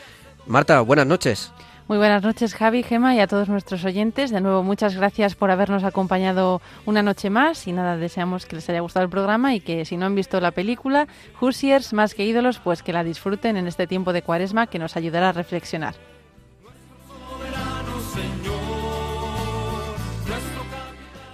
Marta, 0.46 0.80
buenas 0.80 1.06
noches. 1.06 1.52
Muy 1.88 1.96
buenas 1.96 2.22
noches, 2.22 2.54
Javi, 2.54 2.82
Gema 2.82 3.14
y 3.14 3.20
a 3.20 3.26
todos 3.26 3.48
nuestros 3.48 3.82
oyentes. 3.82 4.30
De 4.30 4.42
nuevo, 4.42 4.62
muchas 4.62 4.94
gracias 4.94 5.34
por 5.34 5.50
habernos 5.50 5.84
acompañado 5.84 6.60
una 6.84 7.02
noche 7.02 7.30
más. 7.30 7.66
Y 7.66 7.72
nada, 7.72 7.96
deseamos 7.96 8.44
que 8.44 8.56
les 8.56 8.68
haya 8.68 8.80
gustado 8.80 9.04
el 9.04 9.10
programa 9.10 9.54
y 9.54 9.60
que 9.60 9.86
si 9.86 9.96
no 9.96 10.04
han 10.04 10.14
visto 10.14 10.38
la 10.38 10.50
película, 10.50 11.08
Hoosiers, 11.40 11.94
más 11.94 12.12
que 12.12 12.26
ídolos, 12.26 12.58
pues 12.58 12.82
que 12.82 12.92
la 12.92 13.04
disfruten 13.04 13.56
en 13.56 13.66
este 13.66 13.86
tiempo 13.86 14.12
de 14.12 14.20
cuaresma 14.20 14.66
que 14.66 14.78
nos 14.78 14.98
ayudará 14.98 15.30
a 15.30 15.32
reflexionar. 15.32 15.94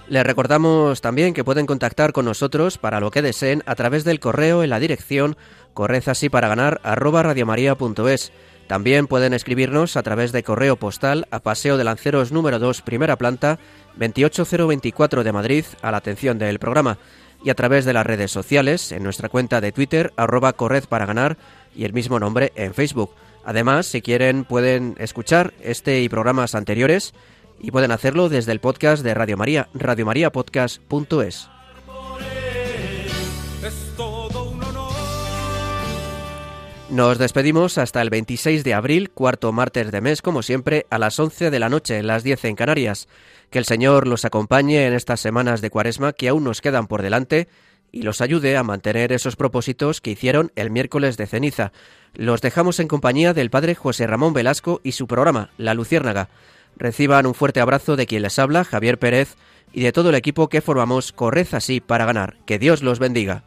Les 0.07 0.23
recordamos 0.23 1.01
también 1.01 1.33
que 1.33 1.43
pueden 1.43 1.65
contactar 1.65 2.13
con 2.13 2.23
nosotros 2.23 2.77
para 2.77 3.01
lo 3.01 3.11
que 3.11 3.21
deseen 3.21 3.61
a 3.65 3.75
través 3.75 4.05
del 4.05 4.21
correo 4.21 4.63
en 4.63 4.69
la 4.69 4.79
dirección 4.79 5.35
radiomaria.es. 5.75 8.31
También 8.67 9.05
pueden 9.07 9.33
escribirnos 9.33 9.95
a 9.95 10.03
través 10.03 10.31
de 10.31 10.43
correo 10.43 10.75
postal 10.75 11.27
a 11.29 11.39
Paseo 11.39 11.77
de 11.77 11.83
Lanceros 11.83 12.31
número 12.31 12.57
2, 12.57 12.81
primera 12.81 13.15
planta, 13.15 13.59
28024 13.97 15.23
de 15.23 15.31
Madrid, 15.31 15.65
a 15.81 15.91
la 15.91 15.97
atención 15.97 16.39
del 16.39 16.57
programa, 16.57 16.97
y 17.43 17.51
a 17.51 17.55
través 17.55 17.85
de 17.85 17.93
las 17.93 18.05
redes 18.05 18.31
sociales, 18.31 18.91
en 18.91 19.03
nuestra 19.03 19.29
cuenta 19.29 19.61
de 19.61 19.71
Twitter, 19.71 20.13
arroba 20.17 20.53
corred 20.53 20.85
para 20.85 21.05
ganar, 21.05 21.37
y 21.75 21.85
el 21.85 21.93
mismo 21.93 22.19
nombre 22.19 22.51
en 22.55 22.73
Facebook. 22.73 23.11
Además, 23.45 23.85
si 23.85 24.01
quieren, 24.01 24.45
pueden 24.45 24.95
escuchar 24.97 25.53
este 25.61 26.01
y 26.01 26.09
programas 26.09 26.55
anteriores, 26.55 27.13
y 27.59 27.69
pueden 27.69 27.91
hacerlo 27.91 28.29
desde 28.29 28.51
el 28.51 28.59
podcast 28.59 29.03
de 29.03 29.13
Radio 29.13 29.37
María, 29.37 29.69
radiomariapodcast.es. 29.75 31.54
Nos 36.95 37.17
despedimos 37.17 37.77
hasta 37.77 38.01
el 38.01 38.09
26 38.09 38.63
de 38.63 38.73
abril, 38.73 39.09
cuarto 39.09 39.51
martes 39.51 39.91
de 39.91 39.99
mes, 39.99 40.21
como 40.21 40.41
siempre, 40.41 40.85
a 40.89 40.97
las 40.97 41.19
11 41.19 41.51
de 41.51 41.59
la 41.59 41.67
noche, 41.67 42.01
las 42.01 42.23
10 42.23 42.45
en 42.45 42.55
Canarias. 42.55 43.09
Que 43.49 43.59
el 43.59 43.65
Señor 43.65 44.07
los 44.07 44.23
acompañe 44.23 44.87
en 44.87 44.93
estas 44.93 45.19
semanas 45.19 45.59
de 45.59 45.69
cuaresma 45.69 46.13
que 46.13 46.29
aún 46.29 46.45
nos 46.45 46.61
quedan 46.61 46.87
por 46.87 47.01
delante 47.01 47.49
y 47.91 48.03
los 48.03 48.21
ayude 48.21 48.55
a 48.55 48.63
mantener 48.63 49.11
esos 49.11 49.35
propósitos 49.35 49.99
que 49.99 50.11
hicieron 50.11 50.53
el 50.55 50.71
miércoles 50.71 51.17
de 51.17 51.27
ceniza. 51.27 51.73
Los 52.13 52.39
dejamos 52.39 52.79
en 52.79 52.87
compañía 52.87 53.33
del 53.33 53.49
Padre 53.49 53.75
José 53.75 54.07
Ramón 54.07 54.31
Velasco 54.31 54.79
y 54.81 54.93
su 54.93 55.05
programa, 55.05 55.49
La 55.57 55.73
Luciérnaga. 55.73 56.29
Reciban 56.77 57.25
un 57.25 57.33
fuerte 57.33 57.59
abrazo 57.59 57.97
de 57.97 58.07
quien 58.07 58.21
les 58.21 58.39
habla, 58.39 58.63
Javier 58.63 58.99
Pérez, 58.99 59.35
y 59.73 59.81
de 59.81 59.91
todo 59.91 60.11
el 60.11 60.15
equipo 60.15 60.47
que 60.47 60.61
formamos 60.61 61.11
Corred 61.11 61.47
así 61.55 61.81
para 61.81 62.05
ganar. 62.05 62.37
Que 62.45 62.57
Dios 62.57 62.81
los 62.81 62.99
bendiga. 62.99 63.43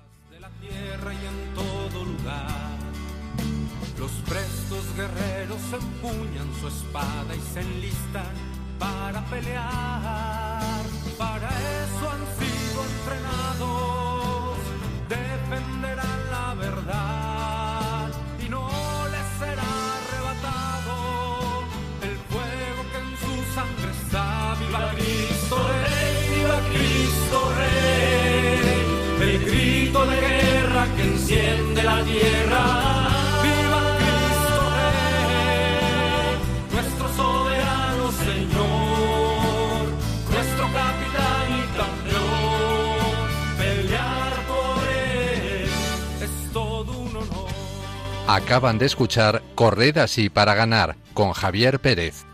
Que 30.96 31.02
enciende 31.02 31.82
la 31.82 32.04
tierra. 32.04 33.08
¡Viva 33.42 33.96
Cristo 33.98 34.62
Rey! 34.76 36.36
Nuestro 36.72 37.08
soberano 37.16 38.12
Señor, 38.12 39.86
nuestro 40.30 40.64
capitán 40.72 41.46
y 41.50 41.62
campeón. 41.76 43.28
Pelear 43.58 44.32
por 44.46 44.88
él 44.88 45.68
es 46.22 46.52
todo 46.52 46.92
un 46.92 47.16
honor. 47.16 47.48
Acaban 48.26 48.78
de 48.78 48.86
escuchar 48.86 49.42
Corred 49.54 49.96
así 49.98 50.28
para 50.28 50.54
ganar 50.54 50.96
con 51.14 51.32
Javier 51.32 51.80
Pérez. 51.80 52.27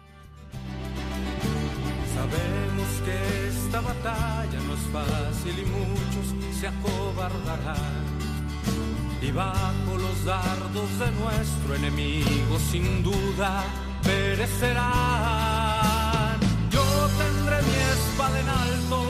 Nuestro 11.84 11.88
enemigo 11.88 12.58
sin 12.70 13.02
duda 13.02 13.64
perecerán. 14.02 14.84
Yo 16.70 16.82
tendré 17.18 17.62
mi 17.62 17.74
espada 17.74 18.40
en 18.40 18.48
alto 18.48 19.03